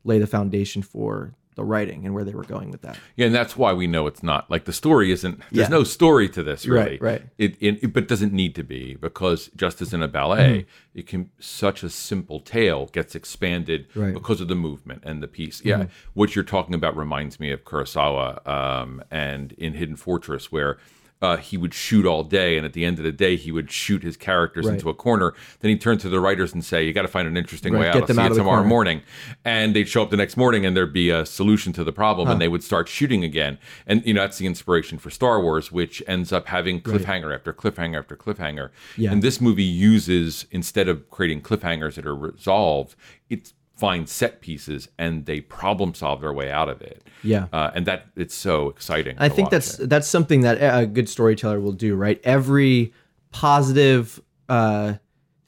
lay 0.04 0.18
the 0.18 0.26
foundation 0.26 0.82
for 0.82 1.34
the 1.58 1.64
writing 1.64 2.06
and 2.06 2.14
where 2.14 2.22
they 2.22 2.32
were 2.34 2.44
going 2.44 2.70
with 2.70 2.82
that. 2.82 2.96
Yeah, 3.16 3.26
and 3.26 3.34
that's 3.34 3.56
why 3.56 3.72
we 3.72 3.88
know 3.88 4.06
it's 4.06 4.22
not 4.22 4.48
like 4.48 4.64
the 4.64 4.72
story 4.72 5.10
isn't. 5.10 5.40
There's 5.50 5.68
Yeah. 5.68 5.76
no 5.78 5.82
story 5.82 6.28
to 6.28 6.42
this, 6.44 6.68
Right, 6.68 6.84
really. 6.84 6.98
right. 6.98 7.22
It, 7.36 7.56
it, 7.58 7.82
it- 7.82 7.92
but 7.92 8.06
doesn't 8.06 8.32
need 8.32 8.54
to 8.54 8.62
be 8.62 8.94
because 8.94 9.50
just 9.56 9.82
as 9.82 9.92
in 9.92 10.00
a 10.00 10.06
ballet, 10.06 10.38
Mm-hmm. 10.60 10.98
it 11.00 11.06
can 11.08 11.30
such 11.40 11.82
a 11.82 11.90
simple 11.90 12.38
tale 12.38 12.86
gets 12.92 13.16
expanded 13.16 13.88
Right. 13.96 14.04
Mm-hmm. 14.06 14.14
because 14.14 14.40
of 14.40 14.46
the 14.46 14.54
movement 14.54 15.02
and 15.04 15.20
the 15.20 15.26
piece. 15.26 15.60
Yeah, 15.64 15.86
what 16.14 16.36
you're 16.36 16.44
talking 16.44 16.76
about 16.76 16.96
reminds 16.96 17.40
me 17.40 17.50
of 17.50 17.64
Kurosawa 17.64 18.46
um, 18.46 19.02
and 19.10 19.50
in 19.54 19.74
Hidden 19.74 19.96
Fortress, 19.96 20.52
where. 20.52 20.78
Uh, 21.20 21.36
he 21.36 21.56
would 21.56 21.74
shoot 21.74 22.06
all 22.06 22.22
day, 22.22 22.56
and 22.56 22.64
at 22.64 22.74
the 22.74 22.84
end 22.84 22.98
of 22.98 23.04
the 23.04 23.10
day, 23.10 23.34
he 23.34 23.50
would 23.50 23.70
shoot 23.70 24.02
his 24.04 24.16
characters 24.16 24.66
Right. 24.66 24.74
into 24.74 24.88
a 24.88 24.94
corner. 24.94 25.34
Then 25.60 25.70
he'd 25.70 25.80
turn 25.80 25.98
to 25.98 26.08
the 26.08 26.20
writers 26.20 26.52
and 26.54 26.64
say, 26.64 26.84
"You 26.86 26.92
got 26.92 27.02
to 27.02 27.08
find 27.08 27.26
an 27.26 27.36
interesting 27.36 27.72
Right, 27.72 27.80
way 27.80 27.88
out. 27.88 27.94
get 27.94 28.02
I'll 28.02 28.14
see 28.14 28.20
out 28.20 28.30
you 28.30 28.36
tomorrow 28.36 28.56
corner." 28.58 28.68
morning." 28.68 29.02
And 29.44 29.74
they'd 29.74 29.88
show 29.88 30.02
up 30.02 30.10
the 30.10 30.16
next 30.16 30.36
morning, 30.36 30.64
and 30.64 30.76
there'd 30.76 30.92
be 30.92 31.10
a 31.10 31.26
solution 31.26 31.72
to 31.72 31.82
the 31.82 31.92
problem, 31.92 32.28
and 32.28 32.40
they 32.40 32.46
would 32.48 32.62
start 32.62 32.88
shooting 32.88 33.24
again. 33.24 33.58
And 33.86 34.04
you 34.06 34.14
know 34.14 34.20
that's 34.20 34.38
the 34.38 34.46
inspiration 34.46 34.98
for 34.98 35.10
Star 35.10 35.40
Wars, 35.42 35.72
which 35.72 36.02
ends 36.06 36.32
up 36.32 36.46
having 36.46 36.80
cliffhanger 36.80 37.34
after 37.34 37.52
cliffhanger 37.52 37.98
after 37.98 38.14
cliffhanger. 38.16 38.70
Yeah. 38.96 39.10
And 39.10 39.20
this 39.22 39.40
movie 39.40 39.64
uses 39.64 40.46
instead 40.52 40.88
of 40.88 41.10
creating 41.10 41.42
cliffhangers 41.42 41.94
that 41.94 42.06
are 42.06 42.14
resolved, 42.14 42.94
it 43.28 43.52
finds 43.78 44.10
set 44.10 44.40
pieces 44.40 44.88
and 44.98 45.26
they 45.26 45.40
problem 45.40 45.94
solve 45.94 46.20
their 46.20 46.32
way 46.32 46.50
out 46.50 46.68
of 46.68 46.82
it. 46.82 47.02
Yeah. 47.22 47.46
uh, 47.52 47.70
and 47.74 47.86
that 47.86 48.06
it's 48.16 48.34
so 48.34 48.68
exciting. 48.68 49.16
I 49.18 49.28
think 49.28 49.50
that's 49.50 49.78
it. 49.78 49.88
that's 49.88 50.08
something 50.08 50.40
that 50.42 50.58
a 50.60 50.86
good 50.86 51.08
storyteller 51.08 51.60
will 51.60 51.72
do, 51.72 51.94
right? 51.94 52.20
Every 52.24 52.92
positive 53.30 54.20
uh, 54.48 54.94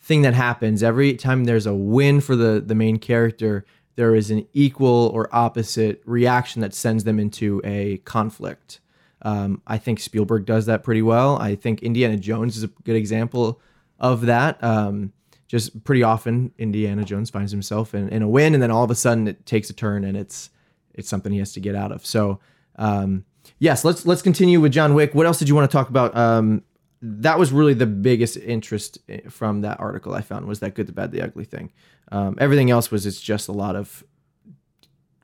thing 0.01 0.23
that 0.23 0.35
happens, 0.35 0.83
every 0.83 1.15
time 1.15 1.45
there's 1.45 1.67
a 1.67 1.75
win 1.75 2.21
for 2.21 2.37
the 2.37 2.63
the 2.65 2.75
main 2.75 2.99
character, 2.99 3.65
there 3.97 4.15
is 4.15 4.31
an 4.31 4.47
equal 4.53 5.11
or 5.15 5.29
opposite 5.33 6.03
reaction 6.05 6.63
that 6.63 6.75
sends 6.75 7.05
them 7.05 7.19
into 7.19 7.61
a 7.65 7.99
conflict. 7.99 8.81
Um, 9.23 9.61
I 9.67 9.77
think 9.79 10.01
Spielberg 10.01 10.47
does 10.47 10.67
that 10.67 10.83
pretty 10.83 11.03
well. 11.03 11.37
I 11.37 11.55
think 11.55 11.83
Indiana 11.83 12.17
Jones 12.17 12.57
is 12.57 12.63
a 12.63 12.69
good 12.85 12.97
example 12.97 13.61
of 13.99 14.23
that. 14.23 14.63
Um, 14.65 15.13
just 15.51 15.83
pretty 15.83 16.05
often, 16.05 16.53
Indiana 16.59 17.03
Jones 17.03 17.29
finds 17.29 17.51
himself 17.51 17.93
in, 17.93 18.09
in 18.11 18.23
a 18.23 18.29
win, 18.29 18.55
and 18.55 18.63
then 18.63 18.71
all 18.71 18.85
of 18.85 18.91
a 18.93 18.95
sudden 18.95 19.27
it 19.27 19.47
takes 19.47 19.69
a 19.69 19.73
turn, 19.73 20.05
and 20.05 20.17
it's 20.17 20.49
it's 20.95 21.09
something 21.09 21.33
he 21.33 21.41
has 21.41 21.53
to 21.55 21.61
get 21.61 21.75
out 21.75 21.91
of. 21.91 22.07
So, 22.07 22.39
um, 22.77 23.25
yes, 23.59 23.85
let's 23.85 24.07
let's 24.07 24.23
continue 24.23 24.61
with 24.61 24.71
John 24.71 24.95
Wick. 24.95 25.13
What 25.13 25.27
else 25.27 25.41
did 25.41 25.49
you 25.49 25.57
want 25.57 25.69
to 25.69 25.77
talk 25.77 25.89
about? 25.89 26.17
Um, 26.17 26.63
that 27.03 27.37
was 27.37 27.51
really 27.51 27.75
the 27.75 27.87
biggest 27.87 28.37
interest 28.37 28.99
from 29.29 29.63
that 29.63 29.81
article 29.81 30.15
I 30.15 30.21
found 30.21 30.47
was 30.47 30.61
that 30.61 30.75
good, 30.75 30.87
the 30.87 30.93
bad, 30.93 31.11
the 31.11 31.21
ugly 31.21 31.47
thing. 31.47 31.73
Um, 32.13 32.37
everything 32.39 32.71
else 32.71 32.93
was 32.93 33.05
it's 33.05 33.21
just 33.21 33.49
a 33.49 33.53
lot 33.53 33.75
of 33.75 34.05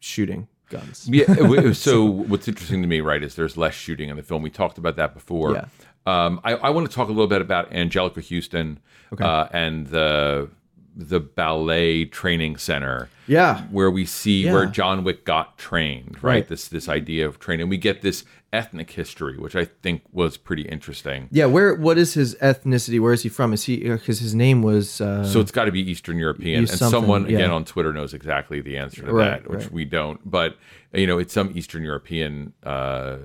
shooting 0.01 0.49
guns. 0.71 1.09
Yeah. 1.09 1.71
so 1.73 2.05
what's 2.05 2.49
interesting 2.49 2.83
to 2.83 2.89
me, 2.89 3.01
right, 3.01 3.23
is 3.23 3.37
there's 3.37 3.57
less 3.57 3.75
shooting 3.75 4.09
in 4.09 4.17
the 4.17 4.25
film. 4.25 4.43
We 4.43 4.51
talked 4.51 4.79
about 4.79 4.97
that 4.97 5.15
before. 5.15 5.53
Yeah. 5.53 5.67
Um, 6.07 6.41
I, 6.45 6.55
I 6.55 6.71
want 6.71 6.89
to 6.89 6.95
talk 6.95 7.09
a 7.09 7.13
little 7.13 7.27
bit 7.27 7.41
about 7.41 7.71
Anjelica 7.71 8.23
Huston 8.29 8.79
uh, 9.21 9.49
and 9.53 9.89
the 9.89 10.49
the 10.97 11.21
ballet 11.21 12.07
training 12.07 12.57
center. 12.57 13.11
Yeah. 13.27 13.63
Where 13.71 13.91
we 13.91 14.07
see 14.07 14.51
where 14.51 14.67
John 14.67 15.05
Wick 15.05 15.25
got 15.25 15.59
trained, 15.59 16.17
right? 16.23 16.33
Right. 16.33 16.49
This 16.49 16.69
this 16.69 16.89
idea 16.89 17.27
of 17.27 17.39
training. 17.39 17.69
We 17.69 17.77
get 17.77 18.01
this 18.03 18.25
ethnic 18.53 18.91
history, 18.93 19.37
which 19.37 19.55
I 19.55 19.67
think 19.67 20.03
was 20.13 20.37
pretty 20.39 20.63
interesting. 20.63 21.29
Yeah, 21.31 21.47
where 21.47 21.75
what 21.75 21.99
is 21.99 22.15
his 22.15 22.35
ethnicity? 22.37 22.99
Where 23.01 23.13
is 23.13 23.23
he 23.25 23.29
from? 23.29 23.53
Is 23.53 23.65
he 23.65 23.77
because 23.89 24.21
his 24.21 24.35
name 24.35 24.63
was 24.63 25.01
uh, 25.01 25.25
So 25.25 25.41
it's 25.41 25.51
got 25.51 25.67
to 25.67 25.73
be 25.73 25.81
Eastern 25.91 26.19
European, 26.19 26.61
and 26.61 26.69
someone 26.71 27.27
again 27.27 27.51
on 27.51 27.65
Twitter 27.65 27.93
knows 27.93 28.15
exactly 28.15 28.61
the 28.61 28.79
answer 28.79 29.03
to 29.03 29.13
Right, 29.13 29.43
that, 29.43 29.51
which 29.51 29.65
right. 29.65 29.73
we 29.73 29.85
don't. 29.85 30.21
But 30.29 30.57
you 30.95 31.07
know, 31.07 31.19
it's 31.19 31.35
some 31.35 31.51
Eastern 31.55 31.83
European 31.83 32.55
uh, 32.63 33.17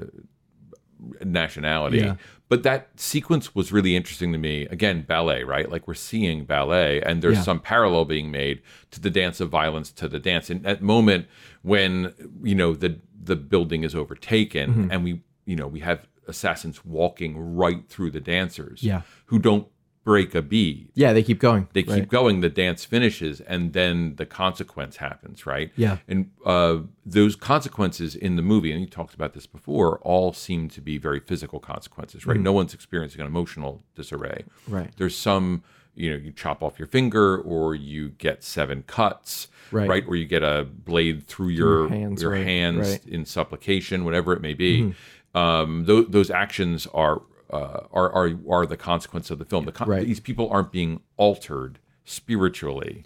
nationality. 1.23 1.99
Yeah. 1.99 2.15
But 2.51 2.63
that 2.63 2.89
sequence 2.99 3.55
was 3.55 3.71
really 3.71 3.95
interesting 3.95 4.33
to 4.33 4.37
me. 4.37 4.63
Again, 4.65 5.03
ballet, 5.07 5.45
right? 5.45 5.71
Like 5.71 5.87
we're 5.87 5.93
seeing 5.93 6.43
ballet, 6.43 7.01
and 7.01 7.21
there's 7.21 7.37
Yeah. 7.37 7.43
some 7.43 7.59
parallel 7.61 8.03
being 8.03 8.29
made 8.29 8.61
to 8.91 8.99
the 8.99 9.09
dance 9.09 9.39
of 9.39 9.49
violence 9.49 9.89
to 9.93 10.09
the 10.09 10.19
dance. 10.19 10.49
And 10.49 10.61
that 10.63 10.81
moment 10.81 11.27
when 11.61 12.13
you 12.43 12.53
know 12.55 12.73
the 12.73 12.99
the 13.23 13.37
building 13.37 13.85
is 13.85 13.95
overtaken, 13.95 14.69
Mm-hmm. 14.69 14.91
and 14.91 15.03
we 15.05 15.21
you 15.45 15.55
know 15.55 15.65
we 15.67 15.79
have 15.79 15.99
assassins 16.27 16.83
walking 16.83 17.37
right 17.37 17.87
through 17.87 18.11
the 18.11 18.19
dancers, 18.19 18.83
Yeah. 18.83 19.03
who 19.27 19.39
don't 19.39 19.67
break 20.03 20.33
a 20.33 20.41
bead 20.41 20.89
yeah, 20.95 21.13
they 21.13 21.21
keep 21.21 21.39
going. 21.39 21.67
they 21.73 21.83
keep 21.83 21.91
Right. 21.91 22.07
going 22.09 22.41
the 22.41 22.49
dance 22.49 22.83
finishes 22.85 23.39
and 23.41 23.73
then 23.73 24.15
the 24.15 24.25
consequence 24.25 24.97
happens 24.97 25.45
right 25.45 25.71
Yeah. 25.75 25.97
and 26.07 26.31
uh, 26.45 26.79
those 27.05 27.35
consequences 27.35 28.15
in 28.15 28.35
the 28.35 28.41
movie 28.41 28.71
and 28.71 28.81
you 28.81 28.87
talked 28.87 29.13
about 29.13 29.33
this 29.33 29.45
before 29.45 29.99
all 29.99 30.33
seem 30.33 30.69
to 30.69 30.81
be 30.81 30.97
very 30.97 31.19
physical 31.19 31.59
consequences 31.59 32.25
right 32.25 32.39
no 32.39 32.51
one's 32.51 32.73
experiencing 32.73 33.21
an 33.21 33.27
emotional 33.27 33.83
disarray 33.95 34.43
Mm. 34.67 34.73
Right. 34.73 34.89
there's 34.97 35.15
some 35.15 35.63
you 35.93 36.09
know 36.09 36.15
you 36.15 36.31
chop 36.31 36.63
off 36.63 36.79
your 36.79 36.87
finger 36.87 37.37
or 37.37 37.75
you 37.75 38.09
get 38.09 38.43
seven 38.43 38.83
cuts 38.87 39.49
Right. 39.71 39.87
right? 39.87 40.03
or 40.07 40.15
you 40.15 40.25
get 40.25 40.41
a 40.41 40.65
blade 40.65 41.27
through 41.27 41.49
your 41.49 41.79
your 41.81 41.89
hands, 41.89 42.25
right, 42.25 42.43
hands 42.43 42.99
in 43.05 43.25
supplication 43.25 44.03
whatever 44.03 44.33
it 44.33 44.41
may 44.41 44.53
be 44.55 44.81
Mm-hmm. 44.81 45.37
um, 45.37 45.85
those, 45.85 46.07
those 46.09 46.29
actions 46.31 46.87
are 46.93 47.21
uh, 47.51 47.81
are 47.91 48.11
are 48.13 48.31
are 48.49 48.65
the 48.65 48.77
consequence 48.77 49.29
of 49.31 49.39
the 49.39 49.45
film. 49.45 49.65
The 49.65 49.71
con- 49.71 49.87
Right. 49.89 50.05
These 50.05 50.19
people 50.19 50.49
aren't 50.49 50.71
being 50.71 51.01
altered 51.17 51.79
spiritually; 52.05 53.03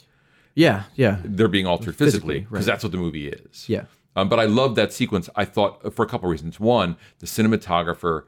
Yeah, 0.53 0.83
yeah, 0.95 1.19
they're 1.23 1.47
being 1.47 1.65
altered 1.67 1.95
physically 1.95 2.41
because 2.41 2.51
right. 2.51 2.65
that's 2.65 2.83
what 2.83 2.91
the 2.91 2.97
movie 2.97 3.27
is. 3.29 3.67
yeah. 3.69 3.85
Um, 4.17 4.29
but 4.29 4.39
I 4.39 4.45
love 4.45 4.75
that 4.75 4.93
sequence. 4.93 5.29
I 5.35 5.43
thought 5.45 5.93
for 5.93 6.03
a 6.05 6.07
couple 6.07 6.29
of 6.29 6.31
reasons. 6.31 6.57
One, 6.59 6.95
the 7.19 7.25
cinematographer, 7.25 8.23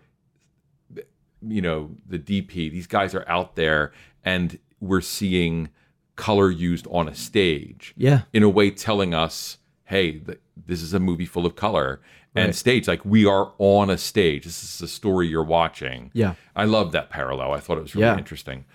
you 1.47 1.61
know, 1.61 1.91
the 2.05 2.20
DP. 2.20 2.70
These 2.72 2.88
guys 2.88 3.15
are 3.15 3.28
out 3.28 3.55
there, 3.55 3.91
and 4.24 4.59
we're 4.80 5.01
seeing 5.01 5.70
color 6.15 6.49
used 6.51 6.88
on 6.89 7.07
a 7.07 7.15
stage 7.15 7.93
Yeah. 7.95 8.24
in 8.34 8.41
a 8.43 8.49
way 8.49 8.72
telling 8.72 9.13
us 9.13 9.59
hey, 9.88 10.19
th- 10.19 10.39
this 10.65 10.81
is 10.81 10.93
a 10.93 10.99
movie 10.99 11.25
full 11.25 11.45
of 11.45 11.55
color 11.55 11.99
and 12.35 12.47
Right. 12.47 12.55
stage. 12.55 12.88
Like 12.88 13.03
we 13.03 13.25
are 13.25 13.53
on 13.57 13.89
a 13.89 13.97
stage. 13.97 14.43
This 14.45 14.63
is 14.63 14.81
a 14.81 14.88
story 14.88 15.27
you're 15.27 15.43
watching. 15.43 16.11
Yeah. 16.13 16.35
I 16.55 16.65
love 16.65 16.91
that 16.93 17.09
parallel. 17.09 17.51
I 17.53 17.59
thought 17.59 17.77
it 17.77 17.81
was 17.81 17.95
really 17.95 18.07
Yeah. 18.07 18.17
interesting. 18.17 18.65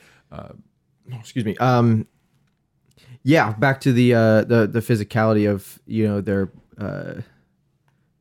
excuse 1.19 1.45
me. 1.45 1.57
Um, 1.59 2.07
yeah, 3.23 3.53
back 3.53 3.81
to 3.83 3.93
the 3.93 4.15
uh, 4.15 4.45
the 4.45 4.67
the 4.67 4.81
physicality 4.81 5.49
of 5.51 5.79
you 5.87 6.07
know 6.09 6.21
their 6.21 6.51
uh, 6.79 7.21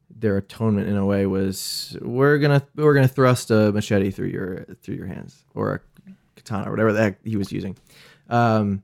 their 0.09 0.37
atonement 0.37 0.87
in 0.87 0.95
a 0.97 1.05
way 1.05 1.25
was 1.25 1.97
we're 2.01 2.37
gonna 2.37 2.61
we're 2.75 2.93
gonna 2.93 3.07
thrust 3.07 3.49
a 3.51 3.71
machete 3.71 4.11
through 4.11 4.27
your 4.27 4.65
through 4.83 4.95
your 4.95 5.07
hands 5.07 5.43
or 5.55 5.73
a 5.75 5.79
katana 6.35 6.67
or 6.67 6.71
whatever 6.71 6.93
the 6.93 7.01
heck 7.01 7.23
he 7.25 7.35
was 7.37 7.51
using. 7.51 7.75
Um, 8.29 8.83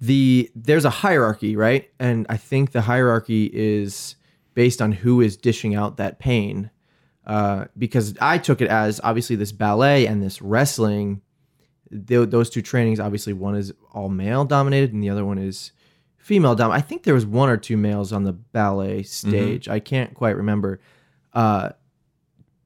the 0.00 0.50
there's 0.54 0.84
a 0.84 0.90
hierarchy, 0.90 1.56
right? 1.56 1.90
And 1.98 2.26
I 2.28 2.36
think 2.36 2.72
the 2.72 2.82
hierarchy 2.82 3.50
is 3.52 4.16
based 4.54 4.80
on 4.80 4.92
who 4.92 5.20
is 5.20 5.36
dishing 5.36 5.74
out 5.74 5.98
that 5.98 6.18
pain. 6.18 6.70
Uh, 7.26 7.66
because 7.76 8.16
I 8.20 8.38
took 8.38 8.60
it 8.60 8.68
as 8.68 9.00
obviously 9.04 9.36
this 9.36 9.52
ballet 9.52 10.06
and 10.06 10.22
this 10.22 10.40
wrestling 10.40 11.20
tho- 11.90 12.24
those 12.24 12.50
two 12.50 12.62
trainings 12.62 12.98
obviously 12.98 13.32
one 13.32 13.54
is 13.54 13.72
all 13.92 14.08
male 14.08 14.44
dominated 14.44 14.92
and 14.92 15.02
the 15.02 15.10
other 15.10 15.24
one 15.24 15.38
is 15.38 15.72
female 16.16 16.54
dom 16.54 16.70
i 16.70 16.80
think 16.80 17.02
there 17.02 17.14
was 17.14 17.26
one 17.26 17.48
or 17.48 17.56
two 17.56 17.76
males 17.76 18.12
on 18.12 18.24
the 18.24 18.32
ballet 18.32 19.02
stage. 19.02 19.68
I 19.68 19.80
can't 19.80 20.14
quite 20.14 20.36
remember. 20.36 20.80
Uh, 21.32 21.70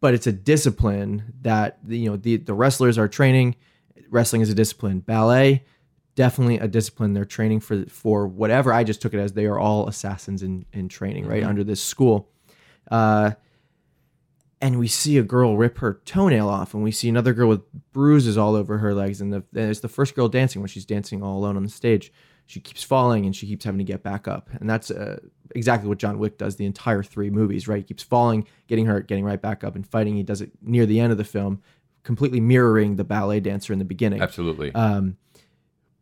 but 0.01 0.13
it's 0.15 0.27
a 0.27 0.33
discipline 0.33 1.33
that 1.43 1.79
you 1.89 2.11
know 2.11 2.17
the, 2.17 2.37
the 2.37 2.55
wrestlers 2.55 2.99
are 2.99 3.09
training. 3.09 3.57
Wrestling 4.11 4.43
is 4.43 4.51
a 4.51 4.55
discipline. 4.55 5.01
Ballet 5.01 5.65
definitely 6.15 6.59
a 6.59 6.69
discipline 6.69 7.13
they're 7.13 7.25
training 7.25 7.61
for 7.61 7.85
for 7.87 8.27
whatever 8.27 8.73
i 8.73 8.85
just 8.85 9.03
took 9.03 9.15
it 9.15 9.19
as 9.19 9.33
they 9.33 9.47
are 9.47 9.59
all 9.59 9.89
assassins 9.89 10.43
in 10.43 10.65
in 10.73 10.89
training 10.89 11.27
right 11.27 11.43
under 11.43 11.65
this 11.65 11.83
school 11.83 12.31
uh, 12.91 13.33
and 14.65 14.79
we 14.79 14.89
see 14.89 15.19
a 15.19 15.23
girl 15.23 15.59
rip 15.59 15.79
her 15.79 16.01
toenail 16.07 16.49
off, 16.49 16.73
and 16.73 16.83
we 16.83 16.91
see 16.91 17.09
another 17.09 17.35
girl 17.35 17.51
with 17.51 17.63
bruises 17.93 18.39
all 18.39 18.55
over 18.55 18.79
her 18.79 18.95
legs. 18.95 19.21
And, 19.21 19.31
the, 19.31 19.45
and 19.55 19.71
it's 19.71 19.81
the 19.81 19.89
first 19.89 20.15
girl 20.15 20.27
dancing 20.27 20.63
when 20.63 20.69
she's 20.69 20.87
dancing 20.87 21.23
all 21.23 21.37
alone 21.37 21.59
on 21.59 21.65
the 21.65 21.69
stage. 21.69 22.11
She 22.47 22.61
keeps 22.61 22.83
falling 22.83 23.27
and 23.27 23.37
she 23.37 23.47
keeps 23.47 23.65
having 23.65 23.79
to 23.79 23.85
get 23.85 24.03
back 24.03 24.27
up, 24.27 24.49
and 24.53 24.69
that's 24.69 24.91
uh, 24.91 25.19
exactly 25.55 25.89
what 25.89 25.99
John 25.99 26.19
Wick 26.19 26.39
does 26.39 26.57
the 26.57 26.65
entire 26.65 27.03
three 27.03 27.31
movies. 27.31 27.69
Right, 27.69 27.79
he 27.79 27.85
keeps 27.85 28.03
falling, 28.03 28.47
getting 28.67 28.87
hurt, 28.87 29.07
getting 29.07 29.25
right 29.25 29.41
back 29.41 29.65
up, 29.65 29.77
and 29.77 29.87
fighting. 29.87 30.17
He 30.17 30.23
does 30.23 30.41
it 30.41 30.51
near 30.63 30.87
the 30.87 30.99
end 30.99 31.13
of 31.13 31.19
the 31.19 31.25
film, 31.25 31.63
completely 32.03 32.41
mirroring 32.41 32.97
the 32.97 33.05
ballet 33.05 33.41
dancer 33.41 33.73
in 33.73 33.79
the 33.79 33.85
beginning 33.85 34.23
Absolutely. 34.23 34.75
um, 34.75 35.17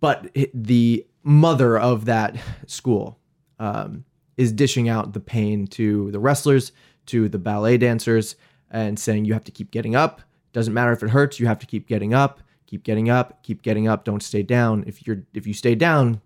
but 0.03 0.34
the 0.53 1.07
mother 1.22 1.78
of 1.78 2.07
that 2.07 2.36
school 2.66 3.20
um, 3.61 4.05
is 4.36 4.50
dishing 4.53 4.88
out 4.88 5.12
the 5.12 5.20
pain 5.20 5.68
to 5.68 6.11
the 6.11 6.18
wrestlers, 6.18 6.72
to 7.07 7.28
the 7.28 7.38
ballet 7.38 7.78
dancers, 7.78 8.34
and 8.72 8.98
saying 8.98 9.24
you 9.24 9.32
have 9.32 9.44
to 9.44 9.53
keep 9.53 9.70
getting 9.70 9.94
up. 9.94 10.20
Doesn't 10.53 10.74
matter 10.74 10.90
if 10.90 11.05
it 11.05 11.11
hurts, 11.11 11.38
you 11.38 11.46
have 11.46 11.61
to 11.61 11.66
keep 11.66 11.86
getting 11.86 12.12
up, 12.12 12.40
keep 12.66 12.82
getting 12.82 13.11
up, 13.11 13.44
keep 13.44 13.62
getting 13.62 13.86
up. 13.86 14.05
Don't 14.05 14.24
stay 14.24 14.42
down. 14.42 14.82
If 14.88 15.07
you're 15.07 15.22
if 15.34 15.46
you 15.46 15.55
stay 15.55 15.76
down, 15.76 16.20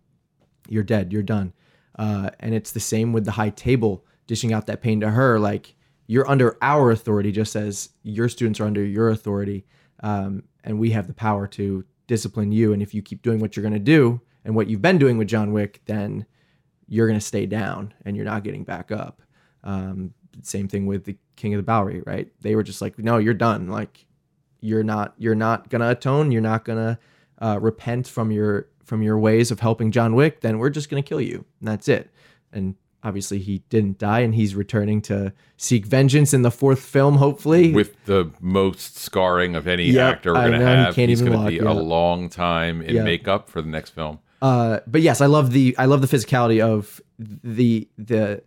you're 0.71 0.83
dead. 0.83 1.13
You're 1.13 1.23
done. 1.23 1.53
Uh, 1.99 2.31
and 2.41 2.55
it's 2.55 2.73
the 2.73 2.81
same 2.81 3.13
with 3.13 3.27
the 3.27 3.33
high 3.33 3.51
table 3.51 4.07
dishing 4.27 4.55
out 4.55 4.67
that 4.69 4.81
pain 4.81 5.01
to 5.01 5.11
her. 5.11 5.39
Like 5.39 5.75
you're 6.07 6.29
under 6.31 6.57
our 6.63 6.91
authority, 6.93 7.31
just 7.31 7.55
as 7.55 7.91
your 8.03 8.31
students 8.31 8.59
are 8.59 8.65
under 8.65 8.83
your 8.83 9.11
authority, 9.11 9.67
um, 10.03 10.45
and 10.65 10.79
we 10.79 10.93
have 10.93 11.09
the 11.09 11.15
power 11.15 11.47
to 11.49 11.85
discipline 12.07 12.53
you. 12.53 12.73
And 12.73 12.83
if 12.83 12.95
you 12.95 13.03
keep 13.03 13.23
doing 13.23 13.41
what 13.41 13.57
you're 13.57 13.63
going 13.63 13.73
to 13.73 13.79
do 13.79 14.21
and 14.45 14.55
what 14.55 14.69
you've 14.69 14.83
been 14.83 14.99
doing 14.99 15.19
with 15.19 15.29
John 15.29 15.53
Wick, 15.53 15.81
then 15.87 16.27
you're 16.89 17.07
going 17.07 17.19
to 17.19 17.25
stay 17.25 17.47
down 17.47 17.95
and 18.05 18.17
you're 18.17 18.25
not 18.25 18.45
getting 18.45 18.65
back 18.65 18.93
up. 18.93 19.23
Um, 19.65 20.15
same 20.43 20.69
thing 20.69 20.87
with 20.87 21.05
the 21.05 21.17
King 21.37 21.55
of 21.55 21.59
the 21.59 21.65
Bowery, 21.65 22.03
right? 22.07 22.31
They 22.41 22.55
were 22.55 22.63
just 22.63 22.81
like, 22.83 22.99
no, 22.99 23.19
you're 23.19 23.35
done. 23.35 23.69
Like 23.69 24.07
you're 24.61 24.83
not 24.83 25.15
you're 25.19 25.35
not 25.35 25.69
gonna 25.71 25.91
atone. 25.91 26.33
You're 26.33 26.43
not 26.43 26.65
gonna 26.65 26.99
uh, 27.41 27.59
repent 27.61 28.09
from 28.09 28.31
your 28.31 28.69
from 28.85 29.03
your 29.03 29.19
ways 29.19 29.51
of 29.51 29.61
helping 29.61 29.91
John 29.91 30.15
Wick. 30.15 30.41
Then 30.41 30.59
we're 30.59 30.71
just 30.71 30.89
gonna 30.89 31.03
kill 31.03 31.21
you. 31.21 31.45
And 31.61 31.69
that's 31.69 31.89
it. 31.89 32.11
And 32.53 32.75
obviously 33.07 33.39
he 33.39 33.59
didn't 33.71 33.99
die, 33.99 34.21
and 34.21 34.35
he's 34.35 34.55
returning 34.55 35.01
to 35.03 35.33
seek 35.57 35.87
vengeance 35.87 36.35
in 36.35 36.43
the 36.43 36.51
fourth 36.51 36.81
film, 36.81 37.17
hopefully. 37.17 37.73
with 37.73 37.95
the 38.07 38.31
most 38.41 38.97
scarring 38.99 39.55
of 39.55 39.67
any 39.69 39.87
Yep, 39.91 40.15
actor 40.17 40.33
we're 40.35 40.41
going 40.49 40.53
to 40.53 40.59
he 40.59 40.65
have. 40.65 40.95
can't 40.95 41.09
He's 41.09 41.23
going 41.23 41.39
to 41.39 41.47
be 41.47 41.55
yeah. 41.57 41.71
a 41.71 41.75
long 41.75 42.29
time 42.29 42.83
in 42.83 42.97
Yeah. 42.97 43.05
makeup 43.05 43.49
for 43.49 43.63
the 43.63 43.69
next 43.69 43.91
film. 43.91 44.19
Uh, 44.43 44.81
but 44.87 45.01
yes, 45.03 45.21
I 45.21 45.27
love 45.27 45.53
the 45.53 45.75
I 45.79 45.87
love 45.87 46.01
the 46.03 46.09
physicality 46.15 46.61
of 46.61 47.01
the 47.19 47.89
the 47.97 48.43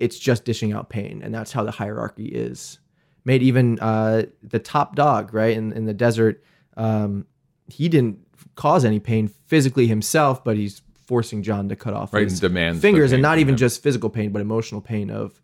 it's 0.00 0.18
just 0.18 0.44
dishing 0.44 0.72
out 0.72 0.88
pain, 0.88 1.20
and 1.22 1.34
that's 1.34 1.52
how 1.52 1.62
the 1.64 1.70
hierarchy 1.72 2.26
is 2.26 2.78
made. 3.24 3.42
Even 3.42 3.78
uh, 3.80 4.22
the 4.42 4.58
top 4.58 4.96
dog, 4.96 5.34
right 5.34 5.56
in 5.56 5.72
in 5.72 5.84
the 5.84 5.92
desert, 5.94 6.42
um, 6.76 7.26
he 7.68 7.88
didn't 7.88 8.18
cause 8.56 8.84
any 8.84 8.98
pain 9.00 9.28
physically 9.46 9.86
himself, 9.86 10.42
but 10.42 10.56
he's 10.56 10.80
forcing 11.12 11.42
John 11.42 11.68
to 11.68 11.76
cut 11.76 11.92
off 11.92 12.14
Right, 12.14 12.24
his 12.24 12.42
and 12.42 12.80
fingers, 12.80 13.12
and 13.12 13.20
not 13.20 13.38
even 13.38 13.52
him. 13.52 13.58
just 13.58 13.82
physical 13.82 14.08
pain, 14.08 14.32
but 14.32 14.40
emotional 14.40 14.80
pain 14.80 15.10
of 15.10 15.42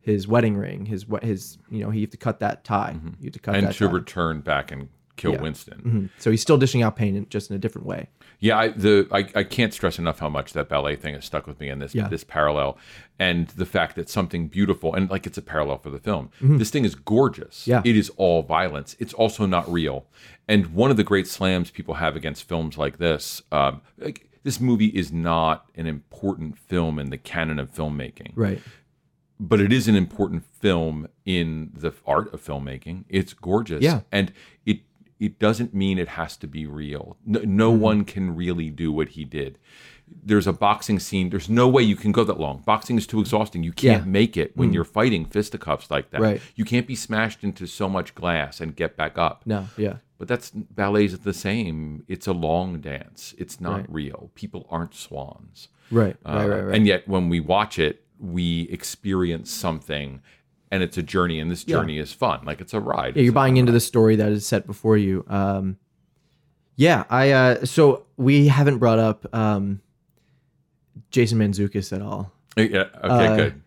his 0.00 0.26
wedding 0.26 0.56
ring, 0.56 0.86
his 0.86 1.04
his 1.22 1.58
you 1.70 1.80
know 1.84 1.90
he 1.90 2.00
have 2.00 2.08
to 2.10 2.16
cut 2.16 2.40
that 2.40 2.64
tie, 2.64 2.96
you 3.20 3.26
have 3.26 3.32
to 3.34 3.38
cut 3.38 3.54
Mm-hmm. 3.56 3.66
and 3.66 3.74
to 3.76 3.86
tie. 3.88 3.92
return 3.92 4.40
back 4.40 4.72
and 4.72 4.88
kill 5.16 5.32
Yeah. 5.32 5.42
Winston. 5.42 5.80
Mhm. 5.84 6.22
So 6.22 6.30
he's 6.30 6.40
still 6.40 6.56
dishing 6.56 6.82
out 6.82 6.96
pain, 6.96 7.14
in, 7.14 7.28
just 7.28 7.50
in 7.50 7.56
a 7.56 7.58
different 7.58 7.86
way. 7.86 8.08
Yeah, 8.40 8.56
I, 8.58 8.68
the 8.68 9.06
I, 9.12 9.28
I 9.40 9.44
can't 9.44 9.74
stress 9.74 9.98
enough 9.98 10.18
how 10.18 10.30
much 10.30 10.54
that 10.54 10.70
ballet 10.70 10.96
thing 10.96 11.12
has 11.14 11.26
stuck 11.26 11.46
with 11.46 11.60
me 11.60 11.68
in 11.68 11.78
this 11.78 11.94
Yeah. 11.94 12.08
this 12.08 12.24
parallel, 12.24 12.78
and 13.18 13.48
the 13.48 13.66
fact 13.66 13.94
that 13.96 14.08
something 14.08 14.48
beautiful 14.48 14.94
and 14.94 15.10
like 15.10 15.26
it's 15.26 15.36
a 15.36 15.42
parallel 15.42 15.76
for 15.76 15.90
the 15.90 15.98
film. 15.98 16.30
Mm-hmm. 16.40 16.56
This 16.56 16.70
thing 16.70 16.86
is 16.86 16.94
gorgeous. 16.94 17.68
Yeah. 17.68 17.82
it 17.84 17.96
is 17.98 18.08
all 18.16 18.42
violence. 18.42 18.96
It's 18.98 19.12
also 19.12 19.44
not 19.44 19.70
real. 19.70 20.06
And 20.48 20.68
one 20.68 20.90
of 20.90 20.96
the 20.96 21.04
great 21.04 21.28
slams 21.28 21.70
people 21.70 21.94
have 21.96 22.16
against 22.16 22.48
films 22.48 22.76
like 22.78 22.96
this, 22.98 23.42
um, 23.52 23.82
like, 23.98 24.26
this 24.42 24.60
movie 24.60 24.86
is 24.86 25.12
not 25.12 25.66
an 25.76 25.86
important 25.86 26.58
film 26.58 26.98
in 26.98 27.10
the 27.10 27.18
canon 27.18 27.58
of 27.58 27.72
filmmaking 27.72 28.32
Right. 28.34 28.60
but 29.40 29.60
it 29.60 29.72
is 29.72 29.88
an 29.88 29.96
important 29.96 30.44
film 30.44 31.08
in 31.24 31.70
the 31.74 31.92
art 32.06 32.32
of 32.34 32.44
filmmaking. 32.44 33.04
It's 33.08 33.32
gorgeous, 33.32 33.82
Yeah. 33.82 34.00
and 34.10 34.32
it 34.66 34.80
it 35.20 35.38
doesn't 35.38 35.72
mean 35.72 35.98
it 36.00 36.08
has 36.08 36.36
to 36.36 36.48
be 36.48 36.66
real. 36.66 37.16
No, 37.24 37.40
no 37.44 37.70
Mm-hmm. 37.72 37.80
one 37.80 38.04
can 38.04 38.34
really 38.34 38.70
do 38.70 38.90
what 38.90 39.10
he 39.10 39.24
did. 39.24 39.56
There's 40.24 40.48
a 40.48 40.52
boxing 40.52 40.98
scene. 40.98 41.30
There's 41.30 41.48
no 41.48 41.68
way 41.68 41.84
you 41.84 41.94
can 41.94 42.10
go 42.10 42.24
that 42.24 42.40
long. 42.40 42.64
Boxing 42.66 42.98
is 42.98 43.06
too 43.06 43.20
exhausting. 43.20 43.62
You 43.62 43.72
can't 43.72 44.02
Yeah. 44.02 44.08
Mm. 44.08 44.12
make 44.12 44.36
it 44.36 44.56
when 44.56 44.72
you're 44.72 44.82
fighting 44.84 45.24
fisticuffs 45.24 45.92
like 45.92 46.10
that. 46.10 46.20
Right. 46.20 46.40
You 46.56 46.64
can't 46.64 46.88
be 46.88 46.96
smashed 46.96 47.44
into 47.44 47.66
so 47.66 47.88
much 47.88 48.16
glass 48.16 48.60
and 48.60 48.74
get 48.74 48.96
back 48.96 49.16
up. 49.16 49.46
No. 49.46 49.68
Yeah. 49.76 49.98
But 50.22 50.28
that's 50.28 50.52
ballets 50.52 51.18
the 51.18 51.32
same. 51.34 52.04
It's 52.06 52.28
a 52.28 52.32
long 52.32 52.80
dance. 52.80 53.34
It's 53.38 53.60
not 53.60 53.78
Right. 53.78 53.86
real. 53.88 54.30
People 54.36 54.68
aren't 54.70 54.94
swans. 54.94 55.66
Right. 55.90 56.16
Uh, 56.24 56.32
right. 56.34 56.46
Right. 56.46 56.60
Right. 56.60 56.76
And 56.76 56.86
yet, 56.86 57.08
when 57.08 57.28
we 57.28 57.40
watch 57.40 57.76
it, 57.76 58.04
we 58.20 58.68
experience 58.70 59.50
something, 59.50 60.20
and 60.70 60.80
it's 60.80 60.96
a 60.96 61.02
journey, 61.02 61.40
and 61.40 61.50
this 61.50 61.66
Yeah. 61.66 61.78
journey 61.78 61.98
is 61.98 62.12
fun. 62.12 62.42
Like 62.44 62.60
it's 62.60 62.72
a 62.72 62.78
ride. 62.78 63.16
Yeah, 63.16 63.22
you're 63.24 63.32
buying 63.32 63.56
into 63.56 63.72
the 63.72 63.80
story 63.80 64.14
that 64.14 64.30
is 64.30 64.46
set 64.46 64.64
before 64.64 64.96
you. 64.96 65.24
Um, 65.26 65.76
yeah, 66.76 67.02
I 67.10 67.32
uh, 67.32 67.64
so 67.64 68.04
we 68.16 68.46
haven't 68.46 68.78
brought 68.78 69.00
up 69.00 69.26
um, 69.34 69.80
Jason 71.10 71.38
Mantzoukas 71.40 71.92
at 71.92 72.00
all, 72.00 72.30
Yeah. 72.56 72.62
Okay. 72.62 72.86
uh, 73.02 73.36
good. 73.36 73.52
and 73.54 73.62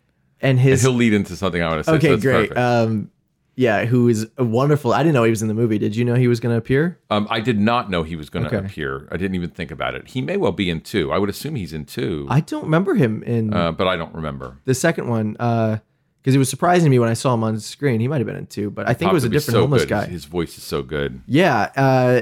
And 0.52 0.60
his 0.62 0.84
he'll 0.84 0.94
lead 0.94 1.12
into 1.12 1.36
something 1.36 1.62
I 1.62 1.68
want 1.68 1.80
to 1.80 1.84
say. 1.84 1.92
so 1.92 1.96
okay, 1.98 2.10
that's 2.12 2.22
great. 2.24 2.50
perfect. 2.52 2.58
Um, 2.58 3.12
yeah, 3.56 3.86
who 3.86 4.08
is 4.10 4.28
wonderful. 4.38 4.94
I 4.94 5.00
didn't 5.04 5.14
know 5.14 5.24
he 5.24 5.30
was 5.30 5.42
in 5.42 5.48
the 5.48 5.54
movie. 5.54 5.78
Did 5.78 5.96
you 5.96 6.04
know 6.06 6.16
he 6.16 6.28
was 6.28 6.40
going 6.40 6.54
to 6.54 6.58
appear? 6.58 7.00
Um, 7.10 7.26
I 7.30 7.40
did 7.40 7.60
not 7.60 7.90
know 7.90 8.04
he 8.04 8.16
was 8.16 8.30
going 8.30 8.44
to 8.50 8.56
Okay. 8.56 8.66
appear. 8.66 9.08
I 9.12 9.18
didn't 9.18 9.36
even 9.36 9.50
think 9.50 9.72
about 9.72 9.96
it. 9.96 10.10
He 10.10 10.22
may 10.22 10.38
well 10.38 10.52
be 10.52 10.70
in 10.70 10.82
two. 10.82 11.12
I 11.12 11.18
would 11.18 11.30
assume 11.30 11.56
he's 11.56 11.72
in 11.74 11.86
two, 11.86 12.28
I 12.30 12.42
don't 12.42 12.64
remember 12.64 12.96
him 12.96 13.24
in 13.24 13.54
uh, 13.54 13.72
but 13.72 13.88
I 13.88 13.96
don't 13.96 14.14
remember. 14.14 14.58
the 14.66 14.74
second 14.74 15.08
one 15.08 15.34
because 15.34 16.34
it 16.36 16.40
was 16.40 16.50
surprising 16.50 16.90
me 16.90 16.98
when 17.00 17.08
I 17.10 17.14
saw 17.14 17.34
him 17.34 17.44
on 17.44 17.60
screen. 17.60 18.00
He 18.00 18.08
might 18.08 18.18
have 18.18 18.26
been 18.28 18.36
in 18.36 18.48
two, 18.48 18.72
but 18.72 18.90
I 18.90 18.94
think 18.94 19.12
it 19.12 19.14
was 19.14 19.24
a 19.24 19.30
different 19.30 19.56
so 19.56 19.62
homeless 19.62 19.84
good. 19.84 19.90
guy. 19.90 20.06
His 20.08 20.26
voice 20.26 20.58
is 20.58 20.64
so 20.64 20.82
good. 20.82 21.22
Yeah, 21.28 21.72
uh, 21.76 22.22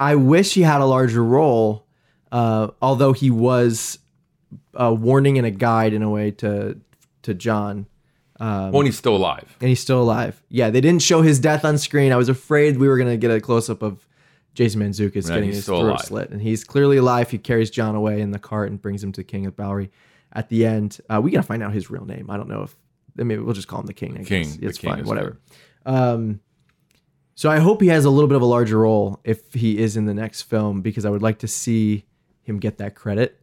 I 0.00 0.14
wish 0.16 0.54
he 0.54 0.62
had 0.62 0.80
a 0.80 0.86
larger 0.86 1.22
role. 1.22 1.84
Uh, 2.32 2.68
although 2.82 3.12
he 3.12 3.30
was 3.30 3.98
a 4.74 4.92
warning 4.92 5.38
and 5.38 5.46
a 5.46 5.50
guide 5.50 5.92
in 5.92 6.02
a 6.02 6.10
way 6.10 6.30
to 6.32 6.78
to 7.22 7.34
John, 7.34 7.86
well, 8.40 8.76
and 8.78 8.84
he's 8.86 8.98
still 8.98 9.16
alive. 9.16 9.56
and 9.60 9.68
he's 9.68 9.80
still 9.80 10.00
alive. 10.02 10.42
Yeah, 10.48 10.70
they 10.70 10.80
didn't 10.80 11.02
show 11.02 11.22
his 11.22 11.38
death 11.38 11.64
on 11.64 11.78
screen. 11.78 12.12
I 12.12 12.16
was 12.16 12.28
afraid 12.28 12.78
we 12.78 12.88
were 12.88 12.98
gonna 12.98 13.16
get 13.16 13.30
a 13.30 13.40
close 13.40 13.70
up 13.70 13.82
of 13.82 14.06
Jason 14.54 14.80
Mantzoukas 14.80 15.28
getting 15.28 15.50
his 15.52 15.66
throat 15.66 15.82
alive. 15.86 16.00
slit, 16.00 16.30
and 16.30 16.40
he's 16.40 16.64
clearly 16.64 16.96
alive. 16.96 17.30
He 17.30 17.38
carries 17.38 17.70
John 17.70 17.94
away 17.94 18.20
in 18.20 18.30
the 18.30 18.38
cart 18.38 18.70
and 18.70 18.80
brings 18.80 19.02
him 19.02 19.12
to 19.12 19.24
King 19.24 19.46
of 19.46 19.56
Bowery. 19.56 19.90
At 20.32 20.48
the 20.48 20.66
end, 20.66 20.98
uh, 21.08 21.20
we 21.22 21.30
gotta 21.30 21.46
find 21.46 21.62
out 21.62 21.72
his 21.72 21.90
real 21.90 22.04
name. 22.04 22.30
I 22.30 22.36
don't 22.36 22.48
know 22.48 22.62
if 22.62 22.76
maybe 23.16 23.38
we'll 23.38 23.54
just 23.54 23.68
call 23.68 23.80
him 23.80 23.86
the 23.86 23.94
King. 23.94 24.18
I 24.18 24.24
King. 24.24 24.44
guess. 24.44 24.58
It's 24.60 24.78
King 24.78 24.90
fine. 24.96 25.04
Whatever. 25.04 25.38
Um, 25.86 26.40
so 27.34 27.50
I 27.50 27.58
hope 27.58 27.80
he 27.82 27.88
has 27.88 28.04
a 28.04 28.10
little 28.10 28.28
bit 28.28 28.36
of 28.36 28.42
a 28.42 28.46
larger 28.46 28.78
role 28.78 29.20
if 29.24 29.52
he 29.54 29.78
is 29.78 29.96
in 29.96 30.06
the 30.06 30.14
next 30.14 30.42
film 30.42 30.80
because 30.82 31.04
I 31.04 31.10
would 31.10 31.22
like 31.22 31.38
to 31.40 31.48
see 31.48 32.06
him 32.42 32.58
get 32.58 32.78
that 32.78 32.94
credit 32.94 33.38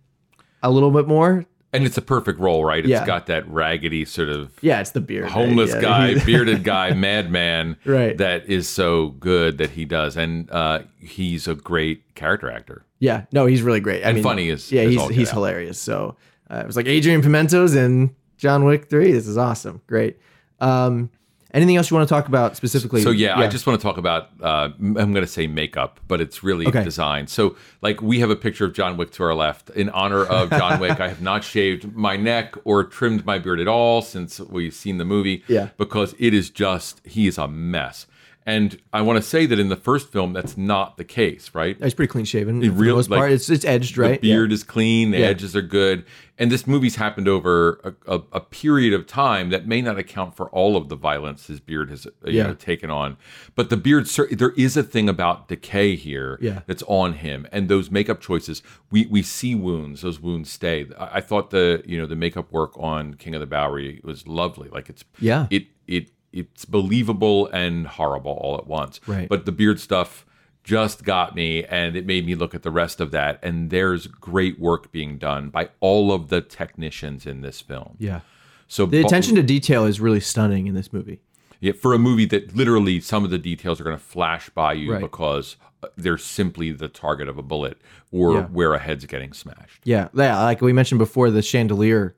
a 0.64 0.70
little 0.72 0.91
bit 0.91 1.08
more. 1.08 1.46
And 1.74 1.86
it's 1.86 1.98
a 1.98 2.02
perfect 2.02 2.40
role, 2.40 2.64
right? 2.64 2.80
It's 2.84 2.90
Yeah. 2.90 3.06
got 3.06 3.26
that 3.28 3.48
raggedy 3.50 4.06
sort 4.06 4.30
of 4.30 4.52
Yeah, 4.62 4.80
it's 4.80 4.92
the 4.92 5.02
beard. 5.02 5.24
right? 5.24 5.32
homeless 5.32 5.72
Yeah, 5.74 5.82
guy, 5.82 6.20
bearded 6.26 6.64
guy, 6.64 6.94
madman, 6.94 7.78
Right. 7.86 8.16
That 8.18 8.46
is 8.48 8.70
so 8.70 9.10
good 9.20 9.58
that 9.58 9.72
he 9.72 9.84
does, 9.86 10.16
and 10.16 10.50
uh, 10.52 10.80
he's 11.00 11.48
a 11.48 11.56
great 11.56 12.14
character 12.16 12.50
actor. 12.52 12.86
Yeah, 13.00 13.26
no, 13.34 13.48
he's 13.48 13.62
really 13.64 13.80
great. 13.80 14.04
I 14.04 14.10
And 14.10 14.16
mean, 14.16 14.24
funny 14.24 14.50
as- 14.50 14.72
yeah, 14.72 14.84
as 14.84 14.94
he's 14.94 15.08
he's 15.10 15.30
out. 15.30 15.34
hilarious. 15.34 15.80
So 15.80 16.16
uh, 16.50 16.58
it 16.58 16.68
was 16.68 16.76
like 16.76 16.88
Adrian 16.88 17.22
Pimento's 17.22 17.76
in 17.76 18.16
John 18.38 18.64
Wick 18.66 18.90
Three. 18.90 19.12
This 19.12 19.28
is 19.28 19.38
awesome, 19.38 19.82
great. 19.88 20.18
Um, 20.60 21.10
anything 21.54 21.76
else 21.78 21.89
you 21.91 21.95
want 21.97 22.08
to 22.08 22.14
talk 22.14 22.28
about 22.28 22.56
specifically? 22.56 23.01
So 23.01 23.12
yeah, 23.12 23.38
I 23.39 23.47
just 23.47 23.68
want 23.68 23.80
to 23.80 23.84
talk 23.86 23.97
about. 23.97 24.30
Uh, 24.41 24.70
I'm 24.80 24.93
going 24.93 25.16
to 25.16 25.28
say 25.28 25.47
makeup, 25.47 25.99
but 26.08 26.20
it's 26.22 26.43
really 26.43 26.68
Okay. 26.68 26.84
design. 26.84 27.28
So 27.28 27.56
like 27.82 28.01
we 28.01 28.20
have 28.20 28.30
a 28.30 28.36
picture 28.36 28.66
of 28.66 28.74
John 28.74 28.97
Wick 28.97 29.12
to 29.14 29.24
our 29.24 29.36
left 29.36 29.70
in 29.72 29.89
honor 29.89 30.26
of 30.26 30.49
John 30.49 30.80
Wick. 30.82 30.99
I 30.99 31.08
have 31.10 31.22
not 31.22 31.43
shaved 31.43 31.93
my 31.95 32.18
neck 32.18 32.56
or 32.64 32.84
trimmed 32.84 33.26
my 33.26 33.38
beard 33.39 33.60
at 33.60 33.68
all 33.68 34.01
since 34.01 34.39
we've 34.39 34.74
seen 34.74 34.97
the 34.97 35.06
movie. 35.06 35.43
Yeah. 35.47 35.70
because 35.78 36.16
it 36.20 36.34
is 36.34 36.49
just 36.49 37.01
he 37.06 37.28
is 37.28 37.38
a 37.38 37.47
mess. 37.47 38.08
And 38.46 38.78
I 38.91 39.02
want 39.02 39.18
to 39.18 39.22
say 39.24 39.46
that 39.46 39.58
in 39.58 39.70
the 39.70 39.76
first 39.78 40.12
film, 40.12 40.34
that's 40.34 40.58
not 40.58 40.98
the 40.98 41.06
case, 41.06 41.52
right? 41.54 41.78
he's 41.82 41.94
pretty 41.94 42.12
clean 42.12 42.26
shaven. 42.26 42.62
For 42.62 42.70
real- 42.72 42.96
the 42.96 43.00
most 43.00 43.10
like, 43.10 43.18
part, 43.20 43.32
it's 43.32 43.50
it's 43.50 43.64
edged, 43.66 43.98
right? 43.98 44.20
The 44.22 44.30
beard 44.30 44.52
is 44.52 44.64
clean, 44.64 45.12
the 45.12 45.20
Yeah. 45.20 45.28
edges 45.28 45.56
are 45.56 45.62
good, 45.62 46.04
and 46.38 46.52
this 46.52 46.68
movie's 46.68 46.98
happened 46.98 47.30
over 47.30 47.80
a, 48.06 48.16
a, 48.18 48.22
a 48.34 48.39
period 48.41 48.94
of 48.94 49.08
time 49.08 49.50
that 49.52 49.66
may 49.66 49.82
not 49.82 49.98
account 49.98 50.36
for 50.36 50.50
all 50.50 50.76
of 50.76 50.89
the 50.89 50.96
violence 50.98 51.48
his 51.48 51.62
beard 51.62 51.89
has 51.89 52.06
you 52.26 52.34
Yeah. 52.34 52.48
know 52.48 52.54
taken 52.54 52.89
on. 52.89 53.16
But 53.56 53.70
the 53.70 53.78
beard, 53.78 54.08
there 54.32 54.52
is 54.58 54.76
a 54.76 54.84
thing 54.84 55.08
about 55.08 55.48
decay 55.48 55.96
here 55.96 56.38
Yeah. 56.41 56.62
that's 56.68 56.84
on 56.88 57.14
him, 57.14 57.48
and 57.52 57.70
those 57.70 57.89
makeup 57.91 58.20
choices. 58.20 58.62
We 58.91 59.06
we 59.06 59.22
see 59.24 59.56
wounds; 59.56 60.02
those 60.02 60.20
wounds 60.20 60.50
stay. 60.52 60.86
I, 61.00 61.18
I 61.18 61.22
thought 61.22 61.52
the 61.52 61.82
you 61.86 61.98
know 61.98 62.06
the 62.08 62.18
makeup 62.18 62.52
work 62.52 62.72
on 62.78 63.14
King 63.14 63.36
of 63.36 63.39
the 63.39 63.48
Bowery 63.48 64.02
was 64.04 64.28
lovely. 64.28 64.68
Like 64.70 64.89
it's 64.89 65.06
Yeah. 65.22 65.48
it 65.50 65.68
it 65.88 66.10
it's 66.34 66.66
believable 66.66 67.48
and 67.54 67.88
horrible 67.88 68.32
all 68.34 68.58
at 68.58 68.68
once. 68.68 69.00
Right. 69.08 69.30
But 69.30 69.46
the 69.46 69.52
beard 69.52 69.80
stuff 69.80 70.26
just 70.64 71.04
got 71.04 71.36
me 71.36 71.64
and 71.66 71.96
it 71.96 72.06
made 72.06 72.26
me 72.26 72.36
look 72.36 72.56
at 72.56 72.64
the 72.64 72.72
rest 72.72 73.00
of 73.02 73.12
that 73.12 73.38
and 73.44 73.70
there's 73.70 74.08
great 74.08 74.60
work 74.60 74.92
being 74.92 75.18
done 75.18 75.50
by 75.50 75.70
all 75.82 76.12
of 76.12 76.30
the 76.30 76.42
technicians 76.42 77.26
in 77.26 77.42
this 77.42 77.62
film. 77.62 77.96
yeah. 78.00 78.22
So 78.68 78.86
The 78.88 79.02
attention 79.02 79.36
to 79.36 79.44
detail 79.44 79.86
is 79.86 80.00
really 80.00 80.22
stunning 80.22 80.66
in 80.68 80.74
this 80.74 80.92
movie. 80.92 81.20
yeah, 81.60 81.74
for 81.74 81.94
a 81.94 82.00
movie 82.00 82.26
that 82.26 82.56
literally 82.56 83.00
some 83.02 83.24
of 83.24 83.30
the 83.30 83.38
details 83.38 83.80
are 83.80 83.84
going 83.84 83.96
to 83.98 84.02
flash 84.04 84.50
by 84.50 84.74
you 84.74 84.94
Right. 84.94 85.02
because 85.02 85.58
uh, 85.84 85.88
they're 85.98 86.18
simply 86.18 86.72
the 86.72 86.88
target 86.88 87.28
of 87.28 87.38
a 87.38 87.44
bullet 87.44 87.78
or 88.12 88.34
Yeah. 88.36 88.44
where 88.46 88.74
a 88.74 88.80
head's 88.80 89.06
getting 89.06 89.34
smashed. 89.34 89.82
Yeah, 89.84 90.08
yeah. 90.16 90.42
Like 90.42 90.62
we 90.62 90.72
mentioned 90.74 90.98
before, 91.00 91.30
the 91.30 91.42
chandelier 91.42 92.16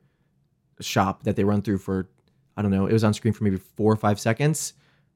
shop 0.79 1.23
that 1.23 1.35
they 1.35 1.43
run 1.43 1.61
through 1.61 1.79
for, 1.79 2.07
I 2.57 2.61
don't 2.61 2.71
know, 2.71 2.85
it 2.87 2.93
was 2.93 3.03
on 3.03 3.13
screen 3.13 3.33
for 3.33 3.43
maybe 3.43 3.57
four 3.57 3.91
or 3.91 3.97
five 3.97 4.19
seconds. 4.19 4.73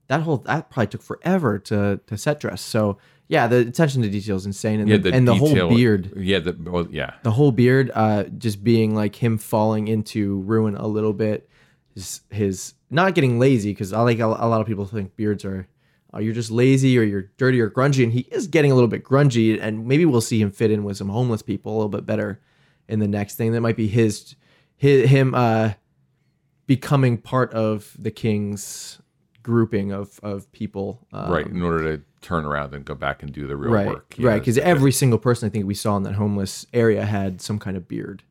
That 0.08 0.22
whole 0.22 0.38
that 0.40 0.70
probably 0.70 0.88
took 0.88 1.02
forever 1.04 1.60
to 1.60 2.00
to 2.08 2.18
set 2.18 2.40
dress. 2.40 2.62
So 2.62 2.98
yeah, 3.28 3.46
the 3.46 3.58
attention 3.60 4.02
to 4.02 4.10
detail 4.10 4.38
is 4.38 4.46
insane, 4.48 4.80
and 4.80 4.90
Yeah, 4.90 4.98
the, 4.98 5.14
and 5.14 5.28
the 5.28 5.36
whole 5.36 5.70
beard, 5.70 6.12
Yeah, 6.18 6.40
the 6.40 6.58
well, 6.60 6.88
yeah. 6.90 7.14
the 7.22 7.32
whole 7.32 7.52
beard, 7.52 7.92
uh, 7.94 8.24
just 8.24 8.64
being 8.64 8.96
like 8.96 9.16
him 9.16 9.38
falling 9.38 9.88
into 9.88 10.40
ruin 10.40 10.76
a 10.76 10.88
little 10.88 11.14
bit. 11.14 11.48
His 11.94 12.22
his 12.32 12.74
not 12.90 13.14
getting 13.14 13.38
lazy 13.38 13.72
because 13.72 13.94
I 13.94 14.02
like 14.02 14.18
a, 14.20 14.26
a 14.26 14.48
lot 14.50 14.62
of 14.62 14.68
people 14.68 14.86
think 14.86 15.16
beards 15.16 15.46
are. 15.46 15.68
Oh, 16.12 16.18
you're 16.18 16.34
just 16.34 16.50
lazy 16.50 16.98
or 16.98 17.04
you're 17.04 17.30
dirty 17.38 17.62
or 17.62 17.70
grungy, 17.70 18.04
and 18.04 18.12
he 18.12 18.22
is 18.32 18.48
getting 18.48 18.72
a 18.72 18.74
little 18.76 18.88
bit 18.88 19.04
grungy, 19.04 19.62
and 19.62 19.86
maybe 19.86 20.06
we'll 20.06 20.22
see 20.22 20.42
him 20.42 20.50
fit 20.50 20.72
in 20.72 20.84
with 20.84 20.98
some 20.98 21.10
homeless 21.10 21.44
people 21.44 21.72
a 21.72 21.76
little 21.76 21.90
bit 21.90 22.08
better 22.08 22.42
in 22.88 22.98
the 22.98 23.08
next 23.08 23.36
thing. 23.36 23.52
That 23.52 23.62
might 23.62 23.78
be 23.78 23.88
his, 23.88 24.36
his 24.76 25.08
him 25.08 25.36
uh, 25.36 25.74
becoming 26.70 27.18
part 27.18 27.52
of 27.56 27.96
the 27.98 28.12
king's 28.12 29.02
grouping 29.42 29.92
of 29.92 30.20
of 30.22 30.50
people. 30.52 31.08
Um, 31.12 31.32
right, 31.32 31.48
in 31.48 31.64
order 31.64 31.98
to 31.98 32.04
turn 32.22 32.46
around 32.46 32.76
and 32.76 32.86
go 32.86 32.94
back 32.94 33.24
and 33.24 33.34
do 33.34 33.48
the 33.48 33.58
real 33.58 33.72
right, 33.72 33.88
work. 33.88 34.14
right. 34.20 34.38
Because 34.38 34.60
every 34.60 34.92
single 34.92 35.18
person 35.18 35.48
I 35.48 35.50
think 35.50 35.66
we 35.66 35.74
saw 35.74 35.98
in 35.98 36.04
that 36.04 36.14
homeless 36.14 36.68
area 36.72 37.06
had 37.06 37.42
some 37.42 37.58
kind 37.58 37.76
of 37.76 37.88
beard. 37.88 38.22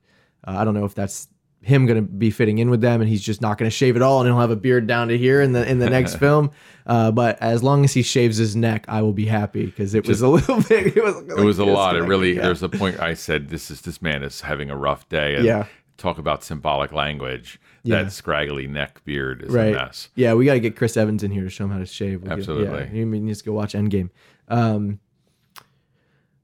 Uh, 0.46 0.54
I 0.56 0.64
don't 0.64 0.74
know 0.74 0.84
if 0.84 0.94
that's 0.94 1.26
him 1.62 1.84
going 1.86 1.96
to 1.96 2.08
be 2.08 2.30
fitting 2.30 2.58
in 2.58 2.70
with 2.70 2.80
them, 2.80 3.00
and 3.00 3.10
he's 3.10 3.22
just 3.22 3.42
not 3.42 3.58
going 3.58 3.68
to 3.68 3.76
shave 3.76 3.96
it 3.96 4.02
all, 4.02 4.20
and 4.20 4.28
he'll 4.28 4.38
have 4.38 4.52
a 4.52 4.56
beard 4.56 4.86
down 4.86 5.08
to 5.08 5.18
here 5.18 5.42
in 5.42 5.50
the 5.50 5.68
in 5.68 5.80
the 5.80 5.90
next 5.90 6.14
film. 6.24 6.52
Uh, 6.86 7.10
but 7.10 7.42
as 7.42 7.64
long 7.64 7.82
as 7.84 7.92
he 7.92 8.02
shaves 8.04 8.36
his 8.36 8.54
neck, 8.54 8.84
I 8.86 9.02
will 9.02 9.12
be 9.12 9.26
happy 9.26 9.66
because 9.66 9.94
it 9.96 10.06
was 10.06 10.20
a 10.20 10.28
little 10.28 10.62
bit. 10.62 10.96
It 10.96 11.02
was, 11.02 11.16
it 11.16 11.44
was 11.44 11.58
a 11.58 11.64
lot. 11.64 11.96
It 11.96 12.02
really. 12.02 12.36
Yeah. 12.36 12.42
There's 12.42 12.62
a 12.62 12.68
point 12.68 13.00
I 13.00 13.14
said 13.14 13.48
this 13.48 13.68
is 13.68 13.80
this 13.80 14.00
man 14.00 14.22
is 14.22 14.42
having 14.42 14.70
a 14.70 14.76
rough 14.76 15.08
day. 15.08 15.34
And 15.34 15.44
Yeah. 15.44 15.66
Talk 15.96 16.18
about 16.18 16.44
symbolic 16.44 16.92
language. 16.92 17.58
Yeah. 17.84 18.02
That 18.02 18.12
scraggly 18.12 18.66
neck 18.66 19.02
beard 19.04 19.42
is 19.42 19.50
right. 19.52 19.74
a 19.74 19.78
mess. 19.78 20.08
Yeah, 20.14 20.34
we 20.34 20.44
got 20.44 20.54
to 20.54 20.60
get 20.60 20.76
Chris 20.76 20.96
Evans 20.96 21.22
in 21.22 21.30
here 21.30 21.44
to 21.44 21.50
show 21.50 21.64
him 21.64 21.70
how 21.70 21.78
to 21.78 21.86
shave. 21.86 22.22
We 22.22 22.30
Absolutely. 22.30 22.78
yeah, 22.80 22.86
he 22.86 23.04
needs 23.04 23.38
to 23.38 23.44
go 23.44 23.52
watch 23.52 23.72
Endgame. 23.74 24.10
Um, 24.48 24.98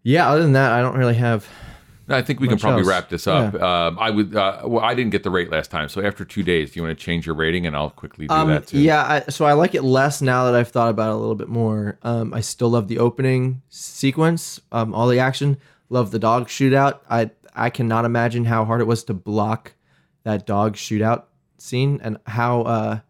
yeah, 0.03 0.28
other 0.30 0.43
than 0.43 0.53
that, 0.53 0.72
I 0.72 0.80
don't 0.82 0.97
really 0.97 1.14
have. 1.14 1.49
I 2.07 2.20
think 2.20 2.39
we 2.39 2.49
can 2.49 2.59
probably 2.59 2.80
else. 2.80 2.89
wrap 2.89 3.09
this 3.09 3.26
up. 3.26 3.55
Um, 3.55 3.99
I 3.99 4.11
would. 4.11 4.37
Uh, 4.37 4.62
well, 4.66 4.85
I 4.85 4.95
didn't 4.95 5.11
get 5.12 5.22
the 5.22 5.30
rate 5.30 5.51
last 5.51 5.70
time, 5.70 5.89
so 5.89 6.03
after 6.03 6.22
two 6.24 6.43
days, 6.43 6.72
do 6.72 6.78
you 6.80 6.85
want 6.87 6.99
to 6.99 7.03
change 7.03 7.24
your 7.24 7.35
rating, 7.35 7.66
and 7.66 7.74
I'll 7.74 7.89
quickly 7.89 8.26
do 8.26 8.35
Um, 8.35 8.49
that 8.49 8.66
too. 8.66 8.78
yeah, 8.78 9.03
I, 9.26 9.30
so 9.30 9.47
I 9.47 9.55
like 9.55 9.74
it 9.74 9.82
less 9.82 10.20
now 10.20 10.45
that 10.45 10.55
I've 10.55 10.68
thought 10.68 10.91
about 10.91 11.09
it 11.11 11.14
a 11.14 11.16
little 11.16 11.35
bit 11.35 11.49
more. 11.49 11.99
Um, 12.03 12.35
I 12.35 12.41
still 12.41 12.68
love 12.68 12.89
the 12.89 12.99
opening 12.99 13.62
sequence, 13.70 14.61
um, 14.70 14.93
all 14.95 15.09
the 15.09 15.18
action. 15.18 15.57
Love 15.89 16.11
the 16.11 16.18
dog 16.18 16.49
shootout. 16.49 17.01
I 17.09 17.30
I 17.57 17.70
cannot 17.70 18.05
imagine 18.05 18.45
how 18.45 18.66
hard 18.66 18.82
it 18.82 18.87
was 18.87 19.03
to 19.05 19.14
block 19.14 19.72
that 20.25 20.47
dog 20.47 20.75
shootout 20.75 21.25
scene, 21.59 22.01
and 22.03 22.18
how 22.27 22.62
uh, 22.62 23.01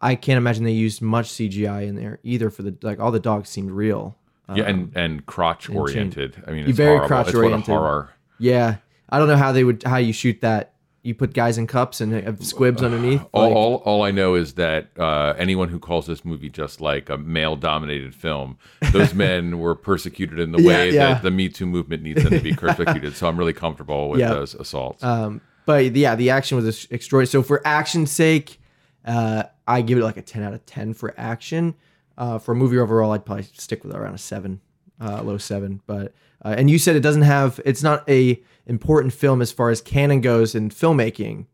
I 0.00 0.14
can't 0.14 0.38
imagine 0.38 0.64
they 0.64 0.72
used 0.72 1.02
much 1.02 1.28
CGI 1.28 1.86
in 1.86 1.96
there 1.96 2.18
either. 2.22 2.50
For 2.50 2.62
the 2.62 2.76
like, 2.82 2.98
all 3.00 3.10
the 3.10 3.20
dogs 3.20 3.48
seemed 3.48 3.70
real. 3.70 4.16
yeah, 4.54 4.64
and 4.64 4.92
and 4.96 5.26
crotch 5.26 5.68
oriented. 5.68 6.42
I 6.46 6.52
mean, 6.52 6.66
it's 6.68 6.76
Very 6.76 6.96
horrible. 6.98 7.04
It's 7.20 7.30
crotch-oriented. 7.30 7.68
what 7.68 7.74
a 7.76 7.80
horror. 7.80 8.10
Yeah, 8.38 8.76
I 9.10 9.18
don't 9.18 9.28
know 9.28 9.36
how 9.36 9.52
they 9.52 9.64
would 9.64 9.82
how 9.82 9.96
you 9.98 10.12
shoot 10.12 10.40
that. 10.40 10.74
You 11.04 11.14
put 11.14 11.32
guys 11.32 11.56
in 11.58 11.66
cups 11.68 12.00
and 12.02 12.12
have 12.12 12.44
squibs 12.44 12.82
underneath. 12.82 13.24
All, 13.32 13.44
like- 13.46 13.56
all, 13.56 13.74
all 13.86 14.02
I 14.02 14.10
know 14.10 14.34
is 14.34 14.54
that 14.54 14.88
uh, 14.98 15.32
anyone 15.38 15.68
who 15.68 15.78
calls 15.78 16.06
this 16.06 16.24
movie 16.24 16.50
just 16.50 16.80
like 16.80 17.08
a 17.08 17.16
male 17.16 17.56
dominated 17.56 18.14
film, 18.14 18.58
those 18.92 19.14
men 19.26 19.58
were 19.58 19.74
persecuted 19.76 20.38
in 20.40 20.52
the 20.52 20.60
Yeah, 20.60 20.68
way 20.68 20.90
yeah. 20.92 21.14
that 21.14 21.22
the 21.22 21.30
Me 21.30 21.48
Too 21.48 21.66
movement 21.66 22.02
needs 22.02 22.22
them 22.24 22.32
to 22.32 22.40
be 22.40 22.52
persecuted. 22.66 23.14
so 23.16 23.28
I'm 23.28 23.38
really 23.38 23.52
comfortable 23.54 24.10
with 24.10 24.20
Yeah. 24.20 24.30
those 24.30 24.54
assaults. 24.54 25.02
Um, 25.02 25.40
but 25.68 25.94
yeah, 25.94 26.14
the 26.14 26.30
action 26.30 26.56
was 26.56 26.66
ex- 26.66 26.86
extraordinary. 26.90 27.26
So 27.26 27.42
for 27.42 27.60
action's 27.66 28.10
sake, 28.10 28.58
uh, 29.04 29.42
I 29.66 29.82
give 29.82 29.98
it 29.98 30.02
like 30.02 30.16
a 30.16 30.22
ten 30.22 30.42
out 30.42 30.54
of 30.54 30.64
ten 30.64 30.94
for 30.94 31.14
action. 31.18 31.74
Uh, 32.16 32.38
for 32.38 32.52
a 32.52 32.54
movie 32.54 32.78
overall, 32.78 33.12
I'd 33.12 33.26
probably 33.26 33.44
stick 33.52 33.84
with 33.84 33.94
around 33.94 34.14
a 34.14 34.18
seven, 34.18 34.62
uh, 34.98 35.22
low 35.22 35.36
seven. 35.36 35.82
But 35.86 36.14
uh, 36.42 36.54
and 36.56 36.70
you 36.70 36.78
said 36.78 36.96
it 36.96 37.00
doesn't 37.00 37.20
have, 37.20 37.60
it's 37.66 37.82
not 37.82 38.08
a 38.08 38.42
important 38.64 39.12
film 39.12 39.42
as 39.42 39.52
far 39.52 39.68
as 39.68 39.82
canon 39.82 40.22
goes 40.22 40.54
in 40.54 40.70
filmmaking. 40.70 41.44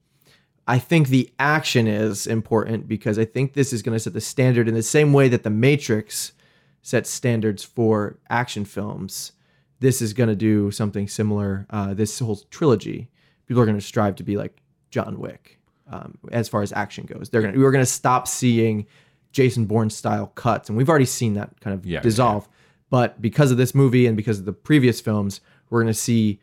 I 0.69 0.79
think 0.79 1.09
the 1.09 1.33
action 1.41 1.89
is 1.89 2.25
important 2.25 2.87
because 2.87 3.19
I 3.19 3.25
think 3.25 3.55
this 3.55 3.73
is 3.73 3.83
going 3.83 3.97
to 3.97 4.01
set 4.01 4.13
the 4.13 4.21
standard 4.21 4.69
in 4.69 4.75
the 4.75 4.83
same 4.85 5.13
way 5.13 5.29
that 5.29 5.43
The 5.43 5.51
Matrix 5.51 6.35
sets 6.83 7.11
standards 7.11 7.65
for 7.65 8.21
action 8.31 8.65
films. 8.65 9.33
This 9.81 10.01
is 10.01 10.13
going 10.13 10.29
to 10.29 10.37
do 10.37 10.71
something 10.71 11.09
similar. 11.09 11.67
Uh, 11.69 11.95
this 11.95 12.21
whole 12.21 12.37
trilogy, 12.51 13.11
people 13.47 13.63
are 13.63 13.67
going 13.67 13.79
to 13.79 13.85
strive 13.85 14.17
to 14.17 14.23
be 14.23 14.37
like 14.37 14.61
John 14.91 15.19
Wick 15.19 15.59
um, 15.91 16.19
as 16.33 16.49
far 16.49 16.63
as 16.63 16.73
action 16.73 17.07
goes. 17.07 17.29
They're 17.31 17.43
going 17.43 17.55
to 17.55 17.61
we're 17.61 17.71
going 17.71 17.85
to 17.85 17.91
stop 17.91 18.29
seeing 18.29 18.87
Jason 19.33 19.67
Bourne 19.67 19.91
style 19.91 20.29
cuts, 20.29 20.69
and 20.69 20.79
we've 20.79 20.89
already 20.89 21.05
seen 21.05 21.35
that 21.35 21.61
kind 21.61 21.75
of 21.75 21.85
Yeah, 21.85 22.01
dissolve. 22.01 22.49
But 22.91 23.21
because 23.21 23.51
of 23.51 23.57
this 23.57 23.75
movie 23.75 24.07
and 24.07 24.17
because 24.17 24.39
of 24.39 24.45
the 24.45 24.53
previous 24.53 25.01
films, 25.01 25.41
we're 25.69 25.83
going 25.83 25.93
to 25.93 25.99
see 25.99 26.41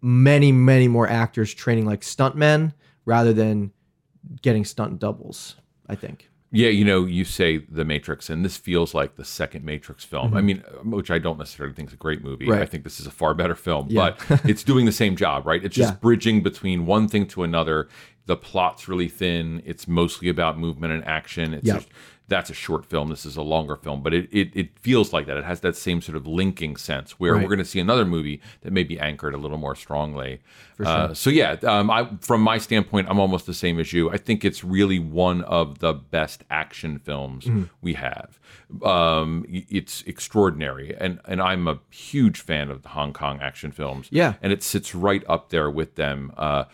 many, 0.00 0.52
many 0.52 0.88
more 0.88 1.08
actors 1.08 1.52
training 1.52 1.84
like 1.84 2.00
stuntmen 2.00 2.72
rather 3.04 3.32
than 3.32 3.72
getting 4.40 4.64
stunt 4.64 4.98
doubles. 4.98 5.56
I 5.88 5.94
think. 5.94 6.30
Yeah, 6.54 6.68
you 6.70 6.84
know, 6.84 7.04
you 7.04 7.24
say 7.24 7.58
The 7.58 7.84
Matrix, 7.84 8.30
and 8.30 8.44
this 8.44 8.56
feels 8.56 8.94
like 8.94 9.16
the 9.16 9.24
second 9.24 9.64
Matrix 9.64 10.04
film. 10.04 10.34
I 10.34 10.40
mean, 10.40 10.58
which 10.84 11.10
I 11.10 11.18
don't 11.18 11.38
necessarily 11.38 11.74
think 11.74 11.88
is 11.88 11.94
a 11.94 11.96
great 11.98 12.22
movie. 12.22 12.44
Mm-hmm. 12.44 12.52
Right. 12.52 12.62
I 12.62 12.66
think 12.66 12.84
this 12.84 13.00
is 13.00 13.06
a 13.06 13.10
far 13.10 13.34
better 13.34 13.54
film, 13.56 13.88
Yeah. 13.90 14.14
but 14.28 14.40
it's 14.48 14.62
doing 14.62 14.86
the 14.86 14.92
same 14.92 15.16
job, 15.16 15.46
right? 15.46 15.62
It's 15.64 15.74
just 15.76 15.92
Yeah. 15.94 15.98
bridging 16.00 16.42
between 16.42 16.86
one 16.86 17.08
thing 17.08 17.26
to 17.28 17.42
another. 17.42 17.88
The 18.26 18.36
plot's 18.36 18.88
really 18.88 19.08
thin. 19.08 19.62
It's 19.66 19.86
mostly 19.86 20.28
about 20.28 20.58
movement 20.58 20.92
and 20.94 21.04
action. 21.04 21.52
It's 21.54 21.66
Yeah. 21.66 21.78
a- 21.78 21.82
that's 22.26 22.48
a 22.48 22.54
short 22.54 22.86
film. 22.86 23.08
This 23.10 23.26
is 23.26 23.36
a 23.36 23.42
longer 23.42 23.76
film, 23.76 24.02
but 24.02 24.14
it, 24.14 24.28
it, 24.32 24.50
it 24.54 24.78
feels 24.78 25.12
like 25.12 25.26
that. 25.26 25.36
It 25.36 25.44
has 25.44 25.60
that 25.60 25.76
same 25.76 26.00
sort 26.00 26.16
of 26.16 26.26
linking 26.26 26.76
sense 26.76 27.20
where 27.20 27.34
Right. 27.34 27.42
we're 27.42 27.48
going 27.48 27.58
to 27.58 27.64
see 27.66 27.80
another 27.80 28.04
movie 28.06 28.40
that 28.62 28.72
may 28.72 28.82
be 28.82 28.98
anchored 28.98 29.34
a 29.34 29.36
little 29.36 29.58
more 29.58 29.74
strongly. 29.76 30.40
Uh, 30.82 31.12
so 31.14 31.28
yeah, 31.30 31.56
um, 31.64 31.90
I, 31.90 32.08
from 32.20 32.40
my 32.40 32.58
standpoint, 32.58 33.08
I'm 33.10 33.20
almost 33.20 33.44
the 33.46 33.54
same 33.54 33.78
as 33.78 33.92
you. 33.92 34.10
I 34.10 34.16
think 34.16 34.44
it's 34.44 34.64
really 34.64 34.98
one 34.98 35.42
of 35.42 35.80
the 35.80 35.92
best 35.92 36.44
action 36.50 36.98
films 36.98 37.44
Mm-hmm. 37.44 37.64
we 37.82 37.94
have. 37.94 38.40
Um, 38.82 39.44
it's 39.48 40.02
extraordinary, 40.02 40.96
and 40.98 41.20
and 41.26 41.40
I'm 41.40 41.68
a 41.68 41.78
huge 41.90 42.40
fan 42.40 42.70
of 42.70 42.82
the 42.82 42.88
Hong 42.88 43.12
Kong 43.12 43.38
action 43.40 43.70
films. 43.70 44.08
Yeah. 44.10 44.34
and 44.42 44.52
it 44.52 44.62
sits 44.62 44.94
right 44.94 45.22
up 45.28 45.50
there 45.50 45.70
with 45.70 45.94
them. 45.94 46.32
Uh, 46.36 46.64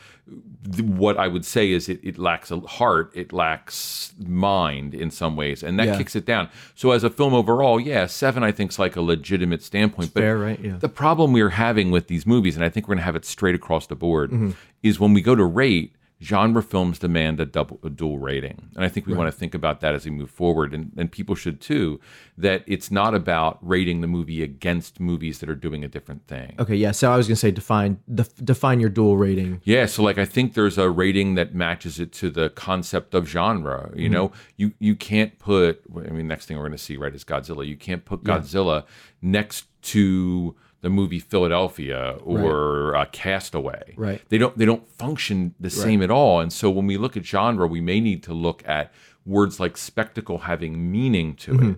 what 0.81 1.17
I 1.17 1.27
would 1.27 1.45
say 1.45 1.71
is 1.73 1.89
it, 1.89 2.01
it 2.05 2.19
lacks 2.19 2.51
a 2.51 2.61
heart, 2.61 3.11
it 3.15 3.33
lacks 3.33 4.13
mind 4.25 4.95
in 4.95 5.11
some 5.11 5.35
ways, 5.37 5.63
and 5.63 5.79
that 5.79 5.87
Yeah. 5.89 5.97
kicks 5.99 6.15
it 6.15 6.25
down. 6.27 6.49
So 6.75 6.91
as 6.93 7.03
a 7.03 7.11
film 7.11 7.35
overall, 7.35 7.81
yeah, 7.81 8.07
seven 8.07 8.43
I 8.45 8.53
think 8.53 8.71
is 8.71 8.79
like 8.79 8.95
a 8.97 9.01
legitimate 9.01 9.63
standpoint. 9.63 10.13
But 10.15 10.21
fair, 10.21 10.39
right? 10.39 10.61
Yeah. 10.61 10.77
the 10.79 10.89
problem 10.89 11.33
we're 11.33 11.51
having 11.51 11.91
with 11.91 12.07
these 12.09 12.27
movies, 12.27 12.55
and 12.57 12.65
I 12.65 12.69
think 12.69 12.87
we're 12.87 12.95
going 12.95 12.99
to 13.03 13.05
have 13.05 13.17
it 13.17 13.25
straight 13.25 13.55
across 13.55 13.87
the 13.87 13.97
board, 13.97 14.31
Mm-hmm. 14.31 14.51
is 14.83 15.01
when 15.01 15.13
we 15.15 15.23
go 15.23 15.35
to 15.35 15.45
rate, 15.45 15.93
genre 16.23 16.63
films 16.63 16.99
demand 16.99 17.41
a 17.41 17.47
double 17.47 17.79
a 17.83 17.91
dual 17.91 18.19
rating, 18.19 18.71
and 18.75 18.85
I 18.85 18.89
think 18.89 19.07
we 19.07 19.15
want 19.15 19.29
to 19.29 19.37
think 19.37 19.55
about 19.55 19.81
that 19.81 19.95
as 19.95 20.05
we 20.05 20.11
move 20.11 20.31
forward, 20.31 20.75
and, 20.75 20.93
and 20.97 21.11
people 21.11 21.35
should 21.35 21.61
too. 21.61 22.01
That 22.37 22.63
it's 22.67 22.91
not 22.91 23.15
about 23.15 23.59
rating 23.63 24.01
the 24.01 24.07
movie 24.07 24.43
against 24.43 25.01
movies 25.01 25.39
that 25.41 25.49
are 25.49 25.55
doing 25.55 25.85
a 25.85 25.89
different 25.89 26.27
thing. 26.27 26.55
Okay, 26.59 26.75
yeah. 26.75 26.91
So 26.91 27.11
I 27.11 27.17
was 27.17 27.27
gonna 27.27 27.37
say 27.37 27.51
define 27.51 28.01
def, 28.13 28.35
define 28.37 28.81
your 28.81 28.91
dual 28.91 29.17
rating. 29.17 29.61
Yeah, 29.65 29.87
so 29.87 30.03
like 30.03 30.19
I 30.19 30.25
think 30.25 30.55
there's 30.55 30.79
a 30.79 30.91
rating 30.91 31.35
that 31.37 31.55
matches 31.55 31.99
it 31.99 32.13
to 32.15 32.31
the 32.31 32.51
concept 32.51 33.15
of 33.15 33.29
genre. 33.29 33.91
You 33.95 34.05
mm-hmm. 34.05 34.13
know, 34.13 34.33
you 34.57 34.73
you 34.79 34.95
can't 34.97 35.39
put. 35.39 35.83
I 35.97 36.11
mean, 36.11 36.29
next 36.29 36.47
thing 36.47 36.57
we're 36.57 36.65
going 36.65 36.73
to 36.73 36.79
see 36.79 36.97
right 36.97 37.15
is 37.15 37.25
Godzilla. 37.25 37.67
You 37.67 37.77
can't 37.77 38.05
put 38.05 38.25
Godzilla 38.25 38.85
next 39.23 39.67
to 39.83 40.55
the 40.83 40.91
movie 40.91 41.19
Philadelphia 41.19 42.17
or 42.23 42.97
uh, 42.97 43.05
Castaway. 43.13 43.95
Right. 43.97 44.23
They 44.29 44.39
don't 44.39 44.57
they 44.57 44.65
don't 44.65 44.89
function 44.89 45.55
the 45.61 45.71
same 45.71 46.03
at 46.03 46.11
all. 46.11 46.41
And 46.41 46.53
so 46.53 46.71
when 46.71 46.87
we 46.87 46.97
look 46.97 47.17
at 47.17 47.25
genre, 47.25 47.67
we 47.67 47.81
may 47.81 48.01
need 48.01 48.23
to 48.25 48.35
look 48.35 48.67
at 48.67 48.93
words 49.27 49.61
like 49.61 49.77
spectacle 49.77 50.39
having 50.39 50.91
meaning 50.91 51.35
to 51.37 51.55
it. 51.71 51.77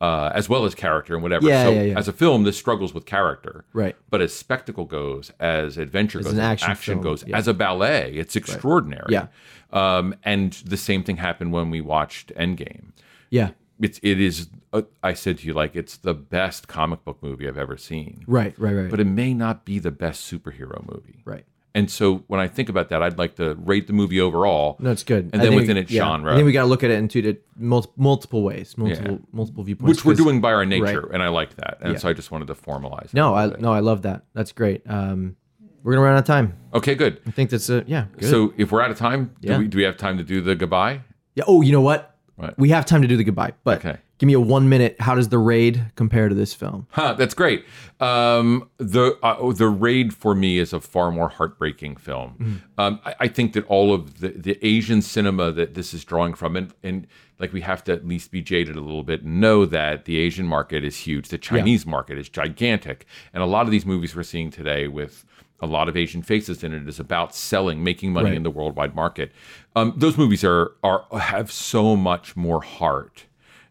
Uh, 0.00 0.32
as 0.34 0.48
well 0.48 0.64
as 0.64 0.74
character 0.74 1.14
and 1.14 1.22
whatever. 1.22 1.46
Mm-hmm. 1.46 1.48
Yeah, 1.48 1.64
so 1.64 1.70
yeah, 1.70 1.82
yeah. 1.82 1.96
as 1.96 2.08
a 2.08 2.12
film, 2.12 2.42
this 2.42 2.56
struggles 2.56 2.92
with 2.92 3.06
character. 3.06 3.64
Right. 3.72 3.94
But 4.10 4.20
as 4.20 4.34
spectacle 4.34 4.84
goes, 4.84 5.30
as 5.38 5.78
adventure 5.78 6.18
goes, 6.18 6.32
as 6.32 6.38
action 6.40 6.70
action 6.72 7.00
goes, 7.00 7.24
yeah. 7.24 7.38
as 7.38 7.46
a 7.46 7.54
ballet, 7.54 8.12
it's 8.14 8.34
extraordinary. 8.34 9.06
Yeah. 9.10 9.28
Um, 9.72 10.16
and 10.24 10.54
the 10.54 10.76
same 10.76 11.04
thing 11.04 11.18
happened 11.18 11.52
when 11.52 11.70
we 11.70 11.80
watched 11.80 12.34
Endgame. 12.34 12.86
Yeah. 13.30 13.50
It's 13.82 13.98
it 14.02 14.20
is. 14.20 14.48
Uh, 14.72 14.82
I 15.02 15.12
said 15.12 15.38
to 15.38 15.46
you 15.46 15.52
like 15.52 15.76
it's 15.76 15.96
the 15.98 16.14
best 16.14 16.68
comic 16.68 17.04
book 17.04 17.18
movie 17.22 17.46
I've 17.48 17.58
ever 17.58 17.76
seen. 17.76 18.24
Right. 18.26 18.54
Right. 18.58 18.72
Right. 18.74 18.90
But 18.90 19.00
it 19.00 19.06
may 19.06 19.34
not 19.34 19.64
be 19.64 19.78
the 19.78 19.90
best 19.90 20.30
superhero 20.30 20.86
movie. 20.90 21.22
right. 21.24 21.44
And 21.74 21.90
so 21.90 22.16
when 22.26 22.38
I 22.38 22.48
think 22.48 22.68
about 22.68 22.90
that, 22.90 23.02
I'd 23.02 23.16
like 23.16 23.36
to 23.36 23.54
rate 23.54 23.86
the 23.86 23.94
movie 23.94 24.20
overall. 24.20 24.76
No, 24.78 24.90
it's 24.90 25.04
good. 25.04 25.30
And 25.32 25.40
I 25.40 25.46
then 25.46 25.54
within 25.54 25.78
its 25.78 25.90
yeah. 25.90 26.02
genre. 26.02 26.30
I 26.30 26.36
think 26.36 26.44
we 26.44 26.52
got 26.52 26.62
to 26.62 26.66
look 26.68 26.84
at 26.84 26.90
it 26.90 26.98
in 26.98 27.08
two 27.08 27.34
multiple 27.56 28.42
ways, 28.42 28.76
multiple 28.76 29.20
multiple 29.32 29.64
viewpoints. 29.64 29.88
which 29.88 30.04
we're 30.04 30.22
doing 30.22 30.42
by 30.42 30.52
our 30.52 30.66
nature, 30.66 31.00
Right. 31.00 31.14
and 31.14 31.22
I 31.22 31.28
like 31.28 31.56
that, 31.56 31.78
and 31.80 31.92
Yeah. 31.94 31.98
so 31.98 32.10
I 32.10 32.12
just 32.12 32.30
wanted 32.30 32.48
to 32.48 32.54
formalize. 32.54 33.14
No, 33.14 33.34
I 33.34 33.46
no, 33.58 33.72
I 33.72 33.80
love 33.80 34.02
that. 34.02 34.24
That's 34.34 34.52
great. 34.52 34.82
Um, 34.86 35.36
we're 35.82 35.94
gonna 35.94 36.04
run 36.04 36.12
out 36.14 36.18
of 36.18 36.24
time. 36.26 36.52
Okay, 36.74 36.94
good. 36.94 37.20
I 37.26 37.30
think 37.30 37.48
that's 37.48 37.70
a 37.70 37.84
yeah. 37.86 38.04
Good. 38.18 38.28
So 38.28 38.52
if 38.58 38.70
we're 38.70 38.82
out 38.82 38.90
of 38.90 38.98
time, 38.98 39.34
Yeah. 39.40 39.54
do 39.54 39.58
we 39.60 39.68
do 39.68 39.78
we 39.78 39.84
have 39.84 39.96
time 39.96 40.18
to 40.18 40.24
do 40.24 40.42
the 40.42 40.54
goodbye? 40.54 41.00
yeah. 41.34 41.44
Oh, 41.46 41.62
you 41.62 41.72
know 41.72 41.80
what? 41.80 42.11
What? 42.36 42.58
We 42.58 42.70
have 42.70 42.86
time 42.86 43.02
to 43.02 43.08
do 43.08 43.16
the 43.16 43.24
goodbye, 43.24 43.52
but 43.62 43.84
Okay. 43.84 43.98
give 44.18 44.26
me 44.26 44.32
a 44.32 44.40
one 44.40 44.68
minute. 44.68 44.96
How 45.00 45.14
does 45.14 45.28
the 45.28 45.38
raid 45.38 45.84
compare 45.96 46.28
to 46.28 46.34
this 46.34 46.54
film? 46.54 46.86
Huh, 46.90 47.12
that's 47.14 47.34
great. 47.34 47.64
Um, 48.00 48.68
the 48.78 49.18
uh, 49.22 49.52
the 49.52 49.68
raid 49.68 50.14
for 50.14 50.34
me 50.34 50.58
is 50.58 50.72
a 50.72 50.80
far 50.80 51.10
more 51.12 51.28
heartbreaking 51.28 51.96
film. 51.96 52.62
Um, 52.78 53.00
I, 53.04 53.14
I 53.20 53.28
think 53.28 53.52
that 53.52 53.66
all 53.66 53.92
of 53.94 54.20
the, 54.20 54.28
the 54.30 54.58
Asian 54.66 55.02
cinema 55.02 55.52
that 55.52 55.74
this 55.74 55.92
is 55.94 56.04
drawing 56.04 56.34
from, 56.34 56.56
and, 56.56 56.72
and 56.82 57.06
like 57.38 57.52
we 57.52 57.60
have 57.60 57.84
to 57.84 57.92
at 57.92 58.06
least 58.06 58.30
be 58.30 58.40
jaded 58.42 58.76
a 58.76 58.80
little 58.80 59.04
bit 59.04 59.22
and 59.22 59.40
know 59.40 59.66
that 59.66 60.06
the 60.06 60.18
Asian 60.18 60.46
market 60.46 60.84
is 60.84 60.96
huge. 60.96 61.28
The 61.28 61.38
Chinese 61.38 61.84
market 61.86 62.18
is 62.18 62.28
gigantic, 62.28 63.06
and 63.34 63.42
a 63.42 63.46
lot 63.46 63.66
of 63.66 63.70
these 63.70 63.84
movies 63.86 64.16
we're 64.16 64.22
seeing 64.22 64.50
today 64.50 64.88
with 64.88 65.24
a 65.62 65.66
lot 65.66 65.88
of 65.88 65.96
Asian 65.96 66.22
faces 66.22 66.62
in 66.64 66.74
it 66.74 66.88
is 66.88 66.98
about 67.00 67.34
selling, 67.34 67.82
making 67.84 68.12
money 68.12 68.30
Right. 68.30 68.36
in 68.36 68.42
the 68.42 68.50
worldwide 68.50 68.94
market. 68.94 69.32
Um, 69.76 69.94
those 69.96 70.18
movies 70.18 70.42
are 70.44 70.72
are 70.82 71.04
have 71.18 71.50
so 71.52 71.96
much 71.96 72.36
more 72.36 72.62
heart 72.62 73.24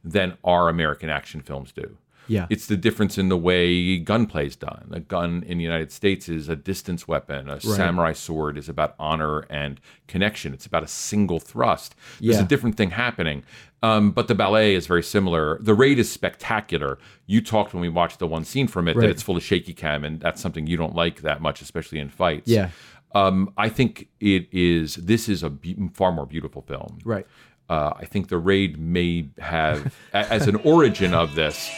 than 0.04 0.38
our 0.44 0.70
American 0.70 1.10
action 1.10 1.42
films 1.42 1.72
do. 1.72 1.98
Yeah. 2.28 2.46
It's 2.50 2.66
the 2.68 2.78
difference 2.78 3.18
in 3.18 3.28
the 3.30 3.36
way 3.38 3.98
gunplay 4.00 4.48
is 4.48 4.56
done. 4.56 4.88
A 4.92 5.00
gun 5.02 5.44
in 5.46 5.58
the 5.58 5.64
United 5.64 5.92
States 5.92 6.30
is 6.30 6.48
a 6.48 6.56
distance 6.56 7.06
weapon. 7.08 7.50
A 7.50 7.60
samurai 7.60 8.14
sword 8.14 8.58
is 8.58 8.70
about 8.70 8.96
honor 8.98 9.42
and 9.50 9.82
connection. 10.08 10.54
It's 10.54 10.66
about 10.66 10.84
a 10.84 10.88
single 10.88 11.39
thrust. 11.39 11.94
There's 12.22 12.38
Yeah. 12.38 12.44
a 12.44 12.48
different 12.48 12.78
thing 12.78 12.92
happening. 12.92 13.44
Um, 13.84 14.11
but 14.11 14.27
the 14.27 14.36
ballet 14.36 14.75
is 14.75 14.86
very 14.86 15.01
similar. 15.01 15.57
The 15.61 15.73
raid 15.73 15.97
is 15.97 16.11
spectacular. 16.11 16.99
You 17.25 17.41
talked 17.41 17.73
when 17.73 17.82
we 17.82 17.89
watched 17.89 18.19
the 18.19 18.27
one 18.27 18.43
scene 18.45 18.67
from 18.67 18.88
it 18.88 18.95
Right. 18.95 19.03
that 19.05 19.09
it's 19.09 19.23
full 19.23 19.36
of 19.38 19.43
shaky 19.43 19.73
cam, 19.73 20.03
and 20.03 20.19
that's 20.19 20.39
something 20.41 20.67
you 20.67 20.77
don't 20.77 20.93
like 20.95 21.21
that 21.21 21.41
much, 21.41 21.61
especially 21.61 21.97
in 21.99 22.09
fights. 22.09 22.47
Yeah. 22.47 22.69
Um, 23.13 23.51
I 23.57 23.69
think 23.69 24.07
it 24.19 24.47
is. 24.51 24.95
This 24.95 25.27
is 25.27 25.41
a 25.43 25.49
be- 25.49 25.77
far 25.93 26.11
more 26.11 26.25
beautiful 26.27 26.61
film. 26.61 26.99
Right. 27.03 27.25
Uh, 27.69 27.93
I 27.97 28.05
think 28.05 28.27
the 28.29 28.38
raid 28.38 28.77
may 28.77 29.29
have, 29.39 29.93
a- 30.13 30.17
as 30.32 30.47
an 30.47 30.57
origin 30.57 31.13
of 31.13 31.34
this, 31.36 31.69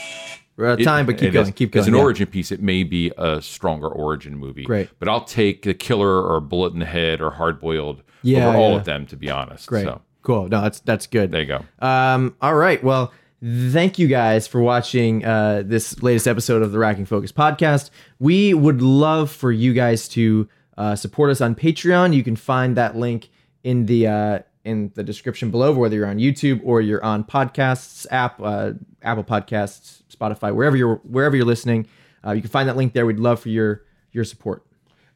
We're 0.57 0.67
out 0.67 0.73
of 0.73 0.79
it- 0.81 0.83
time, 0.83 1.05
but 1.05 1.17
keep 1.17 1.31
going. 1.33 1.53
keep 1.53 1.71
going. 1.71 1.81
As 1.83 1.87
an 1.87 1.93
yeah. 1.95 2.01
origin 2.01 2.27
piece, 2.27 2.51
it 2.51 2.61
may 2.61 2.83
be 2.83 3.11
a 3.17 3.41
stronger 3.41 3.87
origin 3.87 4.37
movie. 4.37 4.63
Great. 4.65 4.89
But 4.99 5.07
I'll 5.07 5.23
take 5.23 5.61
the 5.63 5.73
killer 5.73 6.21
or 6.21 6.39
bullet 6.41 6.73
in 6.73 6.79
the 6.79 6.85
head 6.85 7.21
or 7.21 7.31
hard 7.31 7.59
boiled 7.61 8.03
Yeah, 8.23 8.49
over 8.49 8.57
all 8.57 8.75
of 8.75 8.83
them, 8.85 9.05
to 9.07 9.15
be 9.15 9.29
honest. 9.31 9.67
Great. 9.67 9.85
So 9.85 10.01
Cool. 10.24 10.47
No, 10.49 10.61
that's 10.61 10.80
that's 10.80 11.05
good. 11.07 11.32
there 11.32 11.41
you 11.41 11.47
go. 11.47 11.86
Um, 11.86 12.36
all 12.41 12.55
right. 12.55 12.84
Well, 12.84 13.13
thank 13.43 13.99
you 13.99 14.07
guys 14.07 14.47
for 14.47 14.61
watching 14.61 15.24
uh, 15.26 15.63
this 15.65 16.01
latest 16.01 16.28
episode 16.28 16.61
of 16.61 16.71
the 16.71 16.80
Racking 16.80 17.05
Focus 17.05 17.32
podcast. 17.32 17.89
We 18.19 18.53
would 18.53 18.82
love 18.82 19.30
for 19.30 19.51
you 19.51 19.74
guys 19.74 20.07
to 20.09 20.47
uh, 20.78 20.95
support 20.95 21.30
us 21.30 21.41
on 21.41 21.55
Patreon. 21.55 22.15
You 22.15 22.24
can 22.24 22.38
find 22.38 22.78
that 22.78 22.95
link 22.95 23.30
in 23.63 23.86
the 23.86 24.07
uh, 24.07 24.39
in 24.63 24.91
the 24.95 25.03
description 25.03 25.51
below, 25.51 25.74
whether 25.74 25.95
you're 25.95 26.07
on 26.07 26.19
YouTube 26.19 26.61
or 26.63 26.80
you're 26.80 27.03
on 27.03 27.26
podcasts 27.26 28.07
app, 28.09 28.39
uh, 28.41 28.71
Apple 29.01 29.26
Podcasts, 29.26 30.03
Spotify, 30.09 30.55
wherever 30.55 30.78
you're 30.78 30.95
wherever 31.03 31.36
you're 31.36 31.45
listening. 31.45 31.86
Uh, 32.26 32.32
you 32.32 32.41
can 32.41 32.49
find 32.49 32.69
that 32.69 32.78
link 32.78 32.93
there. 32.93 33.05
We'd 33.05 33.19
love 33.19 33.41
for 33.41 33.49
your 33.49 33.84
your 34.13 34.24
support. 34.24 34.65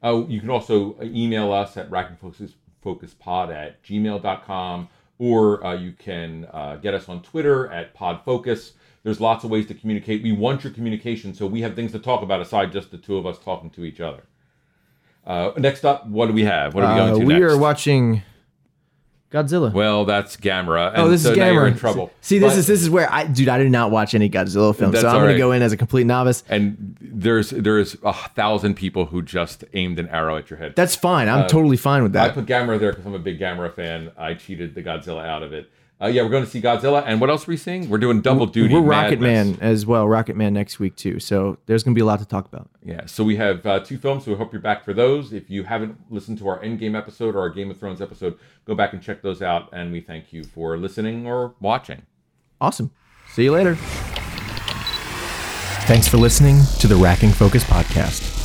Uh, 0.03 0.24
you 0.28 0.41
can 0.41 0.49
also 0.49 0.97
email 1.01 1.53
us 1.53 1.78
at 1.78 1.89
rackingfocuspod 1.89 3.53
at 3.53 3.82
gmail.com 3.84 4.89
or 5.20 5.65
uh, 5.65 5.74
you 5.74 5.93
can 5.93 6.47
uh, 6.53 6.76
get 6.78 6.93
us 6.93 7.09
on 7.09 7.22
Twitter 7.22 7.68
at 7.72 7.95
podfocus. 7.95 8.72
There's 9.03 9.22
lots 9.22 9.43
of 9.43 9.49
ways 9.49 9.65
to 9.68 9.74
communicate. 9.74 10.22
We 10.24 10.32
want 10.32 10.63
your 10.63 10.74
communication, 10.74 11.34
so 11.34 11.47
we 11.47 11.61
have 11.61 11.76
things 11.76 11.91
to 11.93 11.99
talk 11.99 12.22
about 12.22 12.41
aside 12.41 12.72
just 12.72 12.91
the 12.91 12.97
two 12.97 13.18
of 13.18 13.26
us 13.26 13.39
talking 13.39 13.70
to 13.72 13.86
each 13.86 13.99
other. 14.01 14.24
Uh, 15.26 15.51
next 15.57 15.86
up, 15.86 16.07
what 16.07 16.28
do 16.28 16.34
we 16.34 16.43
have? 16.43 16.74
What 16.74 16.84
are 16.84 16.93
we 16.93 16.99
going 16.99 17.13
Uh, 17.13 17.20
to 17.20 17.26
we 17.26 17.34
next? 17.34 17.39
We 17.39 17.45
are 17.45 17.57
watching 17.57 18.22
Godzilla. 19.32 19.73
Well, 19.73 20.05
that's 20.05 20.38
Gamera. 20.38 20.88
Oh, 20.88 20.93
and 20.93 21.01
Oh, 21.03 21.09
this 21.09 21.23
so 21.23 21.32
is 21.32 21.38
now 21.38 21.49
you're 21.51 21.63
Gamera. 21.65 21.71
in 21.73 21.78
trouble. 21.78 22.11
See, 22.21 22.39
this 22.39 22.53
But- 22.53 22.59
is 22.59 22.67
this 22.67 22.82
is 22.82 22.89
where 22.89 23.11
I, 23.11 23.25
dude, 23.25 23.49
I 23.49 23.57
did 23.57 23.69
not 23.71 23.91
watch 23.91 24.15
any 24.15 24.30
Godzilla 24.30 24.73
films, 24.73 24.99
so 25.01 25.07
I'm 25.07 25.15
all 25.15 25.21
gonna 25.21 25.38
go 25.38 25.51
in 25.51 25.61
as 25.61 25.73
a 25.73 25.78
complete 25.78 26.05
novice. 26.07 26.43
and 26.49 26.95
there's 27.01 27.49
there's 27.49 27.97
a 28.03 28.13
thousand 28.13 28.75
people 28.75 29.07
who 29.07 29.21
just 29.21 29.65
aimed 29.73 29.99
an 29.99 30.07
arrow 30.09 30.38
at 30.38 30.49
your 30.49 30.59
head. 30.59 30.73
That's 30.78 30.95
fine. 30.95 31.28
I'm 31.28 31.41
uh, 31.43 31.47
totally 31.47 31.75
fine 31.78 32.03
with 32.03 32.13
that. 32.13 32.32
I 32.32 32.34
put 32.34 32.45
Gamera 32.45 32.80
there 32.80 32.91
because 32.91 33.05
I'm 33.05 33.15
a 33.15 33.19
big 33.19 33.38
Gamera 33.39 33.73
fan. 33.73 34.11
I 34.17 34.34
cheated 34.34 34.75
the 34.75 34.82
Godzilla 34.84 35.25
out 35.28 35.43
of 35.43 35.51
it. 35.51 35.69
Uh, 36.00 36.06
yeah, 36.06 36.22
we're 36.22 36.30
going 36.30 36.43
to 36.43 36.50
see 36.50 36.62
Godzilla, 36.62 37.04
and 37.08 37.20
what 37.20 37.32
else 37.32 37.48
are 37.48 37.52
we 37.52 37.58
seeing? 37.58 37.89
We're 37.89 37.98
doing 37.98 38.22
double 38.22 38.45
duty. 38.45 38.72
We're 38.72 38.82
Rocket 38.82 39.20
madness. 39.20 39.60
Man 39.60 39.68
as 39.68 39.86
well. 39.88 40.08
Rocket 40.08 40.36
Man 40.36 40.54
next 40.54 40.80
week 40.80 40.95
too. 40.95 41.20
So 41.20 41.58
there's 41.66 41.84
gonna 41.84 41.95
be 41.95 42.02
a 42.02 42.06
lot 42.06 42.20
to 42.20 42.26
talk 42.26 42.45
about. 42.45 42.70
Yeah, 42.84 43.08
so 43.08 43.24
we 43.24 43.36
have 43.38 43.66
uh, 43.66 43.80
two 43.80 43.98
films, 43.98 44.26
so 44.26 44.32
we 44.32 44.38
hope 44.38 44.54
you're 44.54 44.62
back 44.62 44.86
for 44.86 44.93
those. 44.93 45.34
If 45.34 45.50
you 45.50 45.64
haven't 45.64 45.98
listened 46.12 46.38
to 46.38 46.48
our 46.50 46.60
Endgame 46.62 46.95
episode 46.95 47.36
or 47.36 47.39
our 47.39 47.50
Game 47.50 47.72
of 47.72 47.80
Thrones 47.80 48.00
episode, 48.00 48.38
go 48.66 48.76
back 48.76 48.93
and 48.93 49.02
check 49.02 49.24
those 49.24 49.41
out. 49.41 49.70
And 49.74 49.91
we 49.91 50.00
thank 50.02 50.32
you 50.32 50.43
for 50.43 50.78
listening 50.78 51.26
or 51.26 51.56
watching. 51.60 52.04
Awesome. 52.62 52.91
See 53.30 53.45
you 53.45 53.52
later. 53.52 53.76
Thanks 55.86 56.08
for 56.08 56.18
listening 56.18 56.60
to 56.80 56.88
the 56.88 56.95
Racking 56.95 57.32
Focus 57.32 57.64
podcast. 57.64 58.36